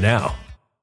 [0.00, 0.34] now.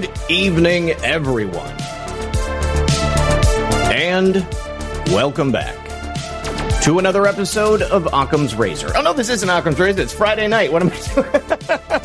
[0.00, 1.74] Good evening, everyone.
[3.92, 4.36] And
[5.08, 5.76] welcome back
[6.84, 8.96] to another episode of Occam's Razor.
[8.96, 10.00] Oh, no, this isn't Occam's Razor.
[10.00, 10.72] It's Friday night.
[10.72, 11.98] What am I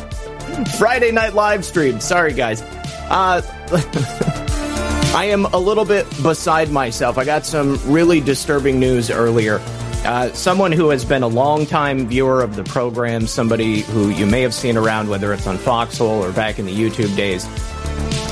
[0.54, 0.66] doing?
[0.76, 1.98] Friday night live stream.
[1.98, 2.60] Sorry, guys.
[3.08, 3.40] Uh,
[5.16, 7.16] I am a little bit beside myself.
[7.16, 9.58] I got some really disturbing news earlier.
[10.04, 14.42] Uh, someone who has been a long-time viewer of the program, somebody who you may
[14.42, 17.48] have seen around, whether it's on Foxhole or back in the YouTube days,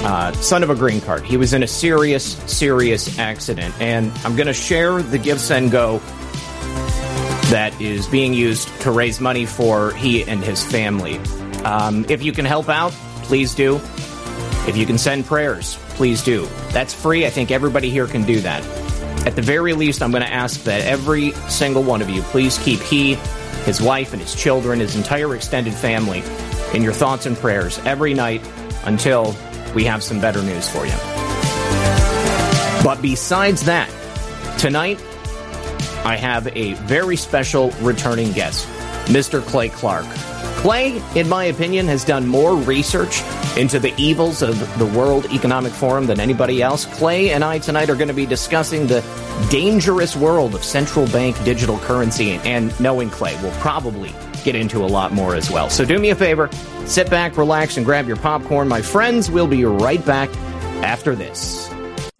[0.04, 1.24] uh, son of a green card.
[1.24, 6.00] He was in a serious, serious accident, and I'm going to share the GiveSendGo
[7.50, 11.18] that is being used to raise money for he and his family.
[11.64, 12.92] Um, if you can help out,
[13.22, 13.76] please do.
[14.66, 16.46] If you can send prayers, please do.
[16.70, 17.26] That's free.
[17.26, 18.62] I think everybody here can do that.
[19.26, 22.58] At the very least, I'm going to ask that every single one of you please
[22.58, 23.14] keep he,
[23.64, 26.22] his wife, and his children, his entire extended family
[26.74, 28.46] in your thoughts and prayers every night
[28.84, 29.34] until
[29.74, 30.96] we have some better news for you.
[32.82, 33.88] But besides that,
[34.58, 35.02] tonight
[36.04, 38.68] I have a very special returning guest,
[39.06, 39.42] Mr.
[39.42, 40.06] Clay Clark.
[40.64, 43.20] Clay, in my opinion, has done more research
[43.58, 46.86] into the evils of the World Economic Forum than anybody else.
[46.86, 49.04] Clay and I tonight are going to be discussing the
[49.50, 54.88] dangerous world of central bank digital currency, and knowing Clay, we'll probably get into a
[54.88, 55.68] lot more as well.
[55.68, 56.48] So do me a favor,
[56.86, 58.66] sit back, relax, and grab your popcorn.
[58.66, 60.34] My friends, we'll be right back
[60.82, 61.73] after this.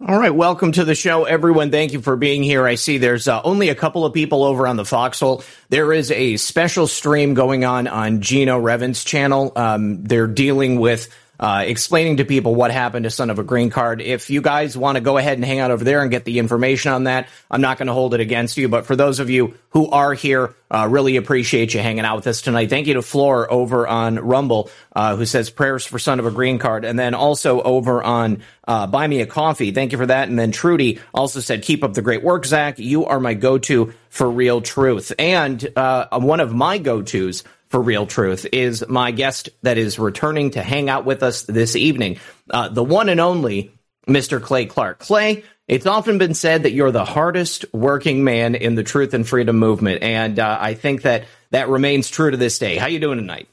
[0.07, 1.71] All right, welcome to the show, everyone.
[1.71, 2.67] Thank you for being here.
[2.67, 5.43] I see there's uh, only a couple of people over on the Foxhole.
[5.69, 9.51] There is a special stream going on on Gino Revan's channel.
[9.55, 11.09] Um, they're dealing with
[11.39, 14.01] uh, explaining to people what happened to Son of a Green Card.
[14.01, 16.39] If you guys want to go ahead and hang out over there and get the
[16.39, 18.69] information on that, I'm not going to hold it against you.
[18.69, 22.27] But for those of you who are here, uh, really appreciate you hanging out with
[22.27, 22.69] us tonight.
[22.69, 26.31] Thank you to Floor over on Rumble, uh, who says prayers for Son of a
[26.31, 26.85] Green Card.
[26.85, 29.71] And then also over on uh, Buy Me a Coffee.
[29.71, 30.27] Thank you for that.
[30.27, 32.79] And then Trudy also said, keep up the great work, Zach.
[32.79, 35.11] You are my go-to for real truth.
[35.19, 37.43] And uh, one of my go-tos
[37.75, 41.75] for Real Truth is my guest that is returning to hang out with us this
[41.75, 42.19] evening,
[42.49, 43.73] uh, the one and only
[44.07, 44.41] Mr.
[44.41, 44.99] Clay Clark.
[44.99, 49.27] Clay, it's often been said that you're the hardest working man in the truth and
[49.27, 52.77] freedom movement, and uh, I think that that remains true to this day.
[52.77, 53.49] How you doing tonight?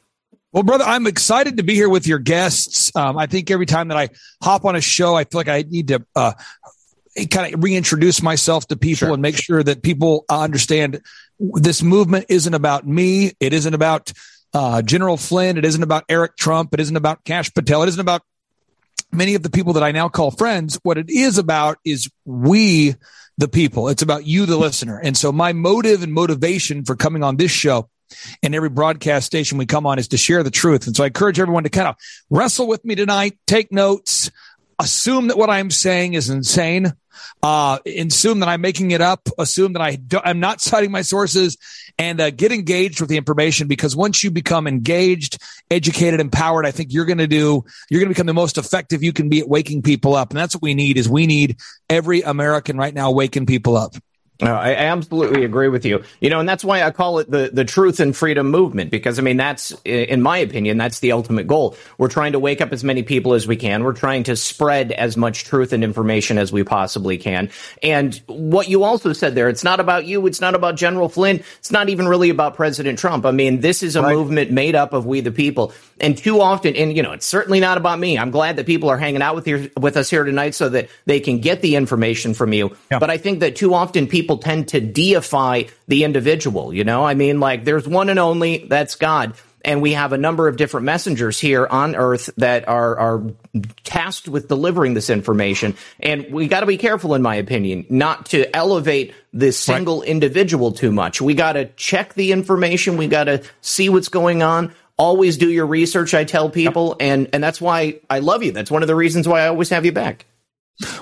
[0.52, 2.94] Well, brother, I'm excited to be here with your guests.
[2.94, 4.10] Um, I think every time that I
[4.40, 6.34] hop on a show, I feel like I need to uh,
[7.28, 9.14] kind of reintroduce myself to people sure.
[9.14, 11.02] and make sure that people understand
[11.54, 13.32] this movement isn't about me.
[13.40, 14.12] It isn't about
[14.54, 15.58] uh, General Flynn.
[15.58, 16.72] It isn't about Eric Trump.
[16.74, 17.82] It isn't about Kash Patel.
[17.82, 18.22] It isn't about
[19.10, 20.78] many of the people that I now call friends.
[20.82, 22.94] What it is about is we,
[23.38, 23.88] the people.
[23.88, 24.98] It's about you, the listener.
[24.98, 27.88] And so my motive and motivation for coming on this show
[28.42, 30.86] and every broadcast station we come on is to share the truth.
[30.86, 31.96] And so I encourage everyone to kind of
[32.30, 34.30] wrestle with me tonight, take notes,
[34.78, 36.92] assume that what I'm saying is insane,
[37.42, 41.56] uh, assume that I'm making it up, assume that I I'm not citing my sources,
[41.98, 45.38] and uh, get engaged with the information because once you become engaged,
[45.70, 49.02] educated, empowered, I think you're going to do, you're going to become the most effective
[49.02, 50.30] you can be at waking people up.
[50.30, 53.94] And that's what we need is we need every American right now waking people up.
[54.42, 56.02] Uh, I absolutely agree with you.
[56.20, 59.18] You know, and that's why I call it the, the truth and freedom movement, because
[59.18, 61.76] I mean, that's, in my opinion, that's the ultimate goal.
[61.96, 63.84] We're trying to wake up as many people as we can.
[63.84, 67.50] We're trying to spread as much truth and information as we possibly can.
[67.82, 70.26] And what you also said there, it's not about you.
[70.26, 71.36] It's not about General Flynn.
[71.58, 73.24] It's not even really about President Trump.
[73.24, 74.14] I mean, this is a right.
[74.14, 75.72] movement made up of we the people.
[76.00, 78.18] And too often, and you know, it's certainly not about me.
[78.18, 80.88] I'm glad that people are hanging out with here, with us here tonight so that
[81.06, 82.76] they can get the information from you.
[82.90, 82.98] Yeah.
[82.98, 86.72] But I think that too often people tend to deify the individual.
[86.72, 89.34] You know, I mean, like there's one and only, that's God.
[89.64, 93.22] And we have a number of different messengers here on earth that are, are
[93.84, 95.76] tasked with delivering this information.
[96.00, 100.08] And we got to be careful, in my opinion, not to elevate this single right.
[100.08, 101.20] individual too much.
[101.20, 102.96] We got to check the information.
[102.96, 107.30] We got to see what's going on always do your research i tell people and
[107.32, 109.86] and that's why i love you that's one of the reasons why i always have
[109.86, 110.26] you back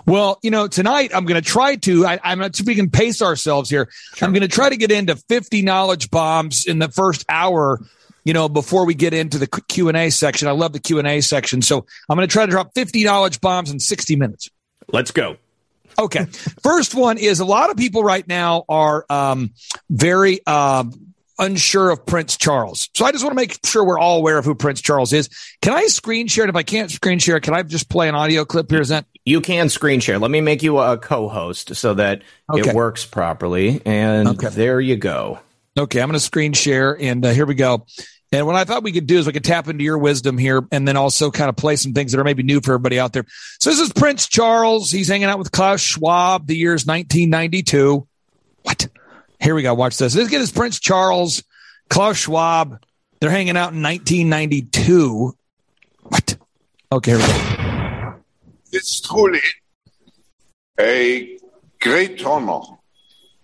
[0.07, 2.07] well, you know, tonight I'm going to try to.
[2.07, 2.61] I, am not.
[2.65, 3.89] We can pace ourselves here.
[4.15, 4.27] Sure.
[4.27, 7.81] I'm going to try to get into 50 knowledge bombs in the first hour.
[8.25, 10.99] You know, before we get into the Q and A section, I love the Q
[10.99, 11.63] and A section.
[11.63, 14.51] So I'm going to try to drop 50 knowledge bombs in 60 minutes.
[14.93, 15.37] Let's go.
[15.99, 16.25] Okay.
[16.63, 19.53] First one is a lot of people right now are um,
[19.89, 21.10] very um,
[21.41, 22.89] unsure of Prince Charles.
[22.95, 25.29] So I just want to make sure we're all aware of who Prince Charles is.
[25.63, 26.51] Can I screen share it?
[26.51, 28.81] If I can't screen share, can I just play an audio clip here?
[28.81, 30.19] Is that you can screen share?
[30.19, 32.71] Let me make you a co-host so that okay.
[32.71, 33.83] it works properly.
[33.85, 34.49] And okay.
[34.51, 35.41] there you go.
[35.79, 37.87] Okay, I'm going to screen share, and uh, here we go.
[38.33, 40.63] And what I thought we could do is we could tap into your wisdom here
[40.71, 43.13] and then also kind of play some things that are maybe new for everybody out
[43.13, 43.25] there.
[43.59, 44.91] So this is Prince Charles.
[44.91, 46.47] He's hanging out with Klaus Schwab.
[46.47, 48.07] The year's 1992.
[48.63, 48.89] What?
[49.41, 49.73] Here we go.
[49.73, 50.15] Watch this.
[50.15, 51.43] Let's get this Prince Charles,
[51.89, 52.85] Klaus Schwab.
[53.21, 55.35] They're hanging out in 1992.
[56.03, 56.37] What?
[56.93, 58.15] Okay, here we go.
[58.73, 59.41] It's truly
[60.79, 61.39] a
[61.81, 62.61] great honor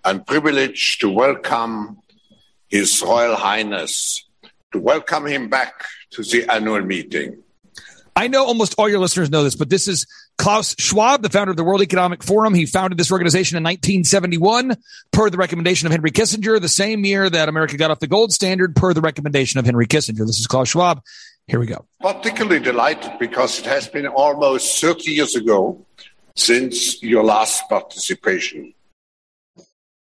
[0.04, 1.98] and privilege to welcome
[2.68, 4.28] His Royal Highness,
[4.72, 7.42] to welcome him back to the annual meeting.
[8.14, 10.06] I know almost all your listeners know this, but this is
[10.38, 12.54] Klaus Schwab, the founder of the World Economic Forum.
[12.54, 14.76] He founded this organization in 1971
[15.12, 18.32] per the recommendation of Henry Kissinger, the same year that America got off the gold
[18.32, 20.26] standard per the recommendation of Henry Kissinger.
[20.26, 21.02] This is Klaus Schwab.
[21.46, 21.86] Here we go.
[22.00, 25.84] Particularly delighted because it has been almost 30 years ago
[26.34, 28.74] since your last participation.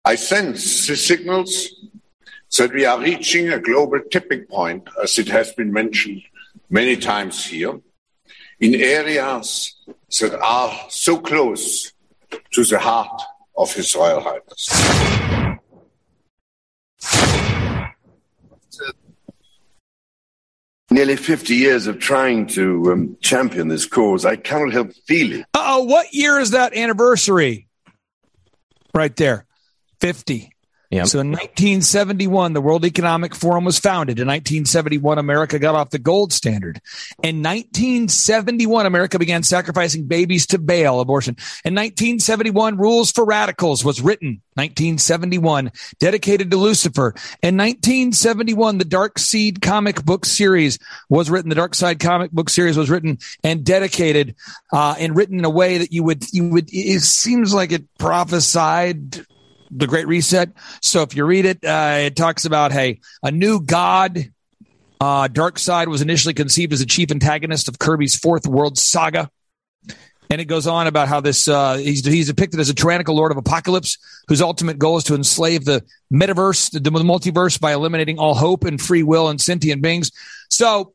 [0.06, 1.70] I sense the signals
[2.58, 6.22] that we are reaching a global tipping point, as it has been mentioned
[6.70, 7.80] many times here
[8.64, 9.76] in areas
[10.22, 11.92] that are so close
[12.54, 13.22] to the heart
[13.58, 14.70] of His Royal Highness.
[20.90, 25.44] Nearly 50 years of trying to um, champion this cause, I cannot help feeling.
[25.54, 27.68] Oh, what year is that anniversary?
[28.94, 29.46] Right there.
[30.00, 30.53] 50.
[30.94, 31.08] Yep.
[31.08, 34.20] So in 1971, the World Economic Forum was founded.
[34.20, 36.80] In 1971, America got off the gold standard.
[37.24, 41.34] In 1971, America began sacrificing babies to bail abortion.
[41.66, 44.44] In 1971, Rules for Radicals was written.
[44.54, 47.16] 1971, dedicated to Lucifer.
[47.42, 50.78] In 1971, the Darkseid comic book series
[51.10, 51.50] was written.
[51.50, 54.36] The Darkseid comic book series was written and dedicated,
[54.72, 57.84] uh, and written in a way that you would, you would, it seems like it
[57.98, 59.26] prophesied
[59.78, 60.52] the Great Reset.
[60.82, 64.32] So if you read it, uh, it talks about hey, a new god.
[65.00, 69.30] Uh, Darkseid was initially conceived as a chief antagonist of Kirby's Fourth World Saga.
[70.30, 73.32] And it goes on about how this uh, he's, he's depicted as a tyrannical lord
[73.32, 78.18] of apocalypse whose ultimate goal is to enslave the metaverse, the, the multiverse, by eliminating
[78.18, 80.12] all hope and free will and sentient beings.
[80.50, 80.94] So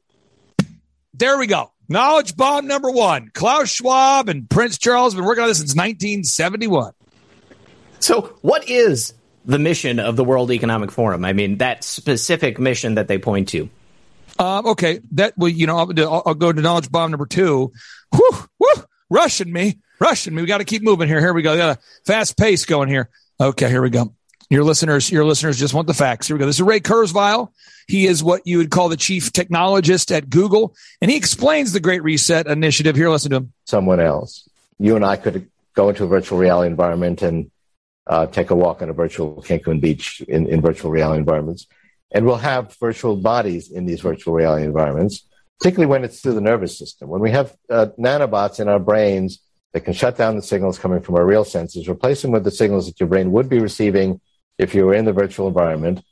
[1.14, 1.72] there we go.
[1.88, 3.30] Knowledge bomb number one.
[3.32, 6.92] Klaus Schwab and Prince Charles have been working on this since 1971.
[8.08, 9.12] So, what is
[9.44, 11.26] the mission of the World Economic Forum?
[11.26, 13.68] I mean, that specific mission that they point to.
[14.38, 17.70] Um, okay, that well, you know, I'll, I'll, go to knowledge bomb number two.
[18.14, 20.40] Whew, whew, rushing me, rushing me.
[20.40, 21.20] We got to keep moving here.
[21.20, 21.52] Here we go.
[21.52, 23.10] We got a fast pace going here.
[23.38, 24.14] Okay, here we go.
[24.48, 26.28] Your listeners, your listeners just want the facts.
[26.28, 26.46] Here we go.
[26.46, 27.50] This is Ray Kurzweil.
[27.88, 31.80] He is what you would call the chief technologist at Google, and he explains the
[31.80, 32.96] Great Reset initiative.
[32.96, 33.52] Here, listen to him.
[33.66, 34.48] Someone else.
[34.78, 37.50] You and I could go into a virtual reality environment and
[38.08, 41.66] uh, take a walk on a virtual Cancun beach in, in virtual reality environments.
[42.10, 45.26] And we'll have virtual bodies in these virtual reality environments,
[45.60, 47.08] particularly when it's through the nervous system.
[47.08, 49.40] When we have uh, nanobots in our brains
[49.74, 52.50] that can shut down the signals coming from our real senses, replace them with the
[52.50, 54.20] signals that your brain would be receiving
[54.56, 56.02] if you were in the virtual environment,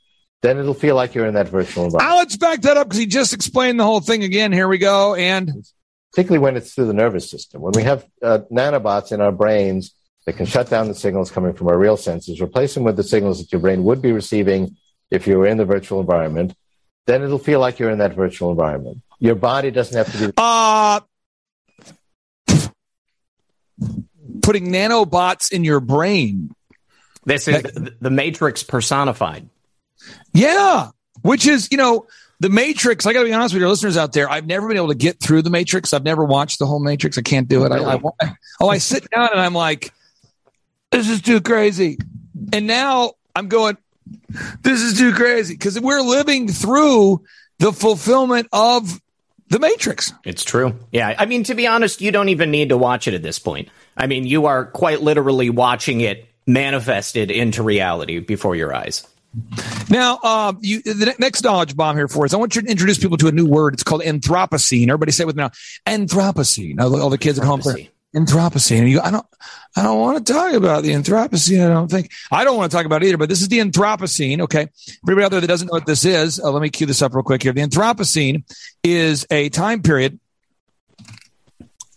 [0.42, 2.14] then it'll feel like you're in that virtual environment.
[2.14, 4.52] Alex, back that up because he just explained the whole thing again.
[4.52, 5.14] Here we go.
[5.14, 5.66] And
[6.12, 7.60] particularly when it's through the nervous system.
[7.60, 9.95] When we have uh, nanobots in our brains
[10.26, 13.04] that can shut down the signals coming from our real senses, replace them with the
[13.04, 14.76] signals that your brain would be receiving
[15.10, 16.54] if you were in the virtual environment,
[17.06, 19.00] then it'll feel like you're in that virtual environment.
[19.20, 20.32] Your body doesn't have to be.
[20.36, 21.00] Uh,
[24.42, 26.54] putting nanobots in your brain.
[27.24, 29.48] This is the, the Matrix personified.
[30.32, 30.90] Yeah,
[31.22, 32.06] which is, you know,
[32.40, 33.06] the Matrix.
[33.06, 34.30] I got to be honest with your listeners out there.
[34.30, 35.92] I've never been able to get through the Matrix.
[35.92, 37.16] I've never watched the whole Matrix.
[37.18, 37.72] I can't do it.
[37.72, 38.00] I, I,
[38.60, 39.92] oh, I sit down and I'm like,
[40.90, 41.98] this is too crazy.
[42.52, 43.76] And now I'm going,
[44.62, 47.24] this is too crazy because we're living through
[47.58, 49.00] the fulfillment of
[49.48, 50.12] the Matrix.
[50.24, 50.78] It's true.
[50.90, 51.14] Yeah.
[51.18, 53.68] I mean, to be honest, you don't even need to watch it at this point.
[53.96, 59.06] I mean, you are quite literally watching it manifested into reality before your eyes.
[59.90, 62.32] Now, uh, you, the next knowledge bomb here for us.
[62.32, 63.74] I want you to introduce people to a new word.
[63.74, 64.84] It's called Anthropocene.
[64.84, 65.50] Everybody say it with me now.
[65.86, 66.80] Anthropocene.
[66.80, 67.60] All the, all the kids at home.
[68.16, 68.78] Anthropocene.
[68.78, 69.26] And you, I don't,
[69.76, 71.64] I don't want to talk about the Anthropocene.
[71.64, 73.18] I don't think I don't want to talk about it either.
[73.18, 74.40] But this is the Anthropocene.
[74.40, 74.68] Okay,
[75.04, 77.14] everybody out there that doesn't know what this is, uh, let me cue this up
[77.14, 77.52] real quick here.
[77.52, 78.44] The Anthropocene
[78.82, 80.18] is a time period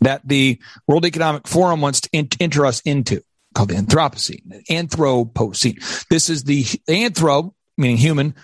[0.01, 2.09] that the World Economic Forum wants to
[2.39, 3.21] enter us into
[3.53, 6.07] called the Anthropocene, Anthropocene.
[6.09, 8.35] This is the anthro, meaning human,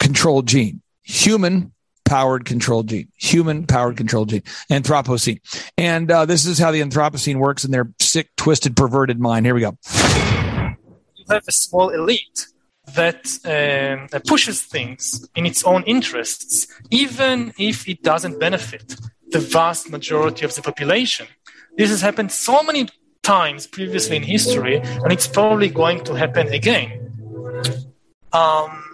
[0.00, 0.80] controlled gene.
[1.02, 1.73] Human
[2.14, 5.40] powered controlled gene, human powered controlled gene, Anthropocene.
[5.76, 9.46] And uh, this is how the Anthropocene works in their sick, twisted, perverted mind.
[9.46, 9.76] Here we go.
[11.16, 12.46] You have a small elite
[12.94, 18.94] that um, pushes things in its own interests, even if it doesn't benefit
[19.30, 21.26] the vast majority of the population.
[21.76, 22.88] This has happened so many
[23.24, 26.90] times previously in history, and it's probably going to happen again.
[28.32, 28.84] Um,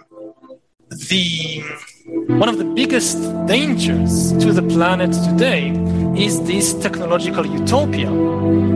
[0.89, 1.63] the
[2.05, 5.69] one of the biggest dangers to the planet today
[6.17, 8.09] is this technological utopia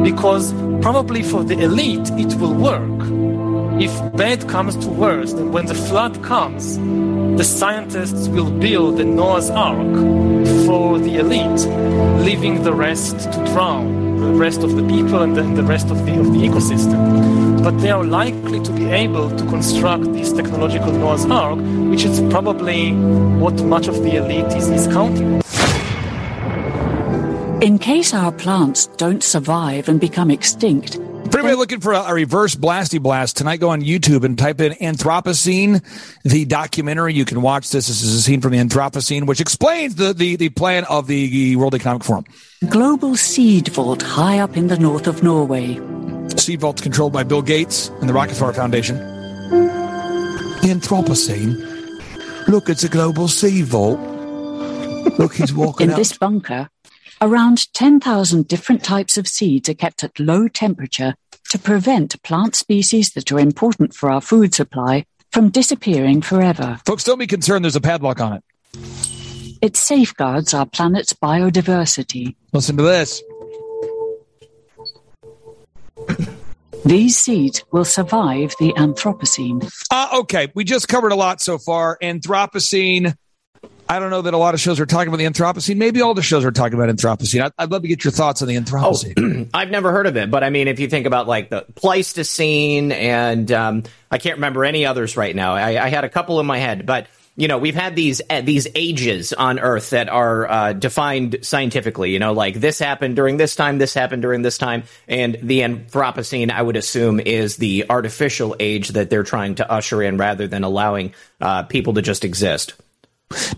[0.03, 3.81] because probably for the elite it will work.
[3.81, 6.77] If bad comes to worse and when the flood comes
[7.37, 9.95] the scientists will build the noah's ark
[10.65, 11.61] for the elite
[12.23, 16.05] leaving the rest to drown the rest of the people and then the rest of
[16.05, 17.63] the, of the ecosystem.
[17.63, 21.59] But they are likely to be able to construct this technological Noah's Ark,
[21.91, 22.93] which is probably
[23.43, 25.41] what much of the elite is, is counting on.
[27.61, 30.99] In case our plants don't survive and become extinct,
[31.31, 34.61] for anybody looking for a, a, reverse blasty blast tonight, go on YouTube and type
[34.61, 35.83] in Anthropocene,
[36.23, 37.13] the documentary.
[37.13, 37.87] You can watch this.
[37.87, 41.55] This is a scene from the Anthropocene, which explains the, the, the plan of the
[41.55, 42.25] World Economic Forum.
[42.69, 45.75] Global seed vault high up in the north of Norway.
[46.37, 48.97] Seed vault's controlled by Bill Gates and the Rockefeller Foundation.
[48.97, 52.47] The Anthropocene.
[52.47, 53.99] Look, it's a global seed vault.
[55.19, 55.97] Look, he's walking in out.
[55.97, 56.69] this bunker.
[57.21, 61.15] Around 10,000 different types of seeds are kept at low temperature
[61.49, 66.79] to prevent plant species that are important for our food supply from disappearing forever.
[66.85, 68.43] Folks, don't be concerned, there's a padlock on it.
[69.61, 72.35] It safeguards our planet's biodiversity.
[72.51, 73.23] Listen to this.
[76.85, 79.67] These seeds will survive the Anthropocene.
[79.89, 81.97] Uh, okay, we just covered a lot so far.
[82.03, 83.15] Anthropocene,
[83.87, 85.77] I don't know that a lot of shows are talking about the Anthropocene.
[85.77, 87.51] Maybe all the shows are talking about Anthropocene.
[87.57, 89.45] I'd, love to get your thoughts on the Anthropocene.
[89.45, 91.65] Oh, I've never heard of it, but I mean, if you think about like the
[91.75, 95.53] Pleistocene and um, I can't remember any others right now.
[95.53, 98.41] I, I, had a couple in my head, but you know, we've had these uh,
[98.41, 102.11] these ages on Earth that are uh, defined scientifically.
[102.11, 105.59] You know, like this happened during this time, this happened during this time, and the
[105.59, 110.47] Anthropocene, I would assume, is the artificial age that they're trying to usher in, rather
[110.47, 112.73] than allowing uh, people to just exist.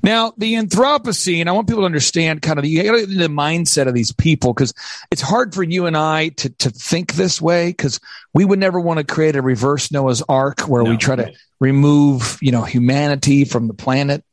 [0.03, 4.11] Now, the Anthropocene, I want people to understand kind of the, the mindset of these
[4.11, 4.73] people because
[5.11, 7.99] it's hard for you and I to, to think this way because
[8.33, 10.89] we would never want to create a reverse Noah's Ark where no.
[10.89, 14.23] we try to remove, you know, humanity from the planet.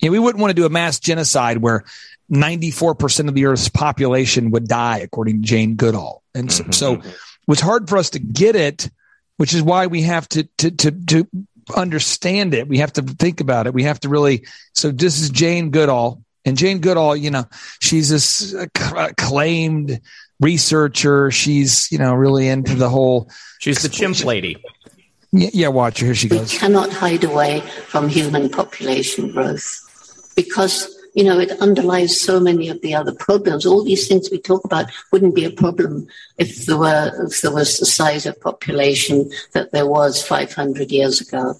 [0.00, 1.84] You know, we wouldn't want to do a mass genocide where
[2.30, 6.22] 94% of the Earth's population would die, according to Jane Goodall.
[6.34, 6.72] And so, mm-hmm.
[6.72, 7.14] so it
[7.46, 8.90] was hard for us to get it,
[9.36, 11.28] which is why we have to, to, to, to
[11.74, 12.68] understand it.
[12.68, 13.74] We have to think about it.
[13.74, 14.46] We have to really.
[14.74, 17.44] So this is Jane Goodall, and Jane Goodall, you know,
[17.80, 20.00] she's this acclaimed
[20.40, 21.30] researcher.
[21.30, 23.30] She's you know really into the whole.
[23.58, 24.62] She's the chimp lady.
[25.32, 26.06] Yeah, yeah, watch her.
[26.06, 26.52] Here she goes.
[26.52, 32.68] We cannot hide away from human population growth because you know, it underlies so many
[32.68, 33.64] of the other problems.
[33.64, 37.54] All these things we talk about wouldn't be a problem if there were if there
[37.54, 41.54] was the size of population that there was 500 years ago.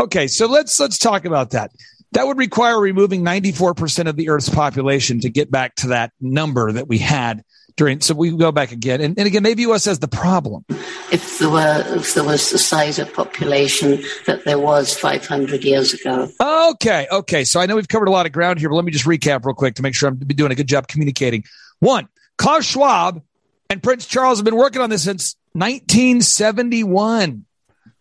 [0.00, 1.70] Okay, so let's let's talk about that.
[2.10, 6.72] That would require removing 94% of the Earth's population to get back to that number
[6.72, 7.44] that we had
[7.76, 8.00] during.
[8.00, 10.64] So we go back again, and, and again, maybe us as the problem.
[11.10, 15.92] If there were, if there was the size of population that there was 500 years
[15.92, 16.28] ago.
[16.40, 17.44] Okay, okay.
[17.44, 19.44] So I know we've covered a lot of ground here, but let me just recap
[19.44, 21.44] real quick to make sure I'm doing a good job communicating.
[21.80, 22.08] One,
[22.38, 23.22] Klaus Schwab
[23.70, 27.44] and Prince Charles have been working on this since 1971.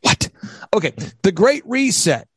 [0.01, 0.29] What?
[0.73, 2.27] Okay, the Great Reset.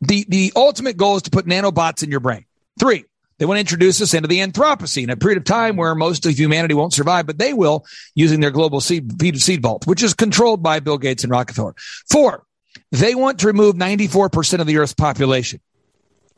[0.00, 2.46] The the ultimate goal is to put nanobots in your brain.
[2.78, 3.04] Three,
[3.40, 6.38] they want to introduce us into the Anthropocene, a period of time where most of
[6.38, 10.62] humanity won't survive, but they will using their global seed, seed vault, which is controlled
[10.62, 11.74] by Bill Gates and Rockefeller.
[12.10, 12.44] Four,
[12.92, 15.58] they want to remove 94% of the earth's population.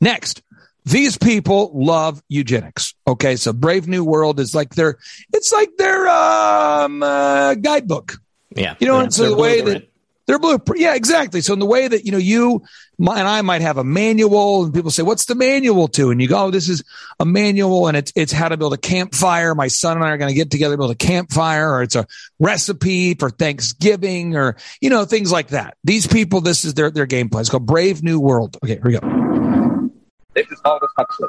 [0.01, 0.43] Next,
[0.85, 2.95] these people love eugenics.
[3.05, 3.35] Okay.
[3.35, 4.99] So Brave New World is like their,
[5.33, 8.15] it's like their, um, uh, guidebook.
[8.55, 8.77] Yeah.
[8.79, 9.88] You know, so the way that
[10.26, 10.80] they're blueprint.
[10.80, 11.40] Yeah, exactly.
[11.40, 12.62] So in the way that, you know, you
[12.98, 16.11] and I might have a manual and people say, what's the manual to?
[16.11, 16.85] And you go, oh, this is
[17.18, 19.54] a manual and it's, it's how to build a campfire.
[19.54, 22.06] My son and I are going to get together, build a campfire or it's a
[22.38, 25.76] recipe for Thanksgiving or, you know, things like that.
[25.82, 27.40] These people, this is their, their game plan.
[27.40, 28.56] It's called Brave New World.
[28.62, 29.90] Okay, here we go.
[30.35, 31.28] This is Aldous Huxley.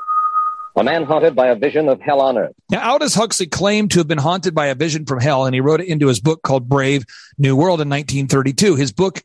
[0.76, 2.56] A man haunted by a vision of hell on earth.
[2.72, 5.62] Now, Aldous Huxley claimed to have been haunted by a vision from hell, and he
[5.62, 7.06] wrote it into his book called Brave
[7.38, 8.76] New World in 1932.
[8.76, 9.24] His book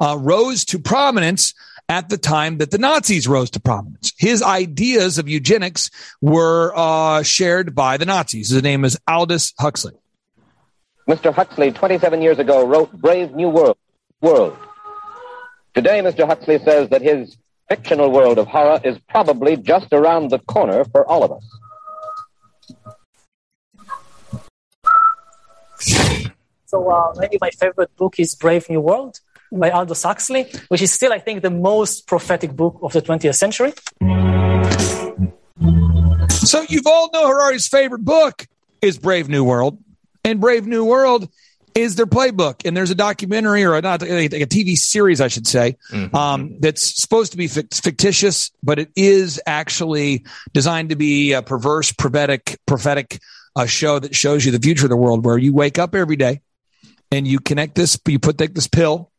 [0.00, 1.54] uh, rose to prominence
[1.88, 4.12] at the time that the Nazis rose to prominence.
[4.18, 8.50] His ideas of eugenics were uh, shared by the Nazis.
[8.50, 9.94] His name is Aldous Huxley.
[11.08, 11.32] Mr.
[11.34, 13.76] Huxley, 27 years ago, wrote Brave New World.
[14.20, 14.56] World.
[15.74, 16.26] Today, Mr.
[16.26, 17.36] Huxley says that his
[17.70, 21.46] fictional world of horror is probably just around the corner for all of us.
[26.66, 29.20] So uh, maybe my favorite book is Brave New World
[29.52, 33.36] by Aldous Huxley, which is still, I think, the most prophetic book of the 20th
[33.36, 33.72] century.
[36.50, 38.46] So Yuval Noah Harari's favorite book
[38.82, 39.78] is Brave New World,
[40.24, 41.28] and Brave New World
[41.80, 42.66] is their playbook.
[42.66, 46.14] And there's a documentary or a, not a, a TV series, I should say, mm-hmm.
[46.14, 51.92] um, that's supposed to be fictitious, but it is actually designed to be a perverse,
[51.92, 53.20] prophetic, prophetic
[53.56, 56.16] uh, show that shows you the future of the world, where you wake up every
[56.16, 56.40] day
[57.10, 59.10] and you connect this, you put take this pill,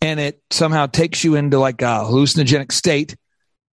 [0.00, 3.16] and it somehow takes you into like a hallucinogenic state,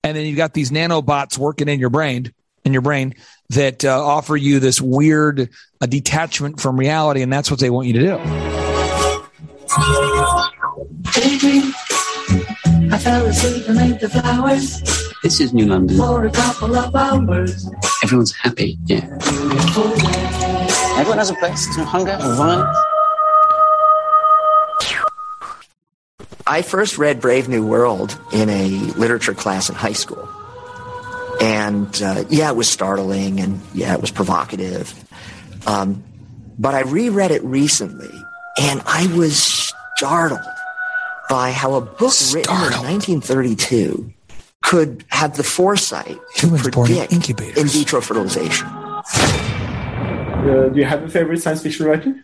[0.03, 2.31] and then you've got these nanobots working in your brain
[2.65, 3.15] in your brain
[3.49, 5.49] that uh, offer you this weird
[5.81, 8.17] uh, detachment from reality, and that's what they want you to do.
[12.91, 14.81] I fell asleep amid the flowers.
[15.23, 15.97] This is New London.
[15.97, 17.69] For a couple of hours.
[18.03, 19.05] Everyone's happy, yeah.
[20.97, 21.65] Everyone has a place.
[21.65, 22.77] There's no hunger or violence.
[26.47, 30.27] I first read Brave New World in a literature class in high school.
[31.69, 34.91] And uh, yeah, it was startling and yeah, it was provocative.
[35.67, 36.03] Um,
[36.57, 38.09] but I reread it recently
[38.59, 40.39] and I was startled
[41.29, 42.47] by how a book startled.
[42.47, 44.11] written in 1932
[44.63, 48.65] could have the foresight to Humans predict in vitro fertilization.
[48.65, 49.03] Uh,
[50.73, 52.15] do you have a favorite science fiction writer?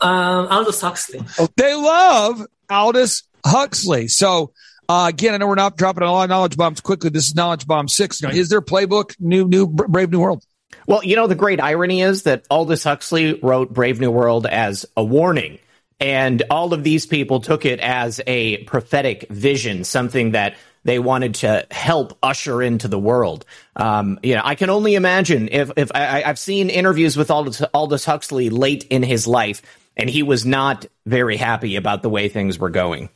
[0.00, 1.20] Um, Aldous Huxley.
[1.56, 4.08] They love Aldous Huxley.
[4.08, 4.54] So
[4.88, 7.10] uh, again, I know we're not dropping a lot of knowledge bombs quickly.
[7.10, 8.22] This is knowledge bomb six.
[8.22, 10.42] Is there playbook new new Brave New World?
[10.86, 14.86] Well, you know the great irony is that Aldous Huxley wrote Brave New World as
[14.96, 15.58] a warning,
[16.00, 21.34] and all of these people took it as a prophetic vision, something that they wanted
[21.34, 23.44] to help usher into the world.
[23.76, 27.62] Um, you know, I can only imagine if if I, have seen interviews with Aldous,
[27.74, 29.60] Aldous Huxley late in his life,
[29.98, 33.10] and he was not very happy about the way things were going.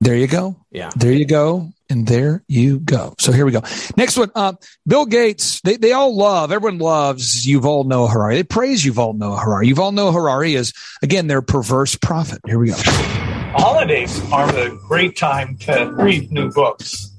[0.00, 0.56] There you go.
[0.70, 0.90] Yeah.
[0.96, 1.72] There you go.
[1.88, 3.14] And there you go.
[3.18, 3.62] So here we go.
[3.96, 4.30] Next one.
[4.34, 4.54] Uh,
[4.86, 8.34] Bill Gates, they, they all love, everyone loves Yuval Noah Harari.
[8.34, 9.68] They praise Yuval Noah Harari.
[9.68, 12.40] Yuval Noah Harari is, again, their perverse prophet.
[12.44, 12.76] Here we go.
[12.76, 17.12] Holidays are the great time to read new books.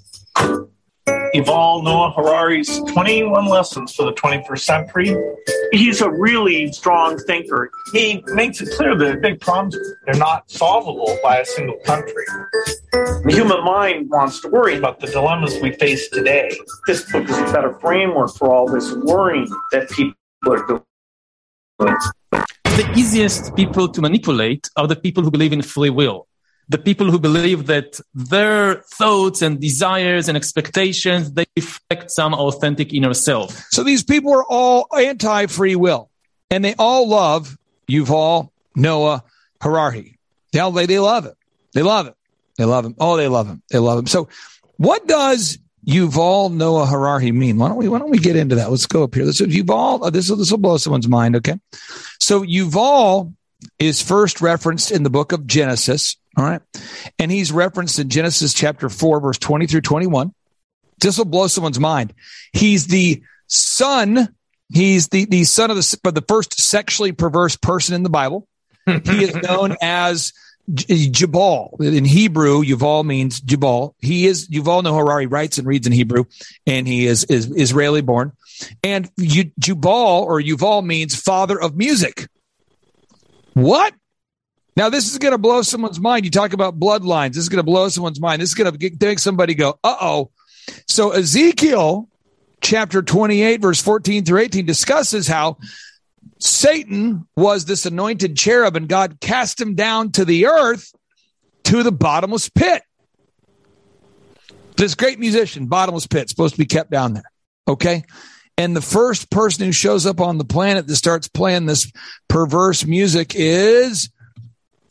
[1.35, 5.15] Yuval Noah Harari's 21 Lessons for the 21st Century.
[5.71, 7.69] He's a really strong thinker.
[7.93, 12.25] He makes it clear that big problems, they're not solvable by a single country.
[12.93, 16.49] The human mind wants to worry about the dilemmas we face today.
[16.87, 20.15] This book is a better framework for all this worrying that people
[20.47, 20.83] are doing.
[22.63, 26.27] The easiest people to manipulate are the people who believe in free will
[26.69, 32.93] the people who believe that their thoughts and desires and expectations they reflect some authentic
[32.93, 33.65] inner self.
[33.71, 36.09] So these people are all anti-free will,
[36.49, 37.57] and they all love
[37.89, 39.23] Yuval Noah
[39.61, 40.17] Harari.
[40.51, 41.35] They they love it.
[41.73, 42.15] They love it.
[42.57, 42.95] They love him.
[42.99, 43.61] Oh, they love him.
[43.69, 44.07] They love him.
[44.07, 44.29] So,
[44.77, 47.57] what does Yuval Noah Harari mean?
[47.57, 48.69] Why don't we why don't we get into that?
[48.69, 49.25] Let's go up here.
[49.25, 49.99] This is Yuval.
[50.01, 51.35] Oh, this will this will blow someone's mind.
[51.37, 51.59] Okay,
[52.19, 53.33] so Yuval
[53.79, 56.17] is first referenced in the book of Genesis.
[56.37, 56.61] All right,
[57.17, 60.33] and he's referenced in Genesis chapter four, verse twenty through twenty one.
[60.99, 62.13] This will blow someone's mind.
[62.53, 64.29] He's the son.
[64.71, 68.47] He's the the son of the the first sexually perverse person in the Bible.
[68.85, 70.31] he is known as
[70.73, 71.77] Jabal.
[71.79, 73.95] In Hebrew, Yuval means Jabal.
[73.99, 76.25] He is Yuval Noah Harari writes and reads in Hebrew,
[76.65, 78.33] and he is, is Israeli born.
[78.83, 82.27] And Jubal or Yuval means father of music.
[83.53, 83.93] What?
[84.77, 86.23] Now, this is going to blow someone's mind.
[86.23, 87.29] You talk about bloodlines.
[87.29, 88.43] This is going to blow someone's mind.
[88.43, 90.29] This is going to make somebody go, uh oh.
[90.85, 92.07] So, Ezekiel
[92.61, 95.57] chapter 28, verse 14 through 18 discusses how
[96.37, 100.93] Satan was this anointed cherub, and God cast him down to the earth
[101.63, 102.83] to the bottomless pit.
[104.75, 107.31] This great musician, bottomless pit, supposed to be kept down there.
[107.67, 108.03] Okay.
[108.59, 111.91] And the first person who shows up on the planet that starts playing this
[112.27, 114.11] perverse music is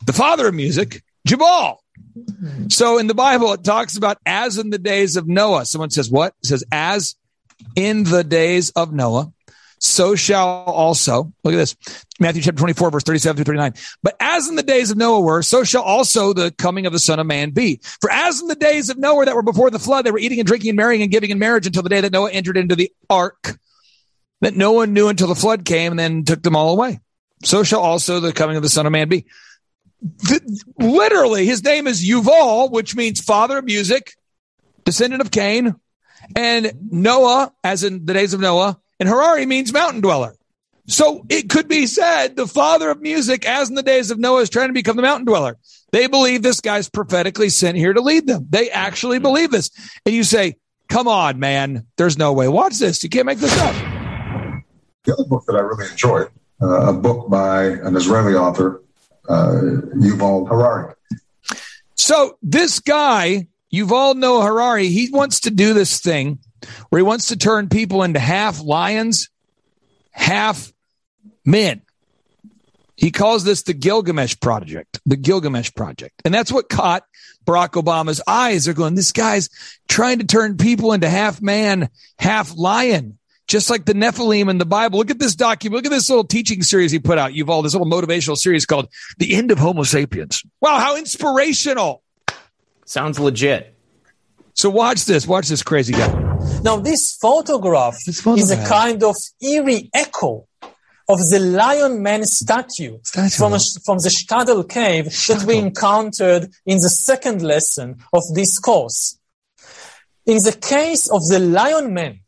[0.07, 1.83] the father of music, Jabal.
[2.19, 2.69] Mm-hmm.
[2.69, 5.66] So in the Bible, it talks about as in the days of Noah.
[5.66, 6.35] Someone says, what?
[6.42, 7.14] It says, as
[7.75, 9.33] in the days of Noah
[9.79, 11.77] so shall also, look at this,
[12.19, 13.75] Matthew chapter 24, verse 37 through 39.
[14.03, 16.99] But as in the days of Noah were, so shall also the coming of the
[16.99, 17.81] Son of Man be.
[18.01, 20.40] For as in the days of Noah that were before the flood, they were eating
[20.40, 22.75] and drinking and marrying and giving in marriage until the day that Noah entered into
[22.75, 23.59] the ark,
[24.40, 27.01] that no one knew until the flood came and then took them all away.
[27.45, 29.27] So shall also the coming of the Son of Man be.
[30.03, 34.13] The, literally, his name is Yuval, which means father of music,
[34.85, 35.75] descendant of Cain,
[36.35, 40.37] and Noah, as in the days of Noah, and Harari means mountain dweller.
[40.89, 44.43] So it could be said the father of music, as in the days of Noah,
[44.43, 45.59] is trying to become the mountain dweller.
[45.93, 48.47] They believe this guy's prophetically sent here to lead them.
[48.49, 49.71] They actually believe this.
[50.05, 50.57] And you say,
[50.89, 52.49] come on, man, there's no way.
[52.49, 53.03] Watch this.
[53.03, 53.75] You can't make this up.
[55.05, 56.29] The other book that I really enjoyed,
[56.61, 58.83] uh, a book by an Israeli author,
[59.29, 60.95] Uh, Yuval Harari.
[61.95, 66.39] So this guy, Yuval Noah Harari, he wants to do this thing
[66.89, 69.29] where he wants to turn people into half lions,
[70.11, 70.73] half
[71.45, 71.83] men.
[72.97, 76.23] He calls this the Gilgamesh Project, the Gilgamesh Project.
[76.25, 77.05] And that's what caught
[77.45, 78.65] Barack Obama's eyes.
[78.65, 79.51] They're going, this guy's
[79.89, 84.67] trying to turn people into half man, half lion, just like the Nephilim in the
[84.67, 84.99] Bible.
[84.99, 85.77] Look at this document.
[85.77, 87.33] Look at this little teaching series he put out.
[87.33, 90.43] Yuval this little motivational series called The End of Homo Sapiens.
[90.61, 92.03] Wow, how inspirational.
[92.85, 93.75] Sounds legit.
[94.55, 95.27] So watch this.
[95.27, 96.27] Watch this crazy guy.
[96.63, 100.47] Now, this photograph, this photograph, is a kind of eerie echo
[101.09, 103.37] of the lion man statue, statue.
[103.37, 105.39] From, a, from the Stadel cave Stadel.
[105.39, 109.19] that we encountered in the second lesson of this course.
[110.25, 112.21] In the case of the lion man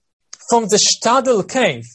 [0.49, 1.87] from the Stadel cave,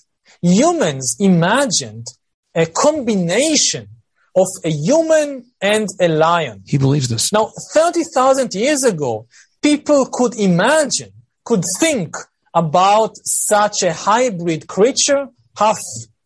[0.41, 2.07] humans imagined
[2.55, 3.87] a combination
[4.35, 6.63] of a human and a lion.
[6.65, 7.31] He believes this.
[7.31, 9.27] Now, 30,000 years ago,
[9.61, 11.11] people could imagine,
[11.43, 12.15] could think
[12.53, 15.79] about such a hybrid creature, half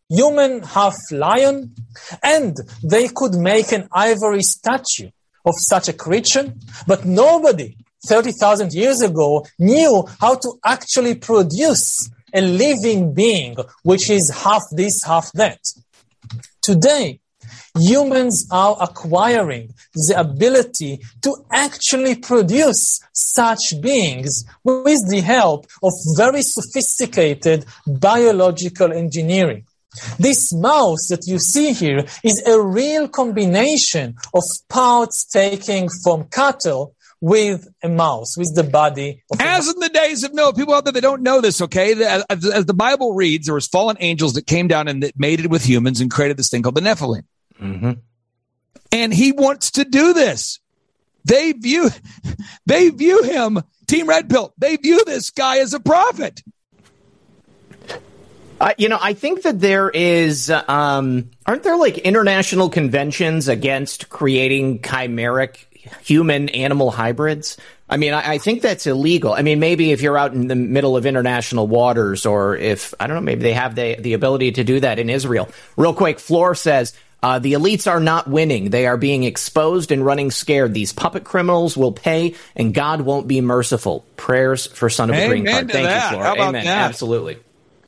[0.09, 1.75] human, half lion,
[2.23, 5.09] and they could make an ivory statue
[5.45, 6.53] of such a creature,
[6.85, 14.29] but nobody 30,000 years ago knew how to actually produce a living being, which is
[14.29, 15.59] half this, half that.
[16.61, 17.19] Today,
[17.77, 26.41] humans are acquiring the ability to actually produce such beings with the help of very
[26.41, 29.65] sophisticated biological engineering.
[30.19, 36.93] This mouse that you see here is a real combination of parts taken from cattle
[37.19, 39.23] with a mouse, with the body.
[39.39, 41.93] as in the days of Noah, people out there that don't know this, okay?
[42.03, 45.49] As, as, the Bible reads, there was fallen angels that came down and that mated
[45.49, 47.23] with humans and created this thing called the Nephilim.
[47.59, 47.91] Mm-hmm.
[48.91, 50.59] And he wants to do this.
[51.25, 51.89] They view,
[52.65, 56.41] they view him, Team Red Pill, they view this guy as a prophet.
[58.59, 64.09] Uh, you know, I think that there is, um, aren't there like international conventions against
[64.09, 65.66] creating chimeric
[66.03, 67.57] human animal hybrids?
[67.89, 69.33] I mean, I, I, think that's illegal.
[69.33, 73.07] I mean, maybe if you're out in the middle of international waters, or if I
[73.07, 75.49] don't know, maybe they have the the ability to do that in Israel.
[75.77, 78.69] Real quick, Floor says uh, the elites are not winning.
[78.69, 80.73] They are being exposed and running scared.
[80.73, 84.05] These puppet criminals will pay, and God won't be merciful.
[84.17, 85.71] Prayers for Son of a Green Card.
[85.71, 86.11] Thank that.
[86.11, 86.35] you, Flora.
[86.39, 86.65] Amen.
[86.65, 86.89] That?
[86.89, 87.37] Absolutely.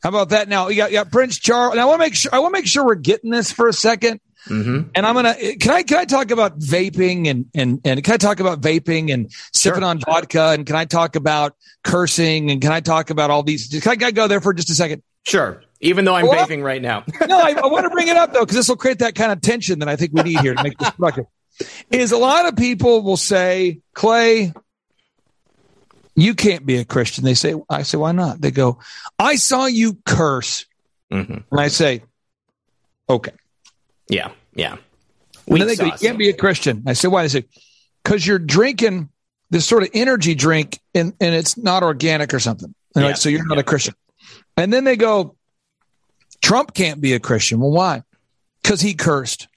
[0.02, 0.48] How about that?
[0.48, 1.72] Now, you got, you got Prince Charles.
[1.72, 2.34] And I want to make sure.
[2.34, 4.20] I want to make sure we're getting this for a second.
[4.48, 4.88] Mm-hmm.
[4.94, 8.16] And I'm gonna can I can I talk about vaping and and and can I
[8.16, 12.72] talk about vaping and sipping on vodka and can I talk about cursing and can
[12.72, 13.68] I talk about all these?
[13.68, 15.02] Can I, can I go there for just a second?
[15.26, 15.62] Sure.
[15.82, 17.04] Even though I'm Well- vaping right now.
[17.26, 19.30] no, I, I want to bring it up though because this will create that kind
[19.30, 21.26] of tension that I think we need here to make this productive.
[21.90, 24.54] Is a lot of people will say, Clay,
[26.16, 27.24] you can't be a Christian.
[27.24, 28.40] They say, I say, why not?
[28.40, 28.78] They go,
[29.18, 30.64] I saw you curse,
[31.12, 31.38] Mm-hmm.
[31.50, 32.02] and I say,
[33.08, 33.32] okay.
[34.10, 34.76] Yeah, yeah.
[35.46, 36.82] And then they go, you can't be a Christian.
[36.86, 37.22] I say, why?
[37.22, 37.44] They say,
[38.04, 39.08] because you're drinking
[39.48, 42.74] this sort of energy drink and, and it's not organic or something.
[42.94, 43.94] And like, so you're not a Christian.
[44.56, 45.36] And then they go,
[46.42, 47.60] Trump can't be a Christian.
[47.60, 48.02] Well, why?
[48.62, 49.48] Because he cursed.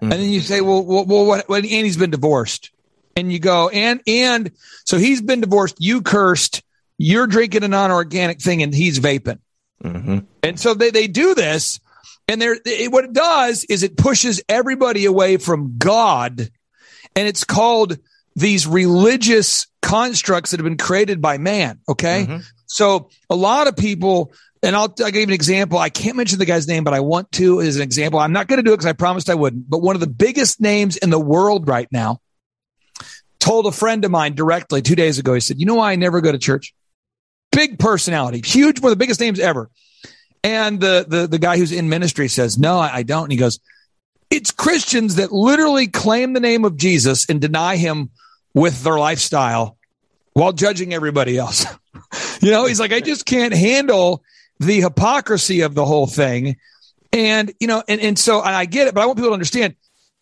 [0.00, 2.70] And then you say, well, well, well what, what, and he's been divorced.
[3.14, 4.50] And you go, and, and
[4.84, 5.76] so he's been divorced.
[5.78, 6.62] You cursed.
[6.98, 9.38] You're drinking a non-organic thing and he's vaping.
[9.84, 10.18] Mm-hmm.
[10.42, 11.78] And so they, they do this
[12.28, 16.48] and they're, it, what it does is it pushes everybody away from God.
[17.14, 17.98] And it's called
[18.34, 21.80] these religious constructs that have been created by man.
[21.88, 22.24] Okay.
[22.24, 22.38] Mm-hmm.
[22.66, 24.32] So a lot of people,
[24.62, 25.78] and I'll, I'll give you an example.
[25.78, 28.18] I can't mention the guy's name, but I want to as an example.
[28.18, 29.68] I'm not going to do it because I promised I wouldn't.
[29.68, 32.20] But one of the biggest names in the world right now
[33.40, 35.34] told a friend of mine directly two days ago.
[35.34, 36.74] He said, You know why I never go to church?
[37.50, 39.68] Big personality, huge, one of the biggest names ever.
[40.44, 43.24] And the the the guy who's in ministry says, No, I, don't.
[43.24, 43.60] And he goes,
[44.30, 48.10] It's Christians that literally claim the name of Jesus and deny him
[48.54, 49.76] with their lifestyle
[50.32, 51.64] while judging everybody else.
[52.40, 54.22] you know, he's like, I just can't handle
[54.58, 56.56] the hypocrisy of the whole thing.
[57.12, 59.76] And, you know, and, and so I get it, but I want people to understand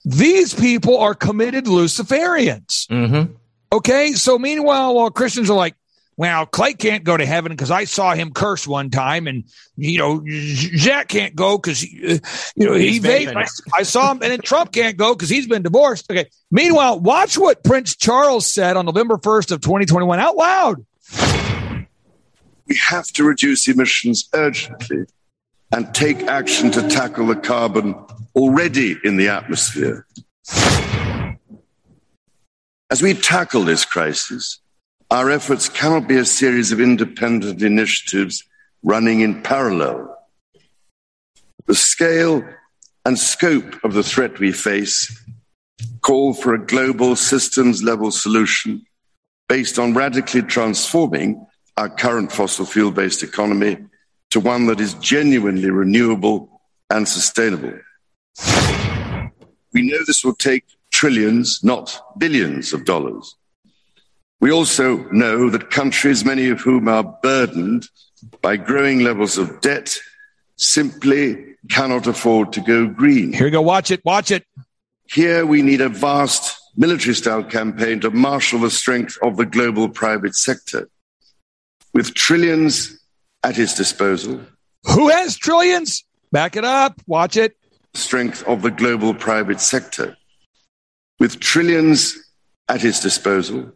[0.04, 2.86] these people are committed Luciferians.
[2.88, 3.32] Mm-hmm.
[3.72, 4.12] Okay.
[4.12, 5.76] So meanwhile, while Christians are like,
[6.20, 9.44] well, Clay can't go to heaven because I saw him curse one time, and
[9.78, 12.18] you know Jack can't go because uh,
[12.54, 13.34] you know he He's vaped.
[13.34, 16.12] I, I saw him, and then Trump can't go because he's been divorced.
[16.12, 16.28] Okay.
[16.50, 20.84] Meanwhile, watch what Prince Charles said on November first of 2021 out loud.
[22.66, 25.06] We have to reduce emissions urgently
[25.72, 27.94] and take action to tackle the carbon
[28.36, 30.06] already in the atmosphere.
[32.90, 34.60] As we tackle this crisis,
[35.10, 38.44] our efforts cannot be a series of independent initiatives
[38.82, 40.16] running in parallel.
[41.66, 42.44] The scale
[43.04, 45.20] and scope of the threat we face
[46.02, 48.84] call for a global systems level solution
[49.48, 51.44] based on radically transforming
[51.76, 53.78] our current fossil fuel based economy
[54.30, 57.72] to one that is genuinely renewable and sustainable.
[59.72, 63.36] We know this will take trillions, not billions of dollars.
[64.40, 67.86] We also know that countries, many of whom are burdened
[68.40, 69.98] by growing levels of debt,
[70.56, 73.32] simply cannot afford to go green.
[73.32, 73.60] Here we go.
[73.60, 74.02] Watch it.
[74.04, 74.46] Watch it.
[75.06, 79.88] Here we need a vast military style campaign to marshal the strength of the global
[79.88, 80.88] private sector.
[81.92, 82.98] With trillions
[83.42, 84.40] at his disposal,
[84.86, 86.04] Who has trillions?
[86.32, 87.00] Back it up.
[87.06, 87.56] Watch it.
[87.94, 90.16] strength of the global private sector.
[91.18, 92.16] With trillions
[92.68, 93.72] at his disposal,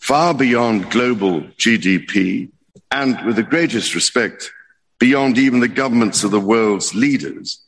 [0.00, 2.50] far beyond global GDP,
[2.90, 4.50] and with the greatest respect,
[4.98, 7.60] beyond even the governments of the world's leaders,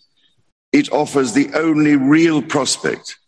[0.72, 3.18] it offers the only real prospect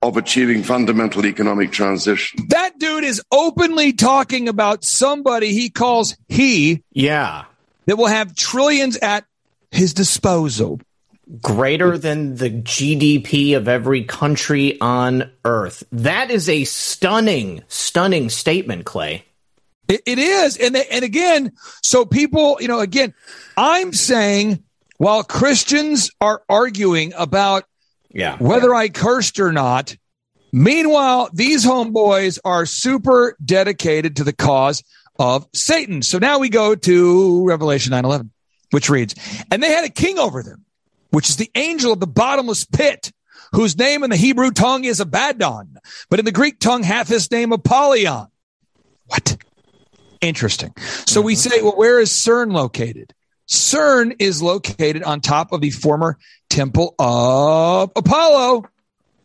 [0.00, 2.46] of achieving fundamental economic transition.
[2.48, 6.82] That dude is openly talking about somebody he calls he.
[6.92, 7.44] Yeah.
[7.86, 9.24] That will have trillions at
[9.70, 10.80] his disposal.
[11.40, 15.82] Greater than the GDP of every country on earth.
[15.90, 19.24] That is a stunning, stunning statement, Clay.
[19.88, 20.56] It, it is.
[20.58, 23.14] And, they, and again, so people, you know, again,
[23.56, 24.62] I'm saying
[24.98, 27.64] while Christians are arguing about
[28.10, 28.36] Yeah.
[28.38, 29.96] whether I cursed or not,
[30.52, 34.82] meanwhile, these homeboys are super dedicated to the cause
[35.18, 36.02] of Satan.
[36.02, 38.30] So now we go to Revelation 9 11,
[38.72, 39.14] which reads,
[39.50, 40.64] And they had a king over them,
[41.14, 43.12] which is the angel of the bottomless pit,
[43.52, 45.78] whose name in the Hebrew tongue is Abaddon,
[46.10, 48.26] but in the Greek tongue hath his name Apollyon.
[49.06, 49.36] What?
[50.20, 50.74] Interesting.
[51.06, 51.50] So we mm-hmm.
[51.50, 53.14] say, well, where is CERN located?
[53.46, 56.18] CERN is located on top of the former
[56.50, 58.64] temple of Apollo.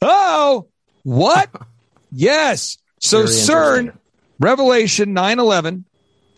[0.04, 0.68] Oh,
[1.02, 1.50] what?
[2.12, 2.78] yes.
[3.00, 3.98] So Very CERN,
[4.40, 5.86] Revelation 9 11,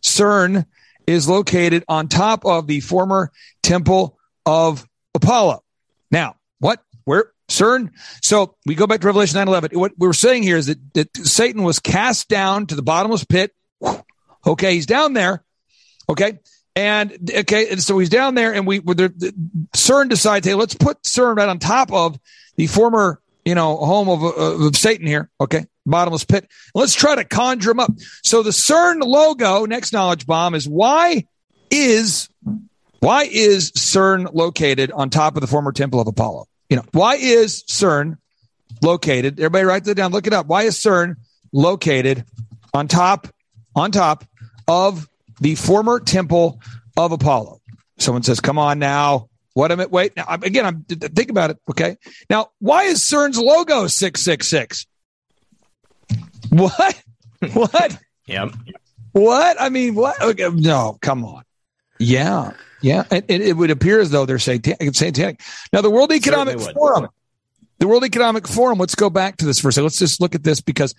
[0.01, 0.65] CERN
[1.05, 3.33] is located on top of the former
[3.63, 5.63] temple of Apollo.
[6.09, 6.83] Now, what?
[7.05, 7.31] Where?
[7.49, 7.91] CERN.
[8.21, 9.71] So we go back to Revelation 9 11.
[9.79, 13.53] What we're saying here is that, that Satan was cast down to the bottomless pit.
[14.45, 15.43] Okay, he's down there.
[16.09, 16.39] Okay.
[16.75, 19.33] And okay, and so he's down there, and we the,
[19.75, 22.17] CERN decides, hey, let's put CERN right on top of
[22.55, 25.29] the former, you know, home of, of Satan here.
[25.41, 26.49] Okay, bottomless pit.
[26.73, 27.91] Let's try to conjure him up.
[28.23, 31.25] So the CERN logo, next knowledge bomb, is why
[31.69, 32.29] is
[33.01, 36.45] why is CERN located on top of the former temple of Apollo?
[36.69, 38.17] You know, why is CERN
[38.81, 39.39] located?
[39.39, 40.11] Everybody write that down.
[40.11, 40.45] Look it up.
[40.45, 41.15] Why is CERN
[41.51, 42.23] located
[42.73, 43.27] on top
[43.75, 44.23] on top
[44.67, 45.09] of
[45.39, 46.61] the former temple
[46.95, 47.59] of Apollo?
[47.97, 49.91] Someone says, "Come on now." What am it?
[49.91, 50.15] Wait.
[50.15, 51.57] Now, again, I'm think about it.
[51.69, 51.97] Okay.
[52.29, 54.85] Now, why is CERN's logo six six six?
[56.49, 57.01] What?
[57.53, 57.97] What?
[58.27, 58.53] Yep.
[59.13, 59.59] What?
[59.59, 60.21] I mean, what?
[60.21, 61.43] Okay, no, come on.
[61.97, 62.51] Yeah.
[62.81, 63.03] Yeah.
[63.11, 64.95] It, it, it would appear as though they're satanic.
[64.95, 65.41] satanic.
[65.71, 67.09] Now, the World Economic Forum,
[67.79, 69.85] the World Economic Forum, let's go back to this for a second.
[69.85, 70.95] Let's just look at this because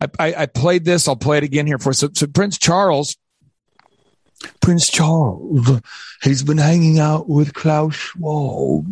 [0.00, 1.08] I, I, I played this.
[1.08, 3.16] I'll play it again here for so, so Prince Charles.
[4.60, 5.80] Prince Charles,
[6.22, 8.86] he's been hanging out with Klaus Schwab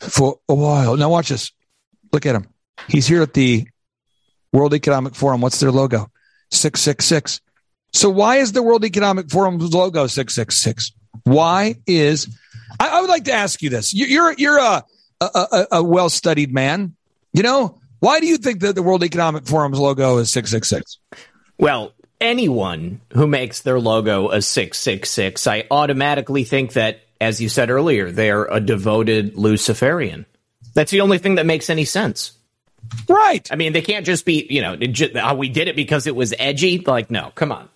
[0.00, 0.94] for a while.
[0.96, 1.52] Now watch this.
[2.12, 2.46] Look at him.
[2.86, 3.66] He's here at the
[4.52, 5.40] World Economic Forum.
[5.40, 6.10] What's their logo?
[6.50, 7.40] 666.
[7.92, 10.92] So why is the World Economic Forum's logo 666?
[11.24, 12.28] Why is
[12.80, 13.92] I, I would like to ask you this.
[13.92, 14.84] You, you're you're a
[15.20, 16.94] a, a, well studied man.
[17.32, 20.98] You know why do you think that the World Economic Forum's logo is 666?
[21.58, 27.70] Well, anyone who makes their logo a 666, I automatically think that, as you said
[27.70, 30.26] earlier, they're a devoted Luciferian.
[30.74, 32.32] That's the only thing that makes any sense.
[33.08, 33.46] Right.
[33.50, 34.76] I mean, they can't just be, you know,
[35.34, 36.78] we did it because it was edgy.
[36.78, 37.68] Like, no, come on.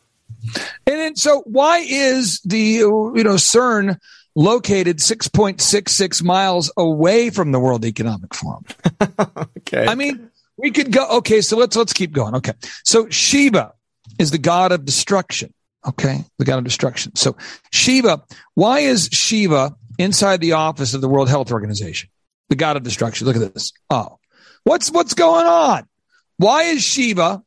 [0.87, 3.99] And then, so why is the you know CERN
[4.35, 8.65] located 6.66 miles away from the World Economic Forum?
[9.59, 9.87] okay.
[9.87, 12.35] I mean, we could go okay, so let's let's keep going.
[12.37, 12.53] Okay.
[12.85, 13.73] So Shiva
[14.19, 15.53] is the god of destruction.
[15.87, 16.25] Okay?
[16.39, 17.17] The god of destruction.
[17.17, 17.37] So
[17.73, 18.23] Shiva,
[18.55, 22.09] why is Shiva inside the office of the World Health Organization?
[22.49, 23.27] The god of destruction.
[23.27, 23.73] Look at this.
[23.91, 24.19] Oh.
[24.65, 25.89] What's what's going on?
[26.37, 27.43] Why is Shiva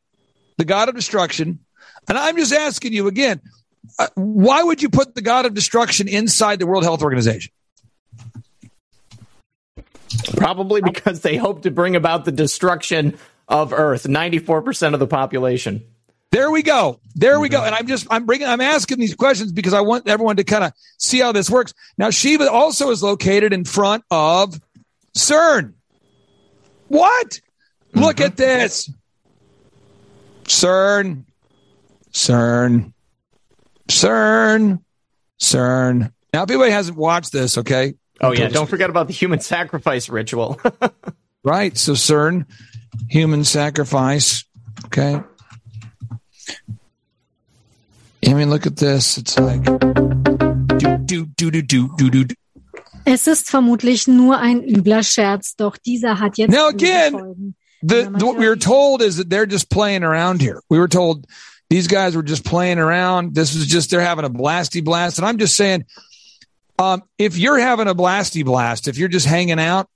[0.58, 1.60] the god of destruction?
[2.08, 3.40] And I'm just asking you again,
[3.98, 7.52] uh, why would you put the god of destruction inside the World Health Organization?
[10.36, 15.84] Probably because they hope to bring about the destruction of Earth, 94% of the population.
[16.32, 17.00] There we go.
[17.14, 17.62] There we go.
[17.62, 20.64] And I'm just I'm bringing I'm asking these questions because I want everyone to kind
[20.64, 21.72] of see how this works.
[21.96, 24.60] Now Shiva also is located in front of
[25.16, 25.74] CERN.
[26.88, 27.40] What?
[27.94, 28.90] Look at this.
[30.44, 31.24] CERN.
[32.16, 32.94] CERN.
[33.88, 34.80] CERN.
[35.38, 36.12] CERN.
[36.32, 37.94] Now, if anybody hasn't watched this, okay.
[38.22, 38.48] Oh, yeah.
[38.48, 40.60] Don't forget about the human sacrifice ritual.
[41.46, 41.78] Right.
[41.78, 42.44] So CERN,
[43.08, 44.44] human sacrifice.
[44.86, 45.20] Okay.
[48.26, 49.16] I mean, look at this.
[49.16, 52.34] It's like do do do do do do do.
[53.04, 58.26] Es ist vermutlich nur ein übler Scherz, doch dieser hat jetzt Now again, the, the
[58.26, 60.60] what we were told is that they're just playing around here.
[60.68, 61.28] We were told
[61.68, 63.34] these guys were just playing around.
[63.34, 65.84] This was just they're having a blasty blast, and I'm just saying,
[66.78, 69.88] um, if you're having a blasty blast, if you're just hanging out,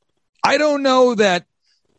[0.43, 1.45] I don't know that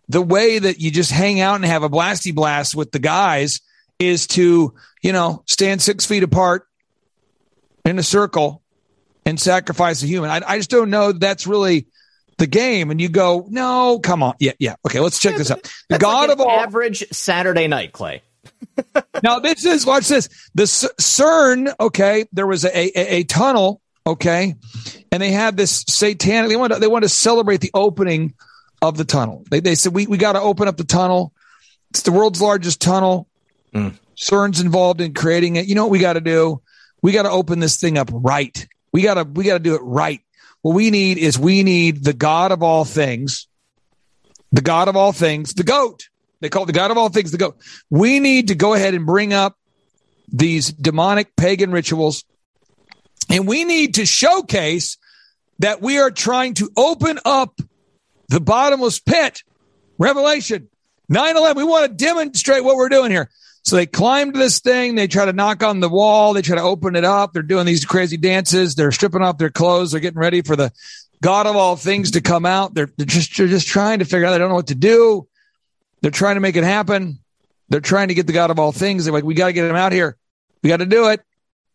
[0.10, 3.62] the way that you just hang out and have a blasty blast with the guys
[4.00, 6.68] is to you know stand six feet apart
[7.86, 8.62] in a circle
[9.26, 10.30] and sacrifice a human.
[10.30, 11.88] I, I just don't know that that's really
[12.38, 12.92] the game.
[12.92, 15.64] And you go, no, come on, yeah, yeah, okay, let's check this out.
[15.64, 18.24] The That's God like of all average Saturday night, Clay.
[19.24, 20.30] now this is watch this.
[20.56, 24.56] The CERN, okay, there was a, a, a tunnel, okay,
[25.12, 26.50] and they had this satanic.
[26.50, 28.34] They want to, they want to celebrate the opening
[28.82, 29.44] of the tunnel.
[29.50, 31.34] They they said we we got to open up the tunnel.
[31.92, 33.28] It's the world's largest tunnel.
[33.74, 33.90] Hmm.
[34.16, 35.68] CERN's involved in creating it.
[35.68, 36.62] You know what we got to do?
[37.02, 38.68] We got to open this thing up right.
[38.92, 40.22] We got to we got to do it right.
[40.62, 43.48] What we need is we need the God of all things,
[44.52, 46.10] the God of all things, the goat.
[46.42, 47.58] They call the God of all things the goat.
[47.90, 49.58] We need to go ahead and bring up
[50.28, 52.26] these demonic pagan rituals,
[53.30, 54.98] and we need to showcase
[55.60, 57.60] that we are trying to open up
[58.30, 59.44] the bottomless pit.
[59.98, 60.68] Revelation
[61.10, 61.58] 9 11.
[61.58, 63.30] We want to demonstrate what we're doing here.
[63.64, 64.96] So they climbed this thing.
[64.96, 66.34] They try to knock on the wall.
[66.34, 67.34] They try to open it up.
[67.34, 68.74] They're doing these crazy dances.
[68.74, 69.92] They're stripping off their clothes.
[69.92, 70.72] They're getting ready for the
[71.22, 72.74] God of all things to come out.
[72.74, 74.32] They're, they're just they're just trying to figure out.
[74.32, 75.28] They don't know what to do.
[76.02, 77.20] They're trying to make it happen.
[77.70, 79.06] They're trying to get the God of all things.
[79.06, 80.18] They're like, we got to get him out here.
[80.62, 81.22] We got to do it.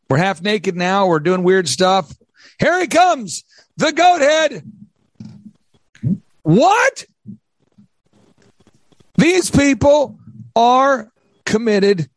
[0.09, 1.07] We're half naked now.
[1.07, 2.13] We're doing weird stuff.
[2.59, 3.45] Here he comes,
[3.77, 4.63] the goat head.
[6.43, 7.05] What?
[9.19, 10.19] These people
[10.55, 11.11] are
[11.45, 12.09] committed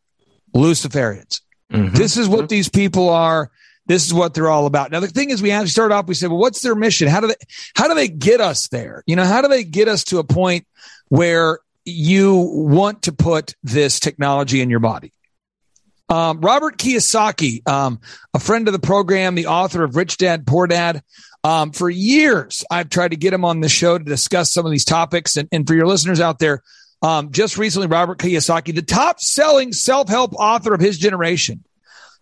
[0.54, 1.40] Luciferians.
[1.72, 1.94] Mm-hmm.
[1.94, 3.50] This is what these people are.
[3.90, 4.92] this is what they're all about.
[4.92, 6.06] Now, the thing is, we have to start off.
[6.06, 7.08] We said, well, what's their mission?
[7.08, 7.34] How do they,
[7.74, 9.02] how do they get us there?
[9.04, 10.64] You know, how do they get us to a point
[11.08, 11.58] where
[11.90, 15.12] you want to put this technology in your body?
[16.08, 18.00] Um, Robert Kiyosaki, um,
[18.34, 21.02] a friend of the program, the author of Rich Dad Poor Dad.
[21.44, 24.72] Um, for years, I've tried to get him on the show to discuss some of
[24.72, 25.36] these topics.
[25.36, 26.62] And, and for your listeners out there,
[27.02, 31.64] um, just recently, Robert Kiyosaki, the top selling self help author of his generation,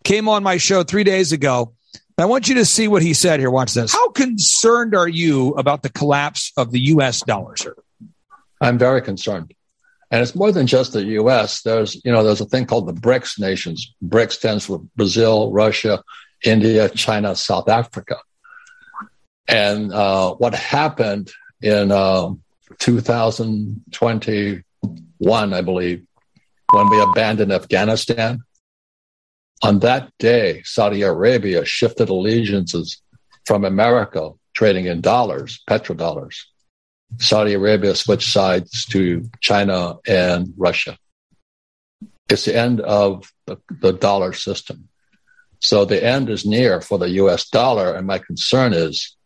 [0.05, 1.73] came on my show three days ago.
[2.16, 3.51] I want you to see what he said here.
[3.51, 3.93] Watch this.
[3.93, 7.23] How concerned are you about the collapse of the U.S.
[7.23, 7.77] dollar, sir?
[8.61, 9.55] I'm very concerned.
[10.11, 11.61] And it's more than just the U.S.
[11.62, 13.94] There's, you know, there's a thing called the BRICS nations.
[14.06, 16.02] BRICS stands for Brazil, Russia,
[16.44, 18.16] India, China, South Africa.
[19.46, 21.30] And uh, what happened
[21.61, 22.30] in uh,
[22.78, 26.06] 2021, I believe,
[26.72, 28.42] when we abandoned Afghanistan,
[29.62, 33.02] on that day, Saudi Arabia shifted allegiances
[33.44, 36.36] from America, trading in dollars, petrodollars.
[37.18, 40.96] Saudi Arabia switched sides to China and Russia.
[42.28, 44.88] It's the end of the, the dollar system.
[45.61, 47.94] So the end is near for the US dollar.
[47.94, 49.16] And my concern is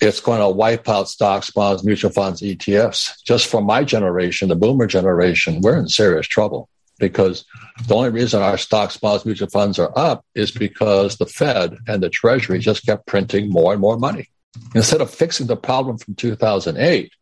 [0.00, 3.22] it's going to wipe out stocks, bonds, mutual funds, ETFs.
[3.24, 6.68] Just for my generation, the boomer generation, we're in serious trouble
[6.98, 7.44] because
[7.86, 12.02] the only reason our stocks, bonds, mutual funds are up is because the Fed and
[12.02, 14.28] the Treasury just kept printing more and more money.
[14.74, 17.12] Instead of fixing the problem from 2008,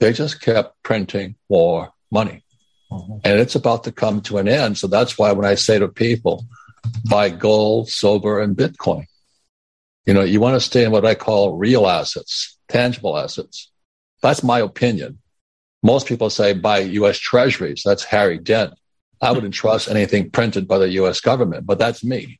[0.00, 2.44] they just kept printing more money.
[2.90, 3.18] Mm-hmm.
[3.24, 4.78] And it's about to come to an end.
[4.78, 6.44] So that's why when I say to people,
[7.08, 9.06] buy gold, silver, and Bitcoin,
[10.06, 13.70] you know, you want to stay in what I call real assets, tangible assets.
[14.22, 15.18] That's my opinion.
[15.82, 17.82] Most people say buy US treasuries.
[17.84, 18.74] That's Harry Dent.
[19.20, 22.38] I wouldn't trust anything printed by the US government, but that's me.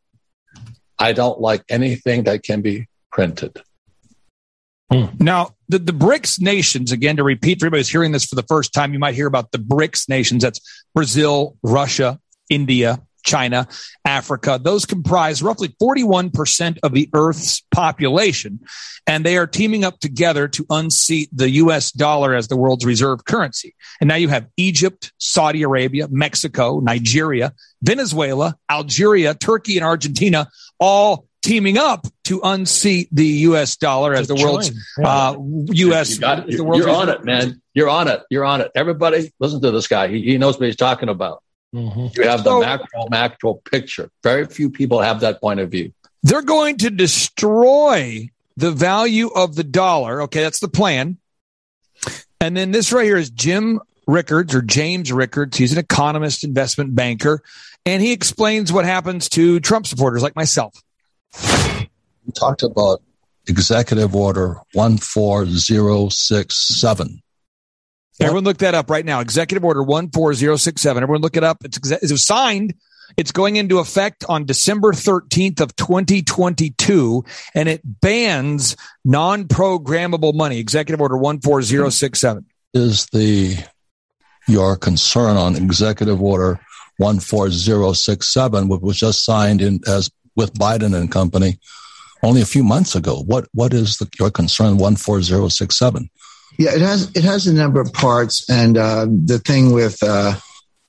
[0.98, 3.62] I don't like anything that can be printed.
[4.90, 5.06] Hmm.
[5.18, 8.72] Now, the, the BRICS nations, again, to repeat for who's hearing this for the first
[8.72, 10.42] time, you might hear about the BRICS nations.
[10.42, 10.60] That's
[10.94, 13.66] Brazil, Russia, India, China,
[14.04, 14.58] Africa.
[14.62, 18.60] Those comprise roughly 41% of the Earth's population.
[19.06, 23.24] And they are teaming up together to unseat the US dollar as the world's reserve
[23.24, 23.74] currency.
[24.00, 31.26] And now you have Egypt, Saudi Arabia, Mexico, Nigeria, Venezuela, Algeria, Turkey, and Argentina all
[31.46, 33.76] teaming up to unseat the U.S.
[33.76, 34.70] dollar as the world's
[35.02, 36.18] uh, U.S.
[36.18, 36.48] You it.
[36.48, 37.62] You're, you're on it, man.
[37.72, 38.22] You're on it.
[38.30, 38.72] You're on it.
[38.74, 40.08] Everybody, listen to this guy.
[40.08, 41.42] He, he knows what he's talking about.
[41.74, 42.20] Mm-hmm.
[42.20, 44.10] You have the so, macro macro picture.
[44.22, 45.92] Very few people have that point of view.
[46.22, 50.22] They're going to destroy the value of the dollar.
[50.22, 51.18] Okay, that's the plan.
[52.40, 55.56] And then this right here is Jim Rickards or James Rickards.
[55.56, 57.42] He's an economist, investment banker,
[57.84, 60.74] and he explains what happens to Trump supporters like myself.
[61.34, 63.02] We talked about
[63.46, 67.22] Executive Order 14067.
[68.18, 69.20] Everyone look that up right now.
[69.20, 71.02] Executive Order 14067.
[71.02, 71.58] Everyone look it up.
[71.64, 72.74] It's, it was signed.
[73.16, 77.24] It's going into effect on December 13th of 2022
[77.54, 78.74] and it bans
[79.04, 80.58] non-programmable money.
[80.58, 82.44] Executive Order 14067.
[82.74, 83.56] Is the
[84.48, 86.60] your concern on Executive Order
[86.98, 91.58] 14067 which was just signed in as with Biden and company
[92.22, 93.22] only a few months ago.
[93.22, 94.78] What what is the, your concern?
[94.78, 96.10] One four zero six seven.
[96.58, 100.34] Yeah, it has it has a number of parts, and uh, the thing with uh,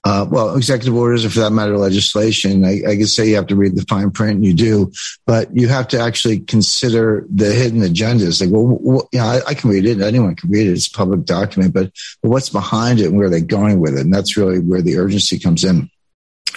[0.07, 2.63] uh, well, executive orders, or for that matter, legislation.
[2.63, 4.91] I, I could say you have to read the fine print, and you do,
[5.25, 8.39] but you have to actually consider the hidden agendas.
[8.39, 10.87] Like, well, well you know, I, I, can read it; anyone can read it; it's
[10.87, 11.73] a public document.
[11.73, 11.91] But,
[12.21, 14.01] but what's behind it, and where are they going with it?
[14.01, 15.89] And that's really where the urgency comes in.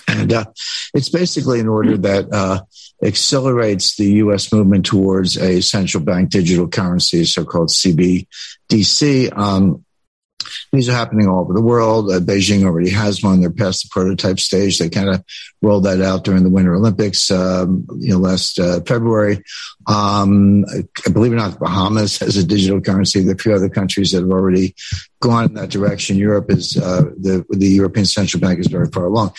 [0.09, 0.45] And uh,
[0.95, 2.63] it's basically an order that uh,
[3.03, 4.53] accelerates the U.S.
[4.53, 9.37] movement towards a central bank digital currency, so-called CBDC.
[9.37, 9.85] Um,
[10.73, 12.11] these are happening all over the world.
[12.11, 13.41] Uh, Beijing already has one.
[13.41, 14.79] They're past the prototype stage.
[14.79, 15.25] They kind of
[15.63, 19.43] rolled that out during the Winter Olympics, um, you know, last uh, February.
[19.87, 20.65] Um,
[21.13, 23.21] believe it or not, the Bahamas has a digital currency.
[23.21, 24.75] There are a few other countries that have already
[25.21, 26.17] gone in that direction.
[26.17, 29.35] Europe is uh, the the European Central Bank is very far along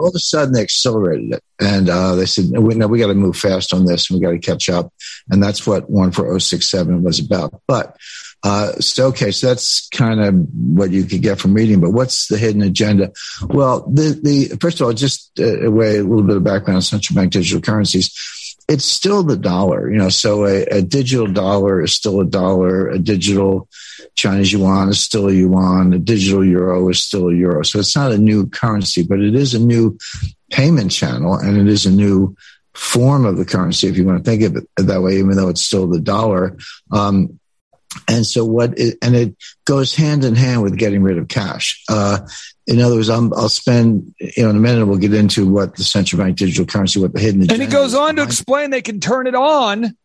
[0.00, 2.98] all of a sudden they accelerated it and uh, they said no we, no, we
[2.98, 4.92] got to move fast on this and we got to catch up
[5.28, 7.96] and that's what 14067 was about but
[8.42, 12.28] uh, so, okay, so that's kind of what you could get from reading, but what's
[12.28, 13.12] the hidden agenda?
[13.48, 16.76] Well, the, the, first of all, just a, a way, a little bit of background
[16.76, 18.56] on central bank digital currencies.
[18.66, 22.88] It's still the dollar, you know, so a, a digital dollar is still a dollar.
[22.88, 23.68] A digital
[24.14, 25.92] Chinese yuan is still a yuan.
[25.92, 27.64] A digital euro is still a euro.
[27.64, 29.98] So it's not a new currency, but it is a new
[30.52, 32.36] payment channel and it is a new
[32.74, 35.48] form of the currency, if you want to think of it that way, even though
[35.48, 36.56] it's still the dollar.
[36.92, 37.39] Um,
[38.08, 41.82] and so what it, and it goes hand in hand with getting rid of cash.
[41.88, 42.20] Uh,
[42.66, 45.76] in other words, i will spend, you know, in a minute, we'll get into what
[45.76, 47.50] the central bank digital currency, what the hidden.
[47.50, 49.96] And he goes on to explain they can turn it on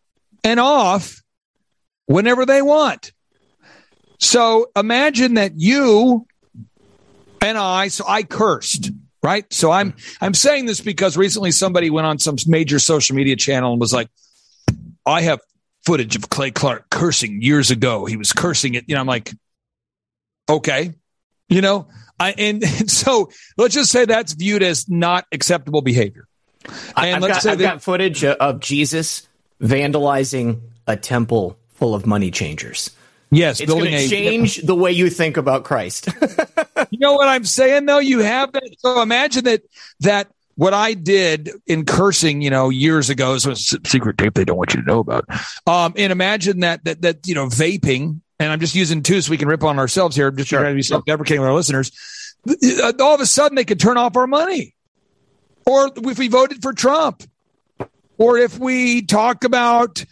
[0.44, 1.22] and off
[2.08, 3.12] whenever they want.
[4.20, 6.26] So imagine that you
[7.42, 8.90] and I, so I cursed,
[9.22, 9.52] right?
[9.54, 13.74] So I'm, I'm saying this because recently somebody went on some major social media channel
[13.74, 14.10] and was like,
[15.06, 15.40] I have
[15.86, 18.06] footage of Clay Clark cursing years ago.
[18.06, 18.86] He was cursing it.
[18.88, 19.34] You know, I'm like,
[20.50, 20.94] okay,
[21.50, 21.88] you know,
[22.20, 26.28] I, and, and so let's just say that's viewed as not acceptable behavior.
[26.98, 29.28] And I've, let's got, say I've that, got footage of Jesus
[29.62, 32.92] vandalizing a temple full of money changers.
[33.32, 36.08] Yes, it's going to change the way you think about Christ.
[36.90, 38.00] you know what I'm saying though?
[38.00, 38.76] You have that.
[38.80, 39.64] So imagine that
[40.02, 44.46] that what I did in cursing, you know, years ago is a secret tape they
[44.46, 45.26] don't want you to know about.
[45.68, 49.32] Um, and imagine that that that you know, vaping, and I'm just using two so
[49.32, 50.60] we can rip on ourselves here, I'm just sure.
[50.60, 51.92] trying to be self-deprecating with our listeners.
[53.00, 54.76] All of a sudden, they could turn off our money,
[55.66, 57.24] or if we voted for Trump,
[58.18, 60.04] or if we talk about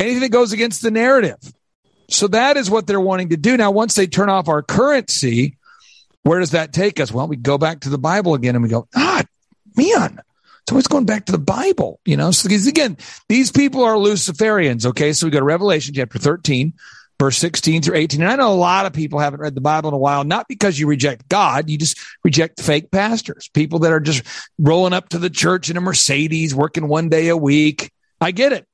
[0.00, 1.38] anything that goes against the narrative.
[2.08, 3.56] So that is what they're wanting to do.
[3.56, 5.56] Now, once they turn off our currency,
[6.24, 7.10] where does that take us?
[7.12, 9.22] Well, we go back to the Bible again and we go, ah,
[9.76, 10.22] man, so
[10.62, 12.30] it's always going back to the Bible, you know?
[12.30, 12.96] So, again,
[13.28, 15.12] these people are Luciferians, okay?
[15.12, 16.72] So we go to Revelation chapter 13,
[17.18, 18.22] verse 16 through 18.
[18.22, 20.46] And I know a lot of people haven't read the Bible in a while, not
[20.48, 24.24] because you reject God, you just reject fake pastors, people that are just
[24.58, 27.90] rolling up to the church in a Mercedes, working one day a week.
[28.20, 28.66] I get it.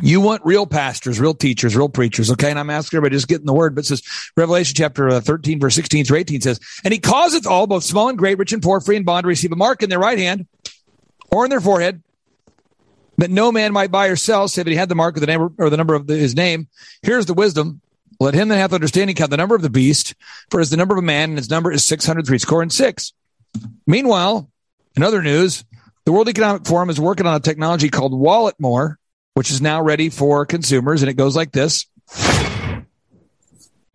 [0.00, 2.30] You want real pastors, real teachers, real preachers.
[2.32, 2.50] Okay.
[2.50, 4.02] And I'm asking everybody just getting the word, but it says
[4.36, 8.08] Revelation chapter uh, 13, verse 16 through 18 says, and he causeth all, both small
[8.08, 10.18] and great, rich and poor, free and bond to receive a mark in their right
[10.18, 10.46] hand
[11.30, 12.02] or in their forehead
[13.18, 15.26] that no man might buy or sell, save that he had the mark of the
[15.26, 16.68] name or the number of the, his name.
[17.02, 17.80] Here's the wisdom.
[18.20, 20.14] Let him that hath understanding count the number of the beast,
[20.50, 23.12] for as the number of a man, and his number is 603 score and six.
[23.86, 24.50] Meanwhile,
[24.96, 25.64] in other news,
[26.04, 28.96] the World Economic Forum is working on a technology called Walletmor,
[29.34, 31.02] which is now ready for consumers.
[31.02, 31.86] And it goes like this.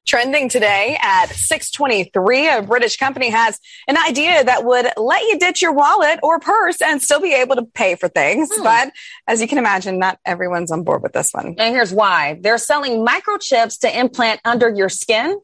[0.06, 5.62] Trending today at 623, a British company has an idea that would let you ditch
[5.62, 8.50] your wallet or purse and still be able to pay for things.
[8.52, 8.64] Hmm.
[8.64, 8.92] But
[9.28, 11.56] as you can imagine, not everyone's on board with this one.
[11.60, 12.40] And here's why.
[12.42, 15.40] They're selling microchips to implant under your skin.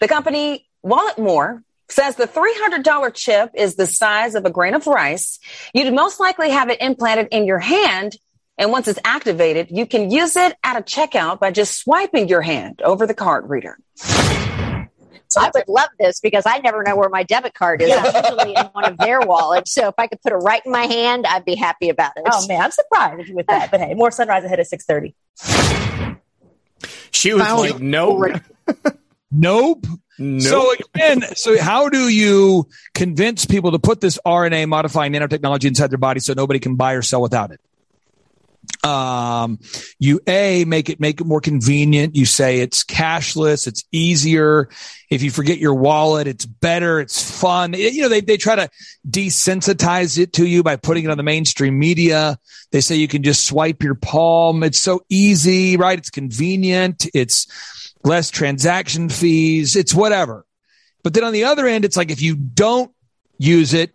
[0.00, 5.38] The company Walletmor says the $300 chip is the size of a grain of rice.
[5.74, 8.16] You'd most likely have it implanted in your hand
[8.62, 12.42] and once it's activated, you can use it at a checkout by just swiping your
[12.42, 13.76] hand over the card reader.
[13.96, 17.90] So I would love this because I never know where my debit card is.
[17.92, 19.74] I'm usually in one of their wallets.
[19.74, 22.22] So if I could put it right in my hand, I'd be happy about it.
[22.24, 23.72] Oh man, I'm surprised with that.
[23.72, 25.12] But hey, more sunrise ahead at 6:30.
[27.10, 28.40] She was like, "Nope,
[29.32, 29.86] nope."
[30.18, 30.42] Nope.
[30.42, 35.90] So again, so how do you convince people to put this RNA modifying nanotechnology inside
[35.90, 37.60] their body so nobody can buy or sell without it?
[38.82, 39.60] Um,
[40.00, 42.16] you a make it make it more convenient.
[42.16, 44.68] You say it's cashless it's easier.
[45.08, 47.74] If you forget your wallet it's better it's fun.
[47.74, 48.68] It, you know they, they try to
[49.08, 52.38] desensitize it to you by putting it on the mainstream media.
[52.72, 54.62] They say you can just swipe your palm.
[54.64, 55.98] It's so easy right?
[55.98, 57.06] It's convenient.
[57.14, 59.76] It's less transaction fees.
[59.76, 60.44] It's whatever.
[61.04, 62.92] But then on the other end it's like if you don't
[63.38, 63.92] use it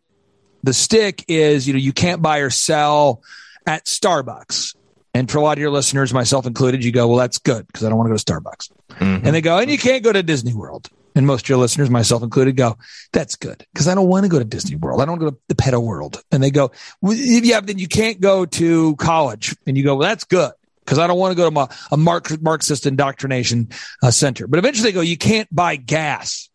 [0.64, 3.22] the stick is you know you can't buy or sell
[3.68, 4.77] at Starbucks.
[5.18, 7.84] And for a lot of your listeners, myself included, you go, well, that's good because
[7.84, 8.72] I don't want to go to Starbucks.
[9.00, 9.26] Mm-hmm.
[9.26, 10.90] And they go, and you can't go to Disney World.
[11.16, 12.78] And most of your listeners, myself included, go,
[13.12, 15.02] that's good because I don't want to go to Disney World.
[15.02, 16.22] I don't go to the Pedo World.
[16.32, 16.70] And they go,
[17.02, 19.56] well, yeah, then you can't go to college.
[19.66, 20.52] And you go, well, that's good
[20.86, 23.70] because I don't want to go to my, a Marxist indoctrination
[24.04, 24.46] uh, center.
[24.46, 26.48] But eventually they go, you can't buy gas.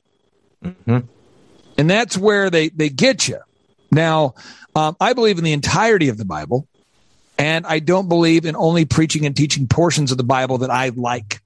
[0.64, 0.98] Mm-hmm.
[1.78, 3.40] And that's where they, they get you.
[3.90, 4.36] Now,
[4.76, 6.68] um, I believe in the entirety of the Bible.
[7.42, 10.90] And I don't believe in only preaching and teaching portions of the Bible that I
[10.90, 11.40] like.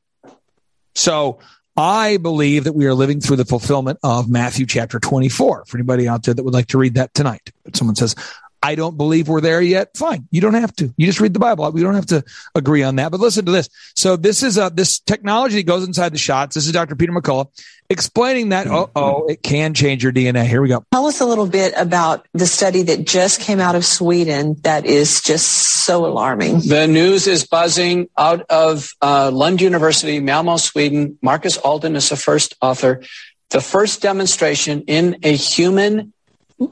[0.95, 1.39] So
[1.75, 5.65] I believe that we are living through the fulfillment of Matthew chapter 24.
[5.65, 8.15] For anybody out there that would like to read that tonight, someone says,
[8.63, 9.97] I don't believe we're there yet.
[9.97, 10.27] Fine.
[10.31, 10.93] You don't have to.
[10.97, 11.71] You just read the Bible.
[11.73, 13.11] We don't have to agree on that.
[13.11, 13.69] But listen to this.
[13.95, 16.55] So this is a, this technology that goes inside the shots.
[16.55, 16.97] This is Dr.
[16.97, 17.49] Peter McCullough
[17.89, 20.45] explaining that, oh, oh, it can change your DNA.
[20.45, 20.85] Here we go.
[20.93, 24.87] Tell us a little bit about the study that just came out of Sweden that
[24.87, 26.61] is just so alarming.
[26.61, 31.19] The news is buzzing out of uh, Lund University, Malmo, Sweden.
[31.23, 33.03] Marcus Alden is the first author.
[33.51, 36.13] The first demonstration in a human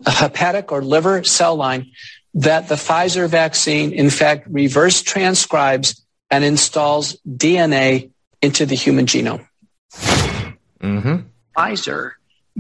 [0.07, 1.91] hepatic or liver cell line
[2.35, 8.11] that the Pfizer vaccine, in fact, reverse transcribes and installs DNA
[8.43, 9.47] into the human genome.
[9.93, 11.17] Mm-hmm.
[11.57, 12.13] Pfizer,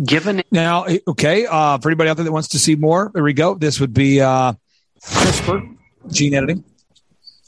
[0.02, 3.32] given now, okay, uh, for anybody out there that wants to see more, there we
[3.32, 3.54] go.
[3.54, 4.54] This would be uh,
[5.00, 5.76] CRISPR
[6.08, 6.64] gene editing.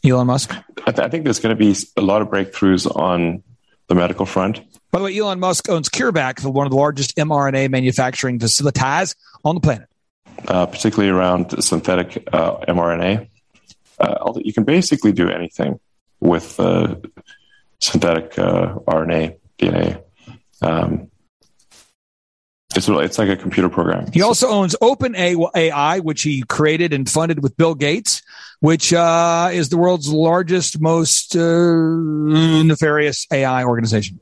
[0.04, 0.54] Elon Musk.
[0.86, 3.42] I, th- I think there's going to be a lot of breakthroughs on
[3.88, 4.60] the medical front.
[4.96, 9.54] By the way, Elon Musk owns CureVac, one of the largest mRNA manufacturing facilities on
[9.54, 9.90] the planet.
[10.48, 13.28] Uh, particularly around synthetic uh, mRNA.
[14.00, 15.78] Uh, you can basically do anything
[16.20, 16.94] with uh,
[17.78, 20.02] synthetic uh, RNA, DNA.
[20.62, 21.10] Um,
[22.74, 24.10] it's it's like a computer program.
[24.12, 28.22] He also owns OpenAI, which he created and funded with Bill Gates,
[28.60, 34.20] which uh, is the world's largest, most nefarious AI organization.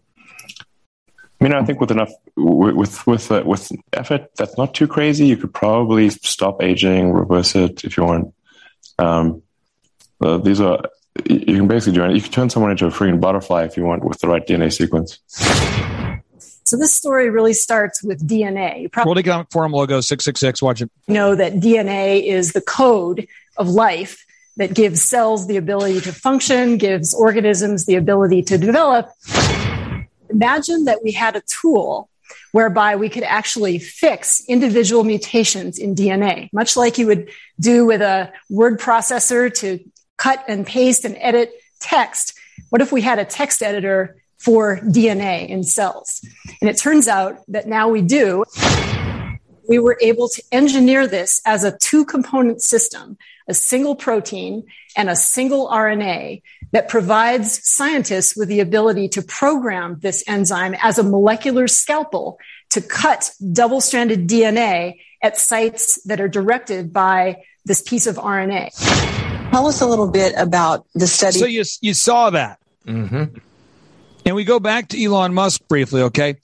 [1.41, 5.27] I mean, I think with enough with with uh, with effort that's not too crazy,
[5.27, 8.35] you could probably stop aging, reverse it if you want.
[8.99, 9.43] Um,
[10.21, 10.81] uh, these are
[11.27, 12.15] you can basically do it.
[12.15, 14.73] You can turn someone into a freaking butterfly if you want with the right DNA
[14.73, 15.21] sequence.
[16.67, 18.83] So this story really starts with DNA.
[18.83, 20.63] You probably World Economic Forum logo six six six.
[20.63, 20.91] Watch it.
[21.09, 23.27] Know that DNA is the code
[23.57, 24.25] of life
[24.57, 29.11] that gives cells the ability to function, gives organisms the ability to develop.
[30.31, 32.09] Imagine that we had a tool
[32.53, 38.01] whereby we could actually fix individual mutations in DNA, much like you would do with
[38.01, 39.79] a word processor to
[40.17, 42.35] cut and paste and edit text.
[42.71, 46.25] What if we had a text editor for DNA in cells?
[46.61, 48.45] And it turns out that now we do.
[49.69, 53.17] We were able to engineer this as a two component system,
[53.49, 54.65] a single protein
[54.97, 56.43] and a single RNA
[56.73, 62.39] that provides scientists with the ability to program this enzyme as a molecular scalpel
[62.71, 68.71] to cut double stranded DNA at sites that are directed by this piece of RNA.
[69.51, 71.39] Tell us a little bit about the study.
[71.39, 72.59] So you, you saw that.
[72.87, 73.39] Mm-hmm.
[74.27, 76.37] And we go back to Elon Musk briefly, okay?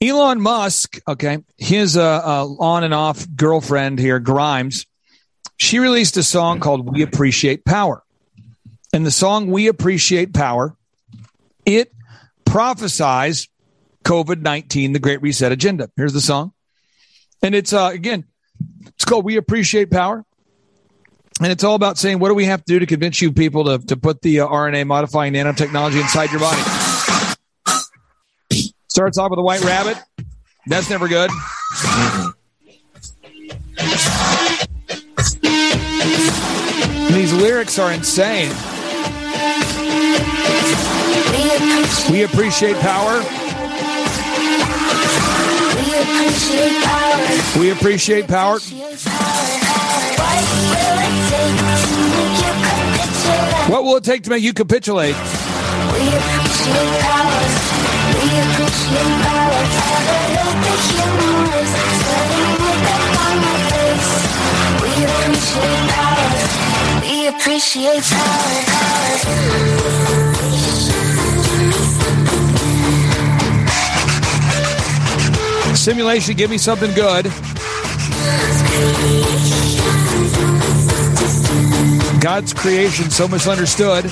[0.00, 4.86] Elon Musk, okay, his uh, uh, on and off girlfriend here, Grimes,
[5.58, 8.02] she released a song called We Appreciate Power.
[8.92, 10.74] And the song We Appreciate Power,
[11.66, 11.92] it
[12.46, 13.48] prophesies
[14.04, 15.90] COVID 19, the Great Reset Agenda.
[15.96, 16.52] Here's the song.
[17.42, 18.24] And it's, uh, again,
[18.86, 20.24] it's called We Appreciate Power.
[21.40, 23.64] And it's all about saying, what do we have to do to convince you people
[23.64, 26.62] to, to put the uh, RNA modifying nanotechnology inside your body?
[28.88, 29.98] Starts off with a white rabbit.
[30.66, 31.30] That's never good.
[37.14, 38.50] These lyrics are insane.
[42.10, 43.22] We appreciate power.
[47.58, 48.58] We appreciate power.
[53.68, 55.14] What will it take to make you capitulate?
[55.14, 55.20] We
[56.16, 57.38] appreciate power.
[64.98, 65.87] We
[67.38, 69.34] appreciate power.
[75.74, 77.24] Simulation, give me something good.
[82.20, 84.04] God's creation so misunderstood.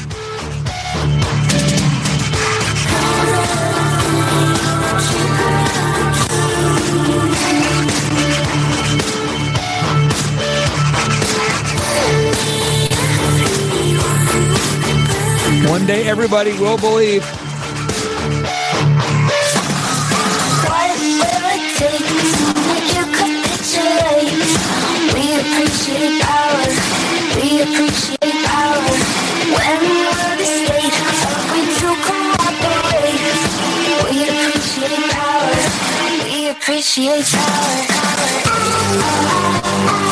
[36.24, 37.76] We appreciate power.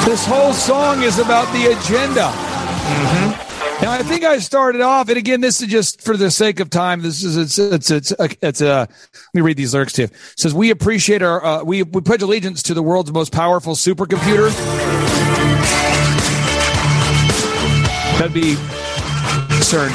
[0.06, 2.30] This whole song is about the agenda.
[2.30, 3.43] Mm-hmm.
[3.82, 6.70] Now, I think I started off, and again, this is just for the sake of
[6.70, 7.02] time.
[7.02, 8.88] This is it's it's it's it's, it's a.
[8.88, 10.06] Let me read these lyrics to you.
[10.06, 13.74] It says, "We appreciate our uh, we we pledge allegiance to the world's most powerful
[13.74, 14.50] supercomputer."
[18.18, 18.54] That'd be
[19.60, 19.90] CERN.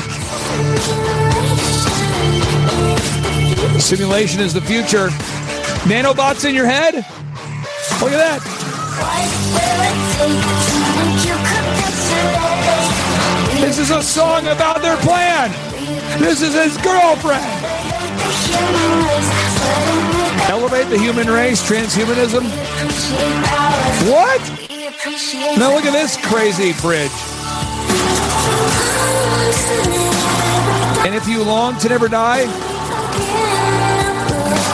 [3.80, 5.08] Simulation is the future.
[5.88, 6.96] Nanobots in your head.
[8.02, 8.60] Look at that.
[13.60, 15.52] This is a song about their plan.
[16.20, 17.44] This is his girlfriend.
[20.50, 22.44] Elevate the human race, transhumanism.
[24.10, 24.42] What?
[25.60, 27.12] Now look at this crazy bridge.
[31.06, 32.46] And if you long to never die,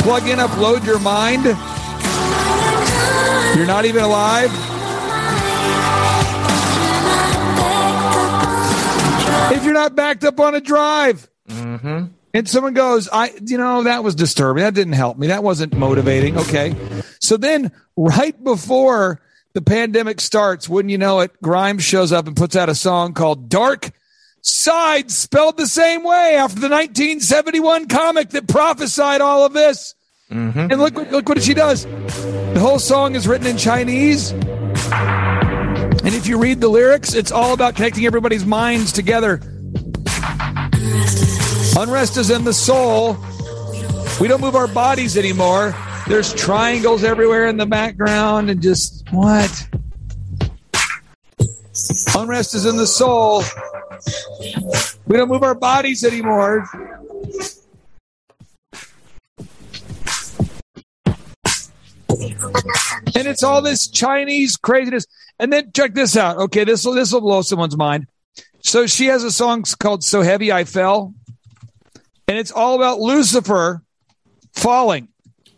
[0.04, 1.46] plug in, upload your mind.
[3.58, 4.75] You're not even alive.
[9.54, 11.30] If you're not backed up on a drive.
[11.50, 12.06] Mm-hmm.
[12.34, 14.64] And someone goes, I, you know, that was disturbing.
[14.64, 15.28] That didn't help me.
[15.28, 16.38] That wasn't motivating.
[16.38, 16.76] Okay.
[17.22, 19.22] So then right before
[19.54, 23.14] the pandemic starts, wouldn't you know it, Grimes shows up and puts out a song
[23.14, 23.92] called Dark
[24.42, 29.96] Side, spelled the same way after the 1971 comic that prophesied all of this.
[30.30, 30.60] Mm-hmm.
[30.60, 31.86] And look, what- look what she does.
[31.86, 34.34] The whole song is written in Chinese.
[36.06, 39.42] And if you read the lyrics, it's all about connecting everybody's minds together.
[41.76, 43.18] Unrest is in the soul.
[44.22, 45.74] We don't move our bodies anymore.
[46.08, 49.68] There's triangles everywhere in the background and just what?
[52.16, 53.44] Unrest is in the soul.
[55.08, 56.68] We don't move our bodies anymore.
[63.16, 65.08] And it's all this Chinese craziness.
[65.40, 66.38] And then check this out.
[66.38, 68.08] Okay, this will this will blow someone's mind.
[68.62, 71.14] So she has a song called "So Heavy I Fell,"
[72.28, 73.84] and it's all about Lucifer
[74.54, 75.10] falling.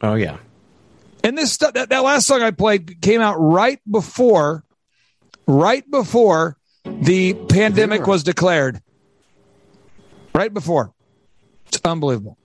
[0.02, 0.38] Oh yeah.
[1.24, 4.64] And this stuff, that, that last song I played came out right before,
[5.46, 8.82] right before the pandemic was declared.
[10.34, 10.94] Right before.
[11.68, 12.38] It's unbelievable.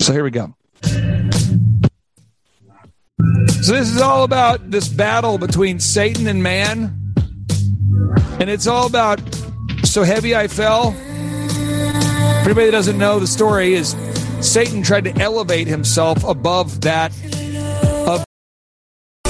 [0.00, 0.54] So here we go.
[3.64, 7.14] So this is all about this battle between Satan and man.
[8.38, 9.22] And it's all about
[9.84, 10.92] so heavy I fell.
[10.92, 13.96] For anybody that doesn't know the story is
[14.42, 17.10] Satan tried to elevate himself above that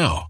[0.00, 0.29] now.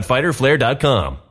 [0.01, 1.30] www.fighterflare.com.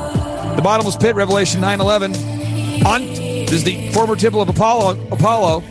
[0.55, 2.15] The bottomless pit, Revelation 9 11.
[2.85, 5.07] On, this is the former temple of Apollo.
[5.11, 5.61] Apollo.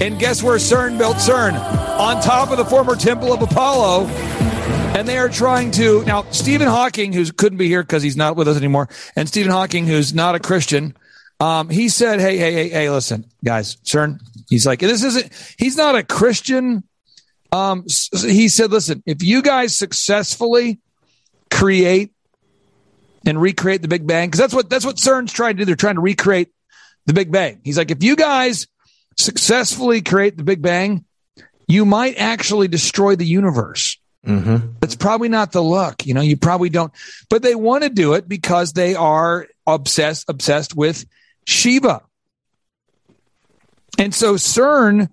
[0.00, 1.54] And guess where CERN built CERN?
[1.98, 4.06] On top of the former temple of Apollo.
[4.96, 6.02] And they are trying to.
[6.04, 9.52] Now, Stephen Hawking, who couldn't be here because he's not with us anymore, and Stephen
[9.52, 10.96] Hawking, who's not a Christian,
[11.38, 14.20] um, he said, hey, hey, hey, hey, listen, guys, CERN.
[14.48, 16.84] He's like, this isn't, he's not a Christian.
[17.52, 20.80] Um, he said, listen, if you guys successfully
[21.50, 22.12] create
[23.26, 25.64] and recreate the Big Bang, because that's what that's what CERN's trying to do.
[25.64, 26.48] They're trying to recreate
[27.06, 27.60] the Big Bang.
[27.64, 28.66] He's like, if you guys
[29.16, 31.04] successfully create the Big Bang,
[31.66, 33.98] you might actually destroy the universe.
[34.26, 34.74] Mm-hmm.
[34.80, 36.06] That's probably not the look.
[36.06, 36.92] You know, you probably don't,
[37.28, 41.06] but they want to do it because they are obsessed obsessed with
[41.46, 42.02] Shiva.
[43.98, 45.08] And so CERN,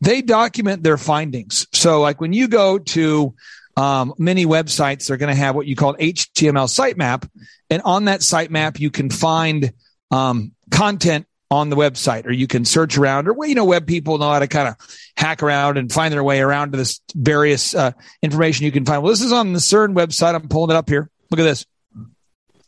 [0.00, 1.66] they document their findings.
[1.72, 3.34] So, like when you go to
[3.76, 7.28] um, many websites, they're going to have what you call HTML sitemap,
[7.70, 9.72] and on that sitemap, you can find
[10.10, 13.86] um, content on the website, or you can search around, or well, you know, web
[13.86, 14.76] people know how to kind of
[15.16, 17.92] hack around and find their way around to this various uh,
[18.22, 19.02] information you can find.
[19.02, 20.34] Well, this is on the CERN website.
[20.34, 21.10] I'm pulling it up here.
[21.30, 21.66] Look at this.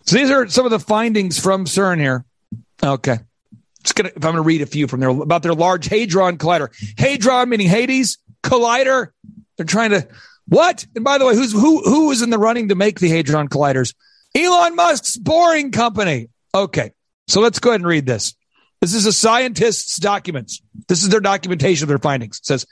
[0.02, 2.26] So these are some of the findings from CERN here.
[2.82, 3.18] Okay.
[3.94, 6.68] Gonna, if I'm going to read a few from there about their large hadron collider.
[6.98, 9.08] Hadron meaning Hades, collider.
[9.56, 10.08] They're trying to
[10.46, 10.86] what?
[10.94, 11.82] And by the way, who's who?
[11.82, 13.94] Who is in the running to make the hadron colliders?
[14.34, 16.28] Elon Musk's Boring Company.
[16.54, 16.92] Okay,
[17.28, 18.34] so let's go ahead and read this.
[18.80, 20.60] This is a scientist's documents.
[20.88, 22.38] This is their documentation of their findings.
[22.38, 22.66] It says,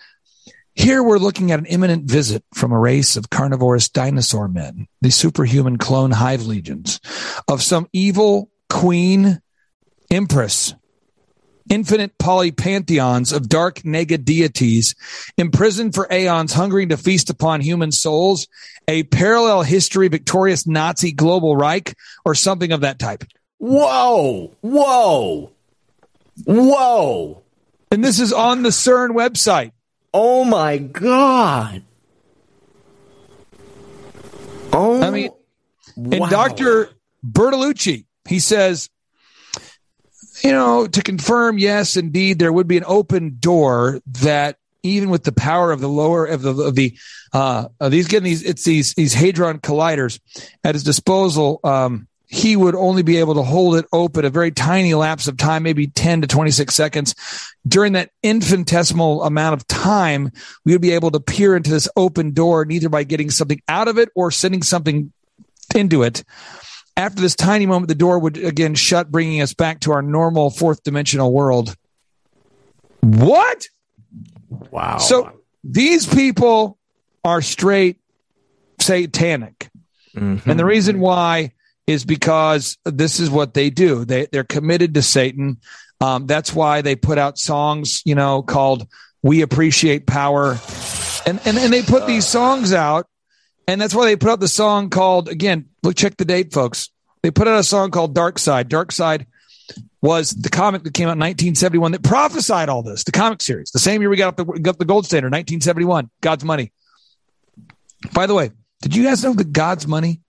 [0.74, 5.10] here we're looking at an imminent visit from a race of carnivorous dinosaur men, the
[5.10, 7.00] superhuman clone hive legions
[7.48, 9.40] of some evil queen
[10.10, 10.74] empress
[11.70, 14.94] infinite polypantheons of dark nega deities
[15.38, 18.48] imprisoned for aeons hungering to feast upon human souls
[18.88, 21.94] a parallel history victorious nazi global reich
[22.24, 23.24] or something of that type.
[23.58, 24.52] Whoa.
[24.60, 25.52] Whoa.
[26.44, 27.42] Whoa.
[27.90, 29.72] And this is on the cern website.
[30.12, 31.82] Oh my god.
[34.72, 35.02] Oh.
[35.02, 35.30] I mean
[35.96, 36.90] and dr
[37.24, 38.88] bertolucci he says
[40.42, 45.24] you know, to confirm, yes, indeed, there would be an open door that even with
[45.24, 46.96] the power of the lower of the of the
[47.32, 50.20] uh, of these getting these it's these these hadron colliders
[50.64, 51.60] at his disposal.
[51.62, 55.36] Um, he would only be able to hold it open a very tiny lapse of
[55.36, 57.14] time, maybe 10 to 26 seconds.
[57.68, 60.32] During that infinitesimal amount of time,
[60.64, 63.86] we would be able to peer into this open door, neither by getting something out
[63.86, 65.12] of it or sending something
[65.74, 66.24] into it.
[66.96, 70.50] After this tiny moment, the door would again shut, bringing us back to our normal
[70.50, 71.74] fourth dimensional world.
[73.00, 73.66] What?
[74.70, 74.98] Wow.
[74.98, 75.32] So
[75.64, 76.78] these people
[77.24, 77.98] are straight
[78.80, 79.70] satanic.
[80.14, 80.48] Mm-hmm.
[80.50, 81.52] And the reason why
[81.86, 84.04] is because this is what they do.
[84.04, 85.58] They, they're committed to Satan.
[86.00, 88.86] Um, that's why they put out songs, you know, called
[89.22, 90.58] We Appreciate Power.
[91.26, 93.06] And, and, and they put these songs out
[93.66, 96.90] and that's why they put out the song called, again, look, check the date, folks.
[97.22, 98.68] They put out a song called Dark Side.
[98.68, 99.26] Darkseid
[100.00, 103.70] was the comic that came out in 1971 that prophesied all this, the comic series.
[103.70, 106.72] The same year we got the, got the gold standard, 1971, God's Money.
[108.12, 108.50] By the way,
[108.80, 110.20] did you guys know that God's money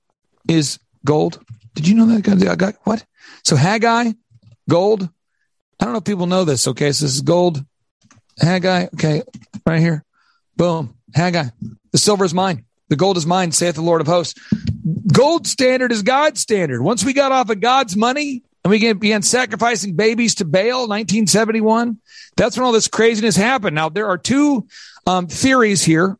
[0.47, 1.43] is gold?
[1.73, 2.57] Did you know that?
[2.57, 3.03] God, what?
[3.43, 4.11] So Haggai,
[4.69, 5.09] gold.
[5.79, 6.67] I don't know if people know this.
[6.67, 6.91] Okay.
[6.91, 7.63] So this is gold.
[8.39, 8.85] Haggai.
[8.93, 9.23] Okay.
[9.65, 10.03] Right here.
[10.55, 10.95] Boom.
[11.13, 11.45] Haggai.
[11.91, 12.65] The silver is mine.
[12.93, 14.39] The gold is mine, saith the Lord of hosts.
[15.11, 16.79] Gold standard is God's standard.
[16.79, 21.97] Once we got off of God's money and we began sacrificing babies to Baal, 1971,
[22.35, 23.73] that's when all this craziness happened.
[23.73, 24.67] Now, there are two
[25.07, 26.19] um, theories here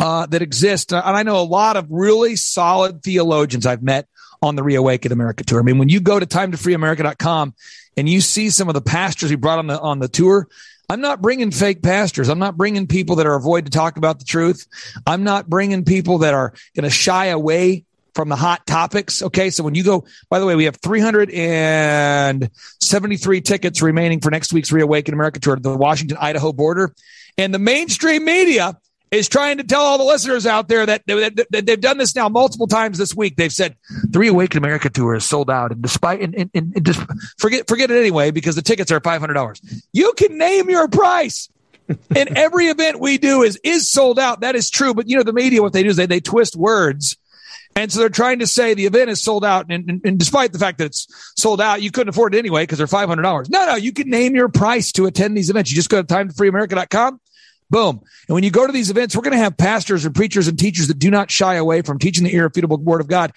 [0.00, 0.92] uh, that exist.
[0.92, 4.08] And I know a lot of really solid theologians I've met
[4.42, 5.60] on the Reawaken America tour.
[5.60, 7.54] I mean, when you go to timetofreeamerica.com
[7.96, 10.48] and you see some of the pastors we brought on the on the tour,
[10.90, 12.28] I'm not bringing fake pastors.
[12.28, 14.66] I'm not bringing people that are avoid to talk about the truth.
[15.06, 19.22] I'm not bringing people that are going to shy away from the hot topics.
[19.22, 19.50] Okay.
[19.50, 24.72] So when you go, by the way, we have 373 tickets remaining for next week's
[24.72, 26.92] Reawaken America tour to the Washington, Idaho border.
[27.38, 28.76] And the mainstream media
[29.10, 32.14] is trying to tell all the listeners out there that, that, that they've done this
[32.14, 33.36] now multiple times this week.
[33.36, 33.76] They've said
[34.12, 37.00] three Awaken America tour is sold out, and despite and, and, and just
[37.38, 39.60] forget forget it anyway because the tickets are five hundred dollars.
[39.92, 41.48] You can name your price.
[42.14, 44.42] and every event we do is is sold out.
[44.42, 44.94] That is true.
[44.94, 47.16] But you know the media, what they do is they they twist words.
[47.76, 49.66] And so they're trying to say the event is sold out.
[49.70, 51.06] And, and, and despite the fact that it's
[51.36, 53.48] sold out, you couldn't afford it anyway because they're $500.
[53.48, 55.70] No, no, you can name your price to attend these events.
[55.70, 57.20] You just go to timetofreeamerica.com
[57.70, 58.02] Boom.
[58.28, 60.58] And when you go to these events, we're going to have pastors and preachers and
[60.58, 63.32] teachers that do not shy away from teaching the irrefutable word of God.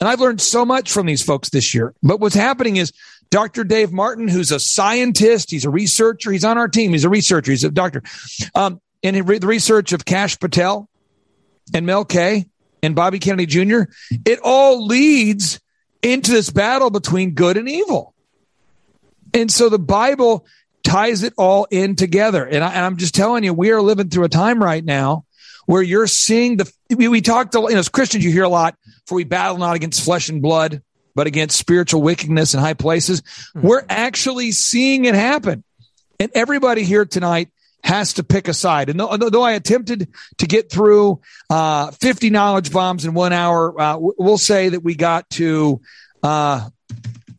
[0.00, 1.94] And I've learned so much from these folks this year.
[2.02, 2.92] But what's happening is
[3.30, 3.64] Dr.
[3.64, 7.52] Dave Martin, who's a scientist, he's a researcher, he's on our team, he's a researcher,
[7.52, 8.02] he's a doctor.
[8.54, 10.88] Um, and the research of Kash Patel
[11.72, 12.46] and Mel K
[12.82, 13.82] and Bobby Kennedy Jr.,
[14.24, 15.60] it all leads
[16.02, 18.14] into this battle between good and evil.
[19.32, 20.46] And so the Bible
[20.86, 22.46] ties it all in together.
[22.46, 25.24] And, I, am just telling you, we are living through a time right now
[25.66, 28.76] where you're seeing the, we, we talked, you know, as Christians, you hear a lot,
[29.06, 30.82] for we battle not against flesh and blood,
[31.16, 33.22] but against spiritual wickedness in high places.
[33.22, 33.66] Mm-hmm.
[33.66, 35.64] We're actually seeing it happen.
[36.20, 37.50] And everybody here tonight
[37.82, 38.88] has to pick a side.
[38.88, 40.08] And though, though I attempted
[40.38, 41.20] to get through
[41.50, 45.80] uh, 50 knowledge bombs in one hour, uh, we'll say that we got to
[46.22, 46.68] uh,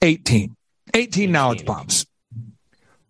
[0.01, 0.55] 18.
[0.93, 2.05] 18 knowledge bombs.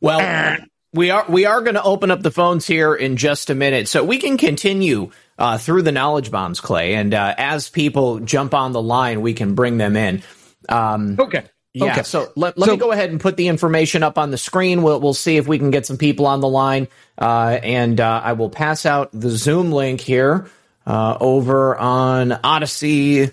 [0.08, 0.58] Well,
[0.94, 3.88] we are we are going to open up the phones here in just a minute,
[3.88, 6.96] so we can continue uh, through the knowledge bombs, Clay.
[6.96, 10.24] And uh, as people jump on the line, we can bring them in.
[10.70, 11.46] Um, okay.
[11.74, 11.92] Yeah.
[11.92, 12.04] Okay.
[12.04, 14.82] So let, let so, me go ahead and put the information up on the screen.
[14.82, 16.88] We'll we'll see if we can get some people on the line,
[17.18, 20.50] uh, and uh, I will pass out the Zoom link here
[20.86, 23.30] uh, over on Odysee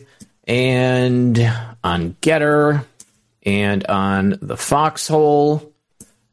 [0.46, 1.38] and
[1.84, 2.84] on Gettr
[3.44, 5.73] and on the Foxhole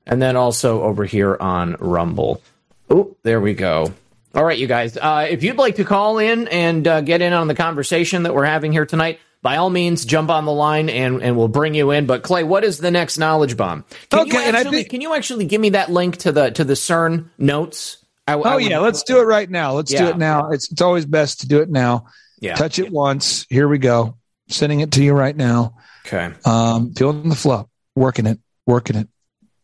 [0.05, 2.41] and then also over here on Rumble.
[2.89, 3.93] Oh, there we go.
[4.33, 4.97] All right, you guys.
[4.97, 8.33] Uh, if you'd like to call in and uh, get in on the conversation that
[8.33, 11.73] we're having here tonight, by all means, jump on the line and, and we'll bring
[11.73, 12.05] you in.
[12.05, 13.83] But Clay, what is the next knowledge bomb?
[14.09, 16.63] Can okay, you actually, think- can you actually give me that link to the to
[16.63, 17.97] the CERN notes?
[18.27, 19.73] I, oh I yeah, let's do it right now.
[19.73, 20.03] Let's yeah.
[20.03, 20.51] do it now.
[20.51, 22.05] It's it's always best to do it now.
[22.39, 22.55] Yeah.
[22.55, 23.45] Touch it once.
[23.49, 24.17] Here we go.
[24.47, 25.75] Sending it to you right now.
[26.05, 26.31] Okay.
[26.45, 29.07] Um, feeling the flow, working it, working it.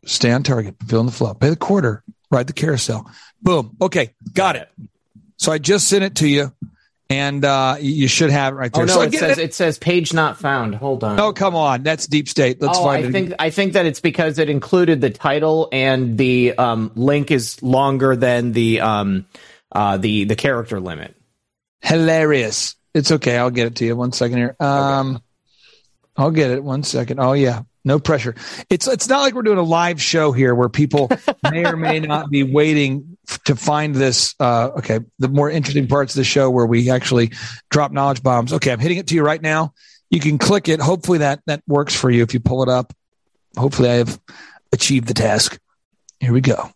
[0.07, 0.75] Stay on target.
[0.87, 1.33] Fill in the flow.
[1.33, 2.03] Pay the quarter.
[2.31, 3.09] Ride the carousel.
[3.41, 3.75] Boom.
[3.81, 4.15] Okay.
[4.33, 4.69] Got it.
[5.37, 6.51] So I just sent it to you,
[7.09, 8.83] and uh, you should have it right there.
[8.83, 9.43] Oh no, so it says it.
[9.43, 9.53] it.
[9.53, 10.75] says page not found.
[10.75, 11.19] Hold on.
[11.19, 12.59] Oh come on, that's deep state.
[12.59, 13.11] Let's oh, find I it.
[13.11, 17.61] think I think that it's because it included the title and the um, link is
[17.61, 19.27] longer than the um,
[19.71, 21.15] uh, the the character limit.
[21.81, 22.75] Hilarious.
[22.95, 23.37] It's okay.
[23.37, 23.95] I'll get it to you.
[23.95, 24.55] One second here.
[24.59, 25.23] Um, okay.
[26.17, 26.63] I'll get it.
[26.63, 27.19] One second.
[27.19, 27.61] Oh yeah.
[27.87, 28.35] No pressure.
[28.69, 31.09] It's it's not like we're doing a live show here where people
[31.51, 34.35] may or may not be waiting to find this.
[34.41, 37.31] Uh, okay, the more interesting parts of the show where we actually
[37.69, 38.51] drop knowledge bombs.
[38.51, 39.73] Okay, I'm hitting it to you right now.
[40.09, 40.81] You can click it.
[40.81, 42.91] Hopefully that that works for you if you pull it up.
[43.55, 44.19] Hopefully I have
[44.73, 45.57] achieved the task.
[46.19, 46.69] Here we go.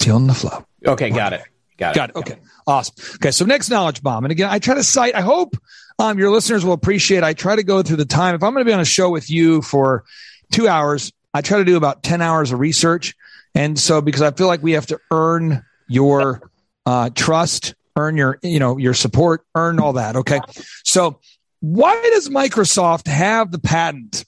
[0.00, 0.66] Feeling the flow.
[0.84, 1.42] Okay, got it.
[1.78, 1.94] Got it.
[1.94, 2.16] Got it.
[2.16, 2.38] Okay.
[2.66, 2.94] Awesome.
[3.14, 4.24] Okay, so next knowledge bomb.
[4.24, 5.56] And again, I try to cite, I hope
[6.00, 7.22] um, your listeners will appreciate.
[7.22, 8.34] I try to go through the time.
[8.34, 10.04] If I'm going to be on a show with you for
[10.52, 11.12] two hours.
[11.34, 13.14] I try to do about 10 hours of research.
[13.54, 16.50] And so, because I feel like we have to earn your
[16.86, 20.16] uh, trust, earn your, you know, your support, earn all that.
[20.16, 20.40] Okay.
[20.84, 21.20] So
[21.60, 24.24] why does Microsoft have the patent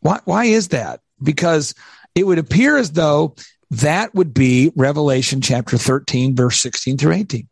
[0.00, 1.00] Why, why is that?
[1.22, 1.74] Because
[2.14, 3.34] it would appear as though
[3.70, 7.48] that would be Revelation chapter 13, verse 16 through 18,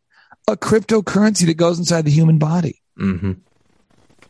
[0.47, 2.81] a cryptocurrency that goes inside the human body.
[2.97, 3.33] Mm-hmm.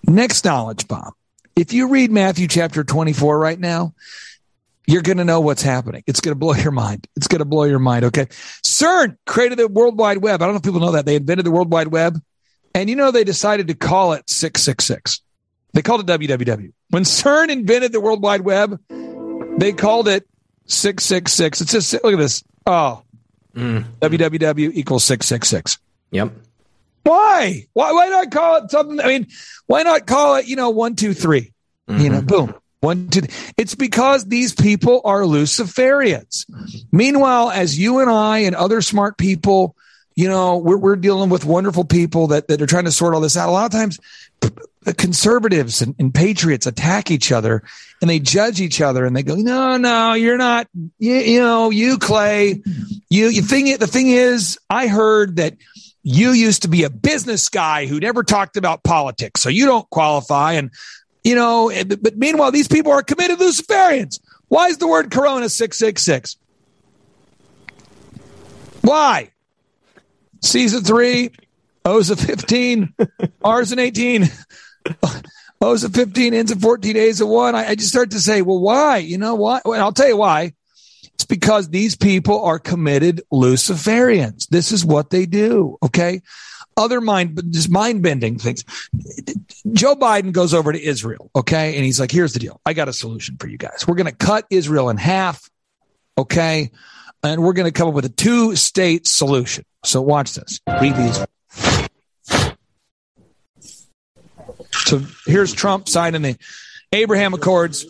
[0.08, 1.14] Next knowledge bomb.
[1.56, 3.94] If you read Matthew chapter 24 right now,
[4.88, 6.04] you're going to know what's happening.
[6.08, 7.08] It's going to blow your mind.
[7.16, 8.06] It's going to blow your mind.
[8.06, 8.26] Okay.
[8.64, 10.42] CERN created the World Wide Web.
[10.42, 11.06] I don't know if people know that.
[11.06, 12.20] They invented the World Wide Web.
[12.74, 15.22] And you know, they decided to call it 666.
[15.74, 16.72] They called it www.
[16.90, 18.80] When CERN invented the World Wide Web,
[19.60, 20.28] they called it
[20.66, 21.62] 666.
[21.62, 22.44] It's just, look at this.
[22.66, 23.04] Oh,
[23.56, 23.86] mm.
[24.02, 25.80] www equals 666.
[26.12, 26.32] Yep.
[27.04, 27.68] Why?
[27.74, 29.00] Why, why not call it something?
[29.00, 29.28] I mean,
[29.68, 31.54] why not call it, you know, one, two, three?
[31.88, 32.02] Mm-hmm.
[32.02, 32.54] You know, boom.
[32.82, 33.22] One, two.
[33.58, 36.46] It's because these people are Luciferians.
[36.92, 39.76] Meanwhile, as you and I and other smart people,
[40.16, 43.22] you know, we're, we're dealing with wonderful people that, that are trying to sort all
[43.22, 43.50] this out.
[43.50, 44.00] A lot of times,
[44.98, 47.64] conservatives and, and, patriots attack each other
[48.02, 50.68] and they judge each other and they go, no, no, you're not,
[50.98, 52.62] you, you know, you Clay,
[53.10, 55.56] you, you thing, the thing is, I heard that
[56.02, 59.90] you used to be a business guy who never talked about politics, so you don't
[59.90, 60.54] qualify.
[60.54, 60.72] And,
[61.24, 64.20] you know, but meanwhile, these people are committed Luciferians.
[64.48, 66.38] Why is the word corona 666?
[68.82, 69.32] Why?
[70.42, 71.32] Season three,
[71.86, 72.94] O's of 15,
[73.44, 74.30] R's and 18.
[75.04, 75.22] Oh,
[75.62, 77.56] O's of 15, ends of 14, A's of one.
[77.56, 78.98] I, I just start to say, well, why?
[78.98, 79.66] You know what?
[79.66, 80.54] Well, I'll tell you why.
[81.16, 84.48] It's because these people are committed Luciferians.
[84.48, 85.78] This is what they do.
[85.84, 86.22] Okay.
[86.78, 88.64] Other mind, just mind bending things.
[89.74, 91.30] Joe Biden goes over to Israel.
[91.36, 91.76] Okay.
[91.76, 92.62] And he's like, here's the deal.
[92.66, 93.86] I got a solution for you guys.
[93.86, 95.50] We're going to cut Israel in half.
[96.18, 96.72] Okay.
[97.22, 99.66] And we're going to come up with a two state solution.
[99.84, 100.62] So watch this.
[104.90, 106.36] So here's Trump signing the
[106.92, 107.86] Abraham Accords.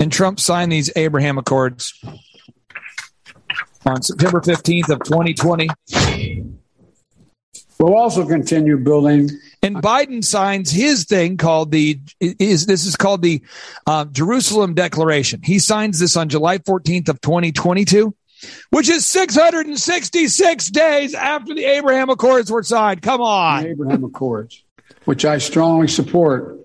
[0.00, 2.02] And Trump signed these Abraham Accords
[3.84, 5.68] on September 15th of 2020.
[7.78, 9.30] We'll also continue building.
[9.62, 13.42] And Biden signs his thing called the is this is called the
[13.86, 15.40] uh, Jerusalem Declaration.
[15.44, 18.12] He signs this on July 14th of 2022,
[18.70, 23.02] which is 666 days after the Abraham Accords were signed.
[23.02, 24.64] Come on, the Abraham Accords,
[25.04, 26.58] which I strongly support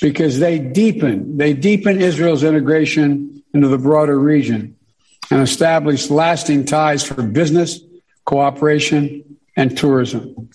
[0.00, 4.76] because they deepen they deepen Israel's integration into the broader region
[5.30, 7.80] and establish lasting ties for business,
[8.24, 10.50] cooperation, and tourism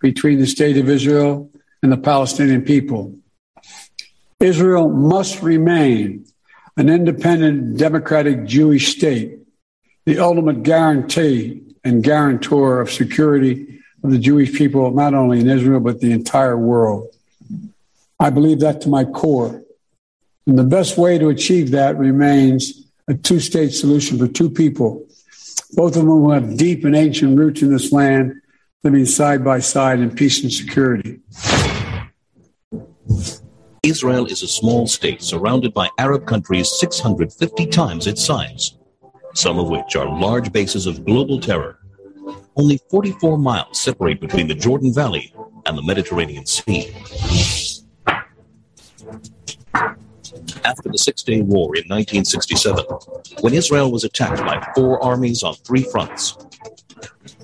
[0.00, 1.50] between the state of Israel
[1.82, 3.16] and the Palestinian people.
[4.40, 6.26] Israel must remain
[6.76, 9.38] an independent democratic Jewish state,
[10.04, 13.75] the ultimate guarantee and guarantor of security
[14.06, 17.08] of the Jewish people, not only in Israel, but the entire world.
[18.18, 19.62] I believe that to my core.
[20.46, 25.04] And the best way to achieve that remains a two state solution for two people,
[25.72, 28.40] both of them who have deep and ancient roots in this land,
[28.84, 31.20] living side by side in peace and security.
[33.82, 38.76] Israel is a small state surrounded by Arab countries 650 times its size,
[39.34, 41.78] some of which are large bases of global terror.
[42.56, 45.32] Only 44 miles separate between the Jordan Valley
[45.66, 46.94] and the Mediterranean Sea.
[50.64, 52.84] After the Six Day War in 1967,
[53.40, 56.38] when Israel was attacked by four armies on three fronts,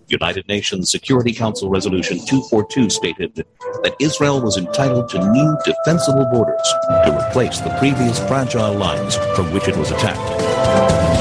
[0.09, 6.69] United Nations Security Council Resolution 242 stated that Israel was entitled to new defensible borders
[7.05, 11.12] to replace the previous fragile lines from which it was attacked.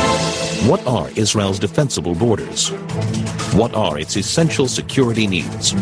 [0.67, 2.69] What are Israel's defensible borders?
[3.53, 5.73] What are its essential security needs?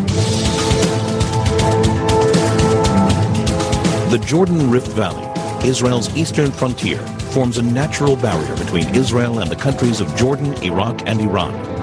[4.10, 7.00] The Jordan Rift Valley, Israel's eastern frontier,
[7.34, 11.79] forms a natural barrier between Israel and the countries of Jordan, Iraq, and Iran.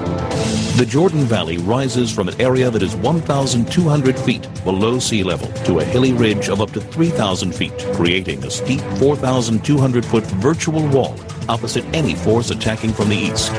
[0.77, 5.79] The Jordan Valley rises from an area that is 1,200 feet below sea level to
[5.79, 11.19] a hilly ridge of up to 3,000 feet, creating a steep 4,200 foot virtual wall
[11.49, 13.53] opposite any force attacking from the east.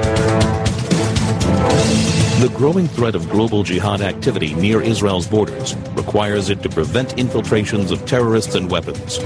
[2.40, 7.90] The growing threat of global jihad activity near Israel's borders requires it to prevent infiltrations
[7.90, 9.18] of terrorists and weapons.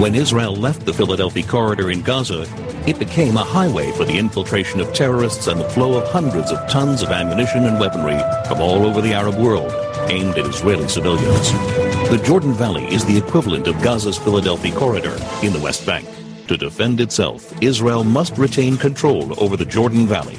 [0.00, 2.46] When Israel left the Philadelphia corridor in Gaza,
[2.86, 6.68] it became a highway for the infiltration of terrorists and the flow of hundreds of
[6.68, 9.72] tons of ammunition and weaponry from all over the Arab world
[10.10, 11.52] aimed at Israeli civilians.
[12.10, 16.06] The Jordan Valley is the equivalent of Gaza's Philadelphia corridor in the West Bank.
[16.48, 20.36] To defend itself, Israel must retain control over the Jordan Valley.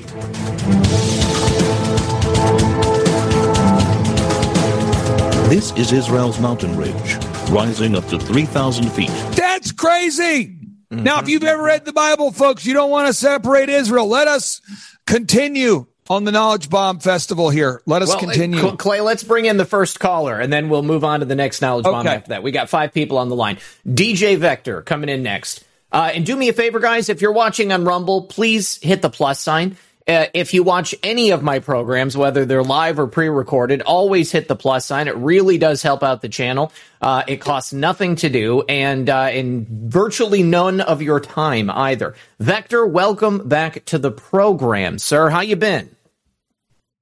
[5.50, 7.16] This is Israel's mountain ridge,
[7.50, 9.10] rising up to 3,000 feet.
[9.36, 10.55] That's crazy.
[10.91, 11.03] Mm-hmm.
[11.03, 14.07] Now, if you've ever read the Bible, folks, you don't want to separate Israel.
[14.07, 14.62] Let us
[15.06, 17.82] continue on the Knowledge Bomb Festival here.
[17.86, 18.76] Let us well, continue.
[18.78, 21.62] Clay, let's bring in the first caller and then we'll move on to the next
[21.62, 21.94] Knowledge okay.
[21.94, 22.44] Bomb after that.
[22.44, 23.57] We got five people on the line.
[23.88, 25.64] DJ Vector coming in next.
[25.91, 29.10] Uh, and do me a favor, guys, if you're watching on Rumble, please hit the
[29.10, 29.78] plus sign.
[30.07, 34.48] Uh, if you watch any of my programs, whether they're live or pre-recorded, always hit
[34.48, 35.07] the plus sign.
[35.07, 36.72] It really does help out the channel.
[37.02, 42.14] Uh, it costs nothing to do, and uh, in virtually none of your time either.
[42.40, 45.30] Vector, welcome back to the program, sir.
[45.30, 45.95] How you been?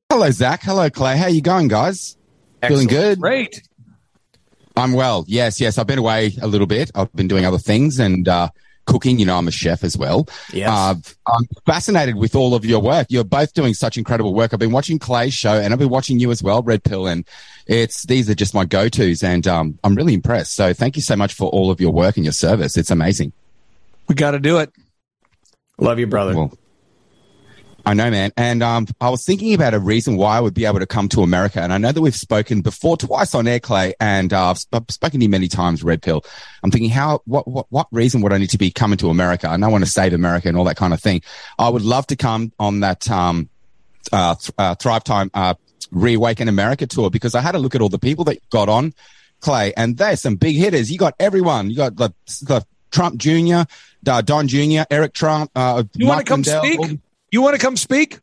[0.09, 0.61] Hello, Zach.
[0.63, 1.17] Hello, Clay.
[1.17, 2.15] How you going, guys?
[2.61, 2.89] Excellent.
[2.89, 3.19] Feeling good?
[3.19, 3.63] Great.
[4.77, 5.25] I'm well.
[5.27, 5.77] Yes, yes.
[5.77, 6.89] I've been away a little bit.
[6.95, 8.47] I've been doing other things, and uh,
[8.85, 9.19] cooking.
[9.19, 10.27] You know, I'm a chef as well.
[10.51, 10.69] Yes.
[10.69, 10.95] Uh,
[11.27, 13.07] I'm fascinated with all of your work.
[13.09, 14.53] You're both doing such incredible work.
[14.53, 17.07] I've been watching Clay's show and I've been watching you as well, Red Pill.
[17.07, 17.25] And
[17.67, 20.55] it's, these are just my go-tos and, um, I'm really impressed.
[20.55, 22.77] So thank you so much for all of your work and your service.
[22.77, 23.33] It's amazing.
[24.07, 24.71] We got to do it.
[25.77, 26.35] Love you, brother.
[26.35, 26.57] Well,
[27.85, 28.31] I know, man.
[28.37, 31.09] And um, I was thinking about a reason why I would be able to come
[31.09, 31.59] to America.
[31.59, 34.89] And I know that we've spoken before twice on air, Clay, and uh, I've, sp-
[34.89, 36.23] spoken to you many times, Red Pill.
[36.63, 39.49] I'm thinking, how, what, what, what reason would I need to be coming to America?
[39.49, 41.21] I don't want to save America and all that kind of thing.
[41.59, 43.49] I would love to come on that um,
[44.13, 45.55] uh, th- uh, Thrive Time uh,
[45.91, 48.93] Reawaken America tour because I had a look at all the people that got on,
[49.41, 50.89] Clay, and they're some big hitters.
[50.89, 51.69] You got everyone.
[51.69, 53.63] You got the, the Trump Jr.,
[54.07, 55.51] uh, Don Jr., Eric Trump.
[55.53, 56.79] Uh, you want to come Lindell, speak?
[56.79, 56.97] All-
[57.33, 58.19] you want to come speak?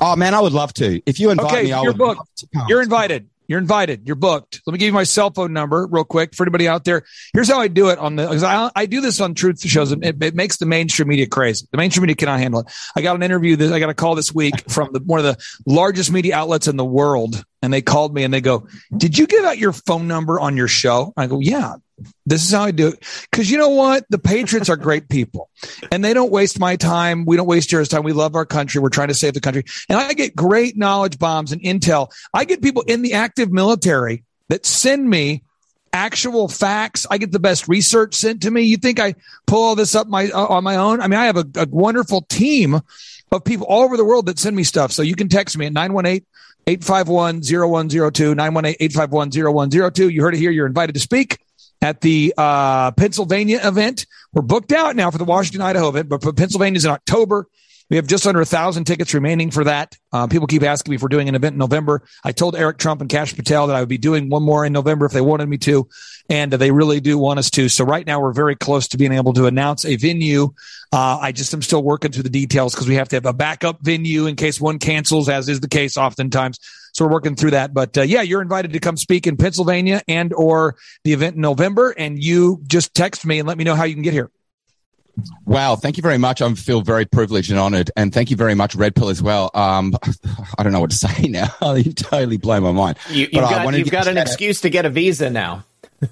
[0.00, 1.00] Oh man, I would love to.
[1.06, 2.44] If you invite okay, me, I you're booked.
[2.68, 3.28] You're invited.
[3.46, 4.06] You're invited.
[4.06, 4.62] You're booked.
[4.64, 7.02] Let me give you my cell phone number real quick for anybody out there.
[7.32, 9.90] Here's how I do it on the, because I, I do this on truth shows.
[9.90, 11.66] It, it makes the mainstream media crazy.
[11.72, 12.66] The mainstream media cannot handle it.
[12.96, 15.24] I got an interview that I got a call this week from the, one of
[15.24, 17.44] the largest media outlets in the world.
[17.60, 20.56] And they called me and they go, did you give out your phone number on
[20.56, 21.12] your show?
[21.16, 21.74] I go, yeah,
[22.26, 23.04] this is how I do it.
[23.32, 24.04] Cause you know what?
[24.10, 25.50] The Patriots are great people
[25.90, 27.24] and they don't waste my time.
[27.24, 28.02] We don't waste yours time.
[28.02, 28.80] We love our country.
[28.80, 29.64] We're trying to save the country.
[29.88, 32.10] And I get great knowledge bombs and intel.
[32.32, 35.42] I get people in the active military that send me
[35.92, 37.06] actual facts.
[37.10, 38.62] I get the best research sent to me.
[38.62, 39.14] You think I
[39.46, 41.00] pull all this up my, uh, on my own?
[41.00, 42.80] I mean, I have a, a wonderful team
[43.32, 44.92] of people all over the world that send me stuff.
[44.92, 46.26] So you can text me at 918
[46.66, 50.08] 851 0102, 918 851 0102.
[50.08, 50.50] You heard it here.
[50.50, 51.38] You're invited to speak
[51.82, 54.06] at the uh, Pennsylvania event.
[54.32, 57.48] We're booked out now for the Washington, Idaho event, but Pennsylvania is in October.
[57.90, 59.96] We have just under a thousand tickets remaining for that.
[60.12, 62.04] Uh, people keep asking me if we're doing an event in November.
[62.22, 64.72] I told Eric Trump and Kash Patel that I would be doing one more in
[64.72, 65.88] November if they wanted me to,
[66.28, 67.68] and they really do want us to.
[67.68, 70.54] So right now we're very close to being able to announce a venue.
[70.92, 73.32] Uh, I just am still working through the details because we have to have a
[73.32, 76.60] backup venue in case one cancels, as is the case oftentimes.
[77.00, 77.72] So we're working through that.
[77.72, 81.40] But uh, yeah, you're invited to come speak in Pennsylvania and or the event in
[81.40, 84.30] November, and you just text me and let me know how you can get here.
[85.46, 86.42] Wow, thank you very much.
[86.42, 89.50] I feel very privileged and honored, and thank you very much, Red Pill, as well.
[89.54, 89.96] Um,
[90.58, 91.48] I don't know what to say now.
[91.72, 92.98] you totally blow my mind.
[93.08, 95.64] You, have got, you've got an excuse to get a visa now.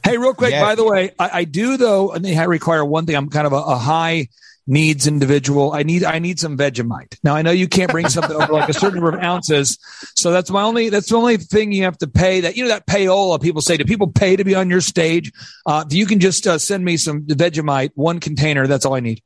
[0.05, 0.65] hey, real quick, yeah.
[0.65, 3.15] by the way, I, I, do though, and they require one thing.
[3.15, 4.29] I'm kind of a, a high
[4.69, 5.73] needs individual.
[5.73, 7.19] I need I need some Vegemite.
[7.25, 9.79] Now I know you can't bring something over like a certain number of ounces,
[10.15, 12.43] so that's my only that's the only thing you have to pay.
[12.43, 13.77] That you know that payola people say.
[13.77, 15.33] Do people pay to be on your stage?
[15.67, 18.67] Uh, you can just uh, send me some Vegemite, one container.
[18.67, 19.23] That's all I need.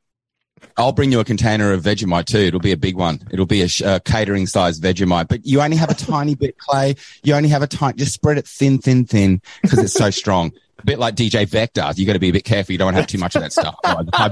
[0.76, 2.38] I'll bring you a container of Vegemite too.
[2.38, 3.20] It'll be a big one.
[3.30, 6.96] It'll be a, a catering size Vegemite, but you only have a tiny bit, Clay.
[7.22, 10.52] You only have a tiny, just spread it thin, thin, thin because it's so strong
[10.82, 11.88] a bit like DJ Vector.
[11.94, 12.72] You got to be a bit careful.
[12.72, 13.76] You don't want to have too much of that stuff.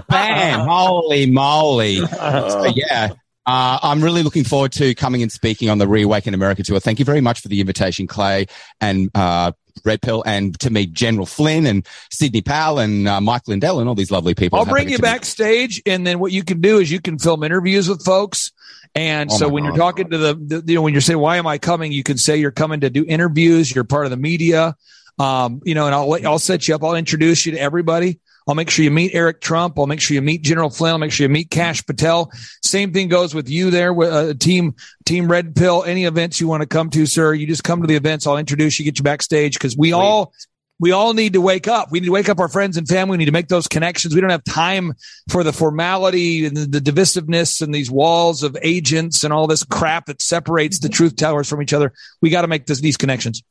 [0.09, 0.67] bam!
[0.67, 1.97] Holy moly!
[1.97, 3.11] So, yeah.
[3.47, 6.79] Uh, I'm really looking forward to coming and speaking on the Reawaken America tour.
[6.79, 8.47] Thank you very much for the invitation, Clay
[8.81, 9.53] and uh,
[9.85, 13.89] Red Pill, and to meet General Flynn and Sidney Powell and uh, Mike Lindell and
[13.89, 14.59] all these lovely people.
[14.59, 17.89] I'll bring you backstage, and then what you can do is you can film interviews
[17.89, 18.53] with folks.
[18.95, 19.69] And oh so when God.
[19.69, 21.93] you're talking to the, the, you know, when you're saying, why am I coming?
[21.93, 23.73] You can say you're coming to do interviews.
[23.73, 24.75] You're part of the media.
[25.19, 26.83] Um, you know, and I'll I'll set you up.
[26.83, 28.19] I'll introduce you to everybody.
[28.47, 29.79] I'll make sure you meet Eric Trump.
[29.79, 30.93] I'll make sure you meet General Flynn.
[30.93, 32.31] I'll make sure you meet Kash Patel.
[32.63, 35.85] Same thing goes with you there with uh, team team Red Pill.
[35.85, 38.27] Any events you want to come to, sir, you just come to the events.
[38.27, 40.33] I'll introduce you, get you backstage because we all
[40.81, 41.93] we all need to wake up.
[41.93, 43.13] We need to wake up our friends and family.
[43.13, 44.15] We need to make those connections.
[44.15, 44.95] We don't have time
[45.29, 49.63] for the formality and the, the divisiveness and these walls of agents and all this
[49.63, 51.93] crap that separates the truth tellers from each other.
[52.23, 53.43] We got to make this, these connections.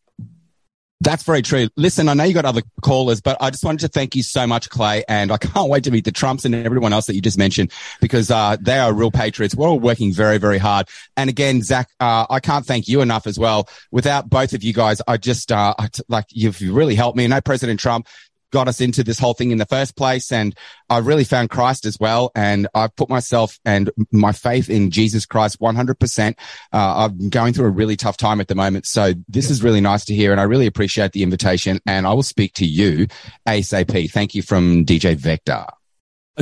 [1.01, 1.69] That's very true.
[1.77, 4.45] Listen, I know you got other callers, but I just wanted to thank you so
[4.45, 5.05] much, Clay.
[5.07, 7.71] And I can't wait to meet the Trumps and everyone else that you just mentioned
[8.01, 9.55] because, uh, they are real patriots.
[9.55, 10.89] We're all working very, very hard.
[11.15, 13.69] And again, Zach, uh, I can't thank you enough as well.
[13.91, 15.73] Without both of you guys, I just, uh,
[16.09, 17.23] like you've really helped me.
[17.23, 18.05] I know President Trump
[18.51, 20.31] got us into this whole thing in the first place.
[20.31, 20.55] And
[20.89, 22.31] I really found Christ as well.
[22.35, 26.35] And I've put myself and my faith in Jesus Christ 100%.
[26.71, 28.85] Uh, I'm going through a really tough time at the moment.
[28.85, 30.31] So this is really nice to hear.
[30.31, 31.79] And I really appreciate the invitation.
[31.85, 33.07] And I will speak to you
[33.47, 34.11] ASAP.
[34.11, 35.65] Thank you from DJ Vector.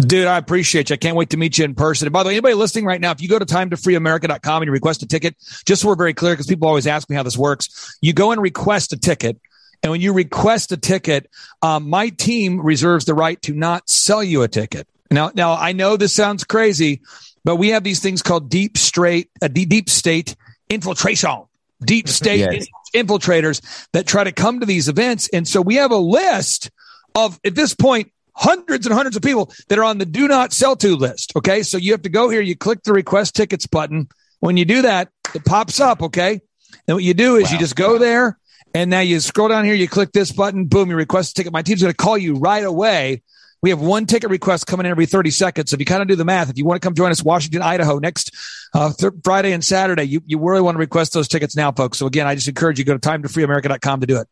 [0.01, 0.93] Dude, I appreciate you.
[0.93, 2.05] I can't wait to meet you in person.
[2.05, 4.71] And by the way, anybody listening right now, if you go to timetofreeamerica.com and you
[4.71, 5.35] request a ticket,
[5.65, 8.31] just so we're very clear, because people always ask me how this works, you go
[8.31, 9.41] and request a ticket.
[9.83, 11.29] And when you request a ticket,
[11.61, 14.87] um, my team reserves the right to not sell you a ticket.
[15.11, 17.01] Now, now I know this sounds crazy,
[17.43, 20.35] but we have these things called deep straight, uh, deep state
[20.69, 21.43] infiltration,
[21.81, 22.67] deep state yes.
[22.93, 25.29] infiltrators that try to come to these events.
[25.31, 26.71] And so we have a list
[27.15, 30.53] of, at this point, hundreds and hundreds of people that are on the do not
[30.53, 31.33] sell to list.
[31.35, 31.63] Okay.
[31.63, 32.41] So you have to go here.
[32.41, 34.09] You click the request tickets button.
[34.39, 36.03] When you do that, it pops up.
[36.03, 36.41] Okay.
[36.87, 37.51] And what you do is wow.
[37.53, 38.37] you just go there
[38.77, 41.51] and now you scroll down here, you click this button, boom, you request a ticket.
[41.51, 43.23] My team's going to call you right away
[43.63, 45.71] We have one ticket request coming in every 30 seconds.
[45.71, 47.23] So if you kind of do the math, if you want to come join us,
[47.23, 48.35] Washington, Idaho, next
[48.75, 51.97] uh, th- Friday and Saturday, you, you really want to request those tickets now, folks.
[51.97, 54.27] So again, I just encourage you go to timetofreeamerica.com to do it.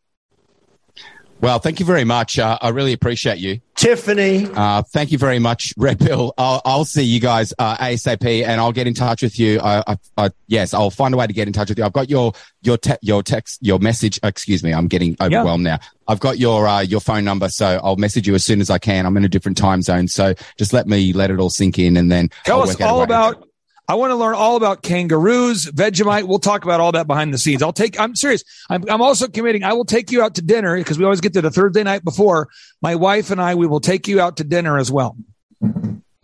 [1.40, 2.38] Well, thank you very much.
[2.38, 3.60] Uh, I really appreciate you.
[3.74, 4.48] Tiffany.
[4.54, 6.32] Uh, thank you very much, Red Pill.
[6.38, 9.60] I'll, I'll see you guys uh, ASAP, and I'll get in touch with you.
[9.60, 11.84] I, I, I, yes, I'll find a way to get in touch with you.
[11.84, 12.32] I've got your
[12.62, 14.18] your te- your text, your message.
[14.22, 15.78] Excuse me, I'm getting overwhelmed now.
[16.08, 18.78] I've got your uh, your phone number, so I'll message you as soon as I
[18.78, 19.04] can.
[19.04, 21.98] I'm in a different time zone, so just let me let it all sink in,
[21.98, 23.04] and then Tell I'll us work out all way.
[23.04, 23.45] about.
[23.88, 26.24] I want to learn all about kangaroos, Vegemite.
[26.24, 27.62] We'll talk about all that behind the scenes.
[27.62, 27.98] I'll take.
[28.00, 28.42] I'm serious.
[28.68, 29.62] I'm, I'm also committing.
[29.62, 32.04] I will take you out to dinner because we always get to the Thursday night
[32.04, 32.48] before.
[32.82, 35.16] My wife and I, we will take you out to dinner as well.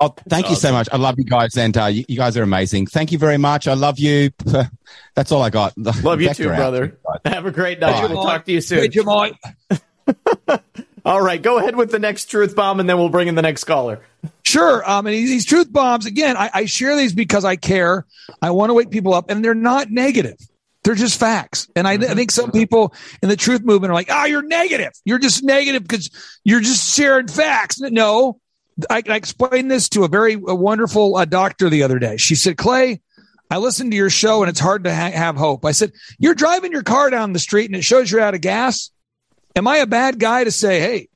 [0.01, 0.89] Oh, thank you so much.
[0.91, 2.87] I love you guys, and uh, you, you guys are amazing.
[2.89, 3.69] Thank you very much.
[3.69, 4.31] I love you.
[5.15, 5.79] That's all I got.
[5.79, 6.57] Love you Vector too, out.
[6.57, 6.99] brother.
[7.25, 8.11] Have a great night.
[8.11, 8.81] We'll talk to you soon.
[8.81, 9.37] Vegemite.
[11.05, 13.43] All right, go ahead with the next truth bomb, and then we'll bring in the
[13.43, 14.01] next caller.
[14.45, 14.89] Sure.
[14.89, 18.07] Um, and these truth bombs, again, I, I share these because I care.
[18.41, 20.37] I want to wake people up, and they're not negative.
[20.85, 21.69] They're just facts.
[21.77, 24.93] And I, I think some people in the truth movement are like, oh, you're negative.
[25.05, 26.11] You're just negative because
[26.45, 27.81] you're just sharing facts.
[27.81, 28.41] No,
[28.91, 32.17] I, I explained this to a very a wonderful uh, doctor the other day.
[32.17, 33.01] She said, Clay,
[33.51, 35.65] I listened to your show and it's hard to ha- have hope.
[35.65, 38.41] I said, you're driving your car down the street and it shows you're out of
[38.41, 38.91] gas.
[39.57, 41.09] Am I a bad guy to say, hey,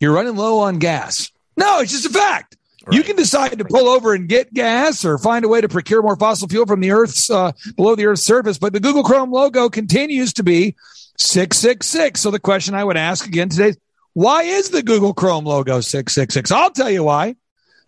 [0.00, 1.30] you're running low on gas?
[1.56, 2.56] No, it's just a fact.
[2.90, 6.02] You can decide to pull over and get gas or find a way to procure
[6.02, 8.58] more fossil fuel from the Earth's uh, below the Earth's surface.
[8.58, 10.74] But the Google Chrome logo continues to be
[11.18, 12.20] 666.
[12.20, 13.78] So the question I would ask again today is
[14.14, 16.50] why is the Google Chrome logo 666?
[16.50, 17.36] I'll tell you why.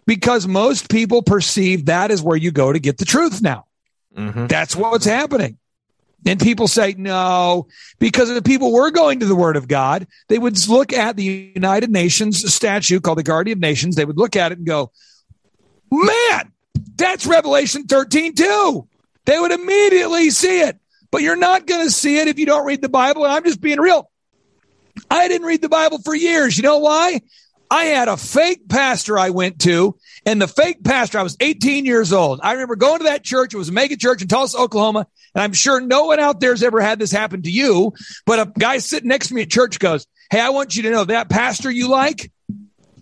[0.06, 3.64] Because most people perceive that is where you go to get the truth now.
[4.46, 5.58] That's what's happening.
[6.26, 7.66] And people say no,
[7.98, 11.52] because if people were going to the word of God, they would look at the
[11.54, 13.96] United Nations statute called the Guardian of Nations.
[13.96, 14.90] They would look at it and go,
[15.90, 16.52] man,
[16.96, 18.88] that's Revelation 13 too.
[19.26, 20.78] They would immediately see it,
[21.10, 23.24] but you're not going to see it if you don't read the Bible.
[23.24, 24.10] And I'm just being real.
[25.10, 26.56] I didn't read the Bible for years.
[26.56, 27.20] You know why?
[27.70, 29.96] I had a fake pastor I went to,
[30.26, 32.40] and the fake pastor, I was 18 years old.
[32.42, 33.54] I remember going to that church.
[33.54, 35.06] It was a mega church in Tulsa, Oklahoma.
[35.34, 37.92] And I'm sure no one out there has ever had this happen to you.
[38.26, 40.90] But a guy sitting next to me at church goes, Hey, I want you to
[40.90, 42.30] know that pastor you like,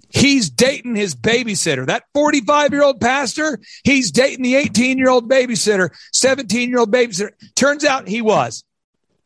[0.08, 1.86] he's dating his babysitter.
[1.86, 6.92] That 45 year old pastor, he's dating the 18 year old babysitter, 17 year old
[6.92, 7.30] babysitter.
[7.54, 8.64] Turns out he was.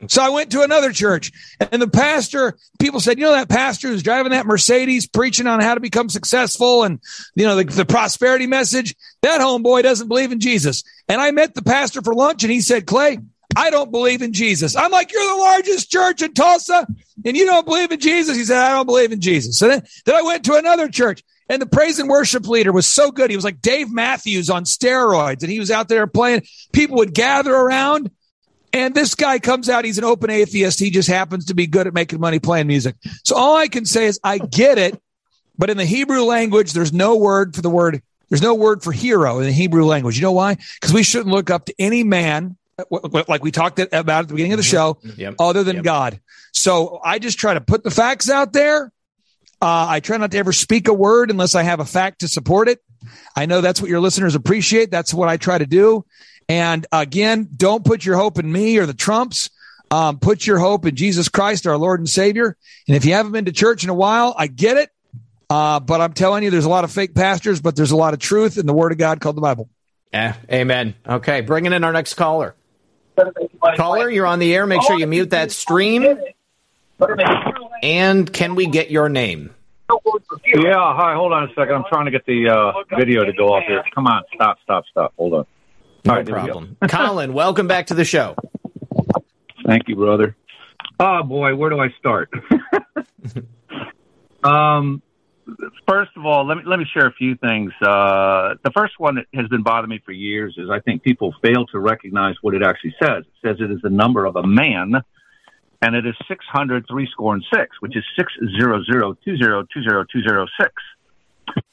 [0.07, 3.87] So I went to another church and the pastor, people said, you know, that pastor
[3.87, 6.99] who's driving that Mercedes preaching on how to become successful and,
[7.33, 10.83] you know, the, the prosperity message, that homeboy doesn't believe in Jesus.
[11.07, 13.17] And I met the pastor for lunch and he said, Clay,
[13.55, 14.75] I don't believe in Jesus.
[14.75, 16.85] I'm like, you're the largest church in Tulsa
[17.25, 18.37] and you don't believe in Jesus.
[18.37, 19.57] He said, I don't believe in Jesus.
[19.57, 22.85] So then, then I went to another church and the praise and worship leader was
[22.85, 23.31] so good.
[23.31, 26.43] He was like Dave Matthews on steroids and he was out there playing.
[26.71, 28.11] People would gather around
[28.77, 30.79] and this guy comes out, he's an open atheist.
[30.79, 32.95] He just happens to be good at making money playing music.
[33.23, 35.01] So all I can say is I get it,
[35.57, 38.91] but in the Hebrew language, there's no word for the word, there's no word for
[38.91, 40.15] hero in the Hebrew language.
[40.17, 40.57] You know why?
[40.79, 42.57] Because we shouldn't look up to any man,
[42.91, 45.35] like we talked about at the beginning of the show, Yep.
[45.39, 46.19] other than God.
[46.53, 48.91] So I just try to put the facts out there.
[49.59, 52.27] Uh, I try not to ever speak a word unless I have a fact to
[52.27, 52.79] support it.
[53.35, 54.91] I know that's what your listeners appreciate.
[54.91, 56.05] That's what I try to do.
[56.49, 59.49] And again, don't put your hope in me or the Trumps.
[59.89, 62.57] Um, put your hope in Jesus Christ, our Lord and Savior.
[62.87, 64.89] And if you haven't been to church in a while, I get it.
[65.49, 68.13] Uh, but I'm telling you, there's a lot of fake pastors, but there's a lot
[68.13, 69.69] of truth in the Word of God called the Bible.
[70.11, 70.95] Eh, amen.
[71.07, 72.55] Okay, bringing in our next caller.
[73.77, 74.67] Caller, you're on the air.
[74.67, 76.17] Make sure you mute that stream.
[77.81, 79.53] And can we get your name?
[79.89, 81.75] Yeah, hi, hold on a second.
[81.75, 83.83] I'm trying to get the uh, video to go off here.
[83.95, 85.13] Come on, stop, stop, stop.
[85.17, 85.45] Hold on.
[86.07, 86.77] No All right, there we problem.
[86.87, 88.33] Colin, welcome back to the show.
[89.65, 90.37] Thank you, brother.
[91.01, 92.31] Oh boy, where do I start?
[94.45, 95.01] um,
[95.85, 97.73] first of all, let me let me share a few things.
[97.81, 101.35] Uh, the first one that has been bothering me for years is I think people
[101.41, 103.25] fail to recognize what it actually says.
[103.25, 104.93] It says it is the number of a man,
[105.81, 109.35] and it is six hundred three score and six, which is six zero zero two
[109.35, 110.71] zero two zero two zero six.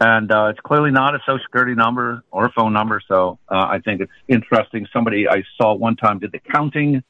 [0.00, 3.00] And uh, it's clearly not a social security number or a phone number.
[3.06, 4.86] So uh, I think it's interesting.
[4.92, 7.02] Somebody I saw one time did the counting,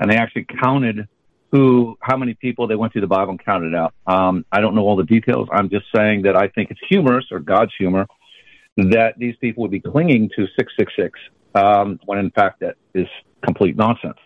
[0.00, 1.08] and they actually counted
[1.50, 3.94] who, how many people they went through the Bible and counted out.
[4.06, 5.48] Um, I don't know all the details.
[5.52, 8.06] I'm just saying that I think it's humorous or God's humor
[8.76, 11.18] that these people would be clinging to 666
[11.54, 13.06] um, when in fact that is
[13.44, 14.18] complete nonsense.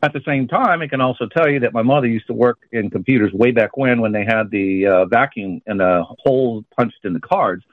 [0.00, 2.58] At the same time, it can also tell you that my mother used to work
[2.70, 7.04] in computers way back when, when they had the uh, vacuum and the hole punched
[7.04, 7.64] in the cards.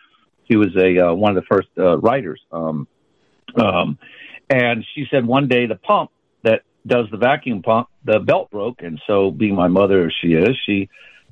[0.49, 2.87] She was a uh, one of the first uh, writers, um,
[3.55, 3.97] um,
[4.49, 6.11] and she said one day the pump
[6.43, 10.33] that does the vacuum pump, the belt broke, and so being my mother as she
[10.33, 10.89] is, she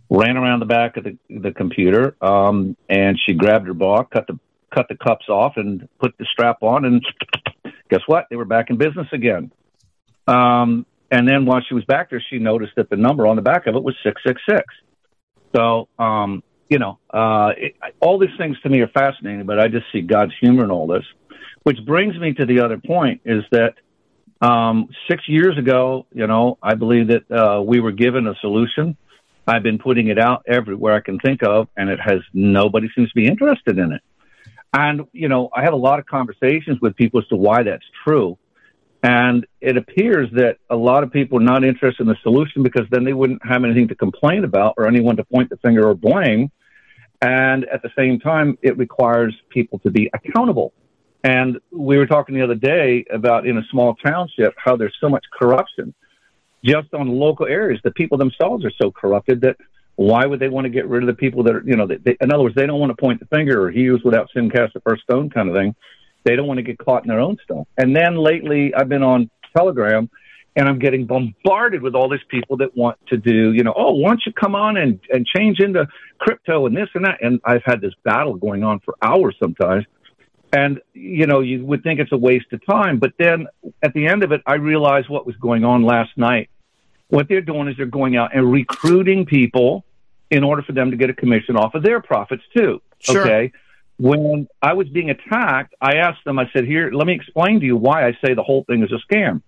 [0.09, 4.25] ran around the back of the the computer, um, and she grabbed her ball, cut
[4.27, 4.39] the
[4.73, 7.05] cut the cups off, and put the strap on, and
[7.89, 8.25] guess what?
[8.29, 9.51] They were back in business again.
[10.27, 13.41] Um, and then while she was back there, she noticed that the number on the
[13.41, 14.65] back of it was six six six.
[15.55, 19.67] So, um, you know, uh, it, all these things to me are fascinating, but I
[19.67, 21.03] just see God's humor in all this.
[21.63, 23.75] Which brings me to the other point: is that
[24.41, 28.97] um, six years ago, you know, I believe that uh, we were given a solution.
[29.45, 33.09] I've been putting it out everywhere I can think of, and it has nobody seems
[33.09, 34.01] to be interested in it.
[34.73, 37.85] And you know, I have a lot of conversations with people as to why that's
[38.03, 38.37] true.
[39.03, 42.87] And it appears that a lot of people are not interested in the solution because
[42.89, 45.93] then they wouldn't have anything to complain about or anyone to point the finger or
[45.93, 46.49] blame.
[47.21, 50.73] And at the same time, it requires people to be accountable.
[51.25, 55.09] And we were talking the other day about in a small township how there's so
[55.09, 55.93] much corruption
[56.63, 57.81] just on local areas.
[57.83, 59.57] The people themselves are so corrupted that
[59.95, 62.17] why would they want to get rid of the people that are, you know, they,
[62.19, 64.49] in other words, they don't want to point the finger or he who's without sin
[64.49, 65.75] cast the first stone kind of thing.
[66.23, 67.67] They don't want to get caught in their own stuff.
[67.77, 70.09] And then lately, I've been on Telegram
[70.55, 73.93] and I'm getting bombarded with all these people that want to do, you know, oh,
[73.93, 75.87] why don't you come on and, and change into
[76.19, 77.23] crypto and this and that?
[77.23, 79.85] And I've had this battle going on for hours sometimes.
[80.51, 82.99] And, you know, you would think it's a waste of time.
[82.99, 83.47] But then
[83.81, 86.51] at the end of it, I realized what was going on last night.
[87.07, 89.83] What they're doing is they're going out and recruiting people
[90.29, 92.81] in order for them to get a commission off of their profits too.
[92.99, 93.21] Sure.
[93.21, 93.51] Okay
[93.97, 97.65] when I was being attacked, I asked them, I said, here, let me explain to
[97.65, 99.41] you why I say the whole thing is a scam.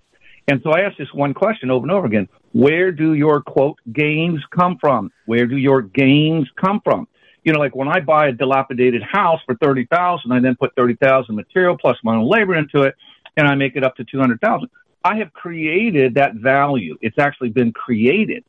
[0.48, 2.28] And so I asked this one question over and over again.
[2.52, 5.12] Where do your quote gains come from?
[5.26, 7.08] Where do your gains come from?
[7.44, 11.36] You know, like when I buy a dilapidated house for 30,000, I then put 30,000
[11.36, 12.96] material plus my own labor into it
[13.38, 14.70] and I make it up to 200,000.
[15.04, 16.98] I have created that value.
[17.02, 18.44] It's actually been created.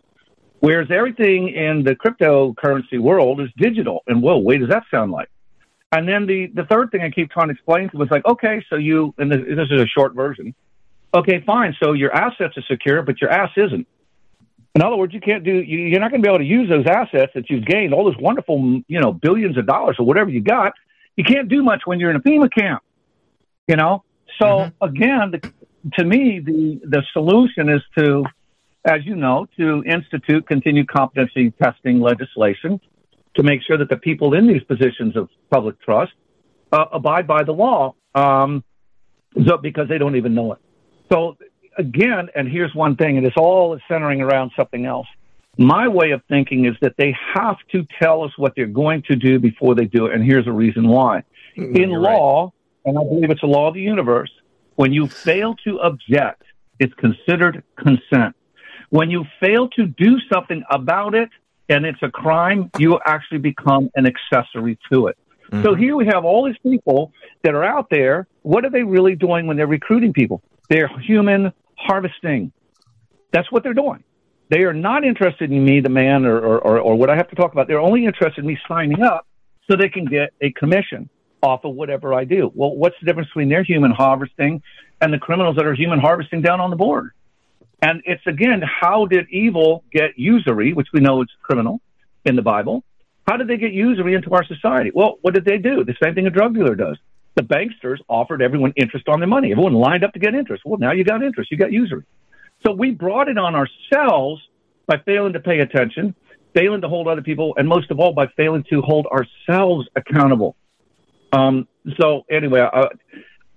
[0.60, 4.02] Whereas everything in the cryptocurrency world is digital.
[4.06, 5.28] And whoa, wait, does that sound like?
[5.92, 8.64] And then the, the third thing I keep trying to explain to was like, okay,
[8.68, 10.54] so you, and this, this is a short version.
[11.14, 11.74] Okay, fine.
[11.82, 13.86] So your assets are secure, but your ass isn't.
[14.74, 16.68] In other words, you can't do, you, you're not going to be able to use
[16.68, 20.28] those assets that you've gained, all those wonderful, you know, billions of dollars or whatever
[20.28, 20.74] you got.
[21.16, 22.82] You can't do much when you're in a FEMA camp,
[23.68, 24.04] you know?
[24.38, 24.84] So mm-hmm.
[24.84, 25.52] again, the,
[25.94, 28.24] to me, the, the solution is to,
[28.84, 32.80] as you know, to institute continued competency testing legislation
[33.36, 36.12] to make sure that the people in these positions of public trust
[36.72, 38.64] uh, abide by the law um,
[39.46, 40.58] so, because they don't even know it.
[41.12, 41.36] So,
[41.76, 45.06] again, and here's one thing, and it's all centering around something else.
[45.58, 49.16] My way of thinking is that they have to tell us what they're going to
[49.16, 51.22] do before they do it, and here's a reason why.
[51.56, 52.52] Mm, in law, right.
[52.86, 54.30] and I believe it's a law of the universe,
[54.76, 56.42] when you fail to object,
[56.78, 58.34] it's considered consent.
[58.90, 61.30] When you fail to do something about it,
[61.68, 65.18] and it's a crime, you actually become an accessory to it.
[65.50, 65.64] Mm-hmm.
[65.64, 67.12] So here we have all these people
[67.42, 68.26] that are out there.
[68.42, 70.42] What are they really doing when they're recruiting people?
[70.68, 72.52] They're human harvesting.
[73.32, 74.02] That's what they're doing.
[74.48, 77.28] They are not interested in me, the man, or, or, or, or what I have
[77.30, 77.66] to talk about.
[77.66, 79.26] They're only interested in me signing up
[79.68, 81.08] so they can get a commission
[81.42, 82.50] off of whatever I do.
[82.54, 84.62] Well, what's the difference between their human harvesting
[85.00, 87.10] and the criminals that are human harvesting down on the board?
[87.82, 91.80] And it's again, how did evil get usury, which we know is criminal
[92.24, 92.84] in the Bible?
[93.28, 94.90] How did they get usury into our society?
[94.94, 95.84] Well, what did they do?
[95.84, 96.96] The same thing a drug dealer does.
[97.34, 99.50] The banksters offered everyone interest on their money.
[99.52, 100.62] Everyone lined up to get interest.
[100.64, 101.50] Well, now you got interest.
[101.50, 102.04] You got usury.
[102.64, 104.40] So we brought it on ourselves
[104.86, 106.14] by failing to pay attention,
[106.54, 110.56] failing to hold other people, and most of all, by failing to hold ourselves accountable.
[111.32, 111.68] Um,
[112.00, 112.86] so anyway, I,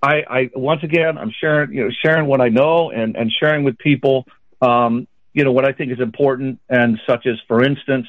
[0.02, 3.64] I, I once again I'm sharing you know sharing what I know and and sharing
[3.64, 4.26] with people
[4.62, 8.06] um, you know what I think is important and such as for instance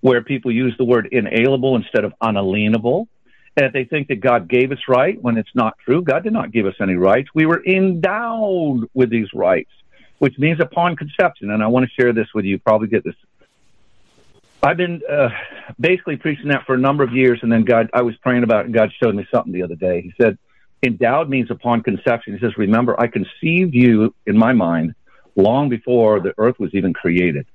[0.00, 3.08] where people use the word inalienable instead of unalienable.
[3.56, 6.52] And they think that God gave us right when it's not true God did not
[6.52, 7.28] give us any rights.
[7.34, 9.70] We were endowed with these rights
[10.18, 13.16] which means upon conception and I want to share this with you probably get this.
[14.62, 15.28] I've been uh,
[15.78, 18.60] basically preaching that for a number of years and then God I was praying about
[18.60, 20.00] it and God showed me something the other day.
[20.00, 20.38] He said
[20.84, 22.34] endowed means upon conception.
[22.34, 24.94] He says, Remember, I conceived you in my mind
[25.36, 27.46] long before the earth was even created.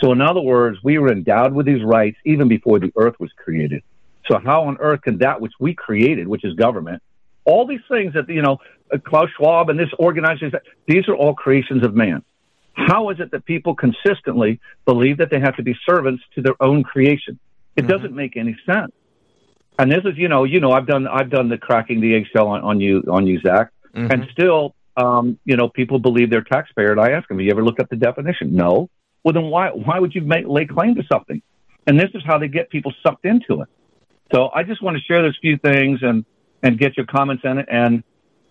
[0.00, 3.30] So, in other words, we were endowed with these rights even before the earth was
[3.42, 3.82] created.
[4.30, 7.02] So, how on earth can that which we created, which is government,
[7.44, 8.58] all these things that you know,
[8.92, 10.52] uh, Klaus Schwab and this organization.
[10.88, 12.22] These are all creations of man.
[12.72, 16.60] How is it that people consistently believe that they have to be servants to their
[16.60, 17.38] own creation?
[17.76, 17.90] It Mm-hmm.
[17.90, 18.92] doesn't make any sense.
[19.78, 22.48] And this is, you know, you know, I've done, I've done the cracking the eggshell
[22.48, 24.10] on, on you, on you, Zach, Mm-hmm.
[24.10, 26.90] and still, um, you know, people believe they're taxpayer.
[26.90, 28.56] And I ask them, have you ever looked up the definition?
[28.56, 28.90] No.
[29.22, 31.40] Well, then why, why would you make, lay claim to something?
[31.86, 33.68] And this is how they get people sucked into it.
[34.32, 36.24] So I just want to share those few things and,
[36.64, 37.68] and get your comments in it.
[37.70, 38.02] And,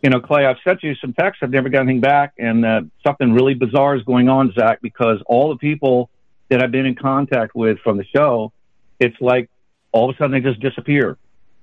[0.02, 1.44] you know, Clay, I've sent you some texts.
[1.44, 2.36] I've never got anything back.
[2.38, 6.10] And uh, something really bizarre is going on, Zach, because all the people
[6.50, 8.54] that I've been in contact with from the show,
[8.98, 9.50] it's like
[9.94, 11.18] all of a sudden they just disappear.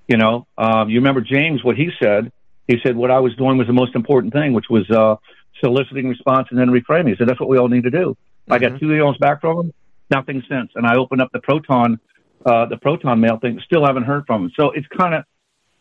[0.08, 2.32] You know, um, you remember James, what he said?
[2.66, 5.16] He said, what I was doing was the most important thing, which was uh,
[5.62, 7.10] soliciting response and then reframing.
[7.10, 8.16] He said, that's what we all need to do.
[8.48, 9.74] I got two emails back from him,
[10.10, 10.70] nothing since.
[10.74, 12.00] And I opened up the Proton,
[12.44, 14.52] uh, the Proton mail thing, still haven't heard from him.
[14.58, 15.24] So it's kind of,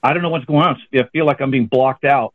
[0.03, 0.77] I don't know what's going on.
[0.93, 2.33] I feel like I'm being blocked out.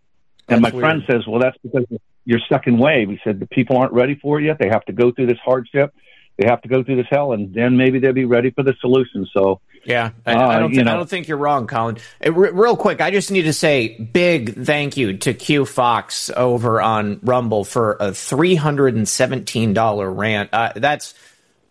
[0.49, 1.87] And That's my friend says, well, that's because
[2.25, 3.09] your second wave.
[3.09, 4.59] He said, the people aren't ready for it yet.
[4.59, 5.95] They have to go through this hardship.
[6.37, 8.75] They have to go through this hell, and then maybe they'll be ready for the
[8.81, 9.27] solution.
[9.33, 10.71] So, Yeah, I, Uh, I don't.
[10.71, 11.99] you Think, I don't think you're wrong, Colin.
[12.25, 16.31] Uh, re- real quick, I just need to say big thank you to Q Fox
[16.35, 20.51] over on Rumble for a three hundred and seventeen dollar rant.
[20.53, 21.15] Uh, that's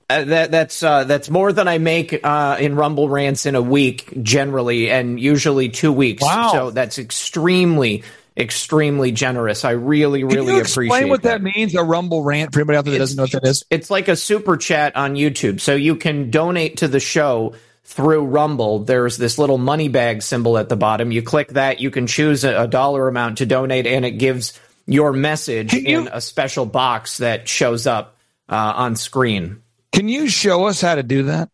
[0.10, 3.62] uh, that that's uh, that's more than I make uh, in Rumble rants in a
[3.62, 6.22] week generally, and usually two weeks.
[6.22, 6.52] Wow.
[6.52, 8.04] So that's extremely,
[8.38, 9.64] extremely generous.
[9.66, 11.42] I really, Can really you appreciate explain what that.
[11.42, 11.74] that means?
[11.74, 13.64] A Rumble rant for anybody out there that doesn't know what that is.
[13.70, 15.62] It's like a super chat on YouTube.
[15.62, 18.80] So you can donate to the show through Rumble.
[18.80, 21.12] There's this little money bag symbol at the bottom.
[21.12, 25.14] You click that, you can choose a, dollar amount to donate, and it gives your
[25.14, 28.18] message in a special box that shows up
[28.50, 29.62] uh, on screen.
[29.92, 31.50] Can you show us how to do that?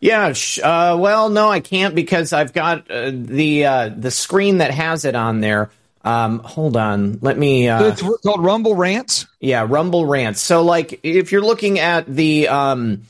[0.00, 0.32] Yeah.
[0.32, 4.70] Sh- uh, well, no, I can't because I've got uh, the uh, the screen that
[4.70, 5.70] has it on there.
[6.02, 7.68] Um, hold on, let me.
[7.68, 9.26] Uh, it's called Rumble Rants.
[9.40, 10.40] Yeah, Rumble Rants.
[10.40, 13.02] So, like, if you're looking at the um,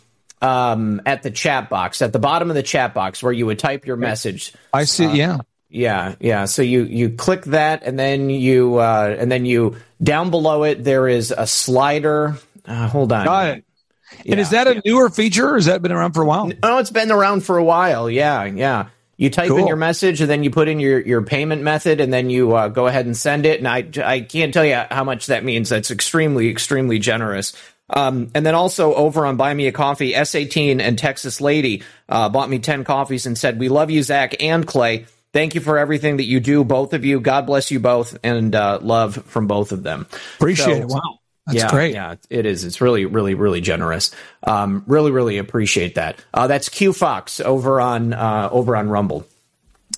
[0.42, 3.58] um, at the chat box at the bottom of the chat box where you would
[3.58, 5.06] type your message, I see.
[5.06, 5.38] Uh, yeah.
[5.68, 6.44] yeah, yeah.
[6.44, 10.84] So you you click that, and then you uh, and then you down below it
[10.84, 12.36] there is a slider.
[12.64, 13.24] Uh, hold on.
[13.24, 13.64] Got it.
[14.26, 16.50] and is that a newer feature or has that been around for a while?
[16.62, 18.10] Oh, it's been around for a while.
[18.10, 18.88] Yeah, yeah.
[19.18, 22.12] You type in your message and then you put in your, your payment method and
[22.12, 23.58] then you uh, go ahead and send it.
[23.58, 25.70] And I, I can't tell you how much that means.
[25.70, 27.54] That's extremely, extremely generous.
[27.88, 32.28] Um, and then also over on Buy Me a Coffee, S18 and Texas Lady uh,
[32.28, 35.06] bought me 10 coffees and said, We love you, Zach and Clay.
[35.32, 37.20] Thank you for everything that you do, both of you.
[37.20, 40.06] God bless you both and uh, love from both of them.
[40.36, 40.86] Appreciate So- it.
[40.88, 41.18] Wow.
[41.46, 41.94] That's yeah, great.
[41.94, 42.64] Yeah, it is.
[42.64, 44.10] It's really, really, really generous.
[44.42, 46.18] Um, really, really appreciate that.
[46.34, 49.28] Uh, that's Q Fox over on uh, over on Rumble.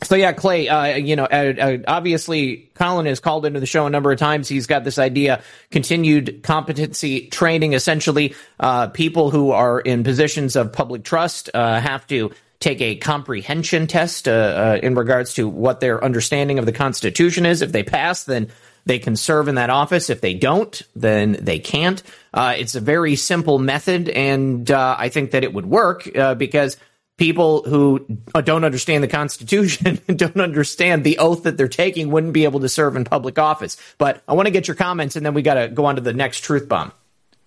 [0.02, 0.68] So yeah, Clay.
[0.68, 4.18] Uh, you know, uh, uh, obviously, Colin has called into the show a number of
[4.18, 4.48] times.
[4.48, 7.72] He's got this idea: continued competency training.
[7.72, 12.30] Essentially, uh, people who are in positions of public trust uh, have to
[12.60, 17.46] take a comprehension test uh, uh, in regards to what their understanding of the Constitution
[17.46, 17.62] is.
[17.62, 18.48] If they pass, then
[18.84, 20.10] they can serve in that office.
[20.10, 22.02] If they don't, then they can't.
[22.32, 26.34] Uh, it's a very simple method, and uh, I think that it would work uh,
[26.34, 26.76] because
[27.18, 32.10] people who uh, don't understand the Constitution and don't understand the oath that they're taking
[32.10, 33.76] wouldn't be able to serve in public office.
[33.98, 36.00] But I want to get your comments, and then we got to go on to
[36.00, 36.92] the next truth bomb.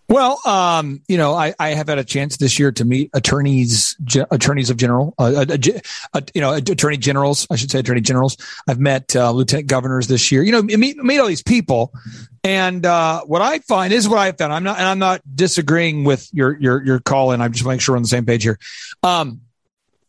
[0.09, 3.95] Well, um, you know, I, I have had a chance this year to meet attorneys,
[4.03, 5.57] ge- attorneys of general, uh, uh,
[6.13, 7.47] uh, you know, attorney generals.
[7.49, 8.35] I should say attorney generals.
[8.67, 10.43] I've met lieutenant governors this year.
[10.43, 11.93] You know, meet meet all these people,
[12.43, 14.51] and what I find is what I found.
[14.51, 17.79] I'm not, and I'm not disagreeing with your your your call, and I'm just making
[17.79, 18.59] sure we're on the same page here.
[19.03, 19.39] Um,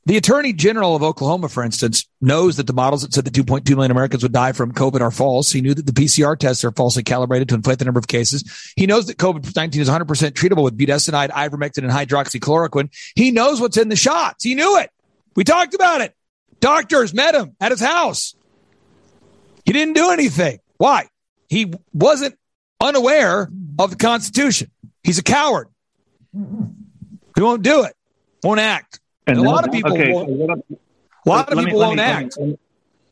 [0.04, 3.68] the attorney general of Oklahoma, for instance, knows that the models that said that 2.2
[3.70, 5.52] million Americans would die from COVID are false.
[5.52, 8.72] He knew that the PCR tests are falsely calibrated to inflate the number of cases.
[8.74, 12.90] He knows that COVID 19 is 100% treatable with budesonide, ivermectin, and hydroxychloroquine.
[13.14, 14.42] He knows what's in the shots.
[14.42, 14.90] He knew it.
[15.36, 16.14] We talked about it.
[16.58, 18.34] Doctors met him at his house.
[19.64, 20.58] He didn't do anything.
[20.78, 21.08] Why?
[21.48, 22.36] He wasn't
[22.80, 23.48] unaware
[23.78, 24.70] of the Constitution.
[25.04, 25.68] He's a coward.
[26.32, 27.94] He won't do it.
[28.42, 29.00] Won't act.
[29.26, 30.28] And a lot of people okay, won't.
[30.28, 32.36] so A lot of let me- people won't me- act.
[32.38, 32.58] Let me,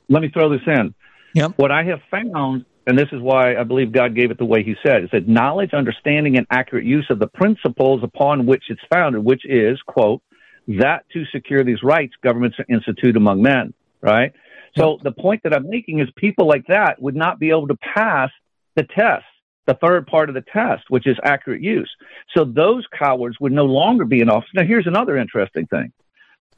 [0.08, 0.94] let me throw this in.
[1.34, 1.52] Yep.
[1.56, 4.64] What I have found, and this is why I believe God gave it the way
[4.64, 8.80] He said, it said knowledge, understanding, and accurate use of the principles upon which it's
[8.92, 10.22] founded, which is quote
[10.66, 13.72] that to secure these rights governments institute among men.
[14.00, 14.32] Right.
[14.76, 17.76] So the point that I'm making is people like that would not be able to
[17.76, 18.30] pass
[18.76, 19.24] the test,
[19.66, 21.90] the third part of the test, which is accurate use.
[22.36, 24.48] So those cowards would no longer be in office.
[24.54, 25.92] Now, here's another interesting thing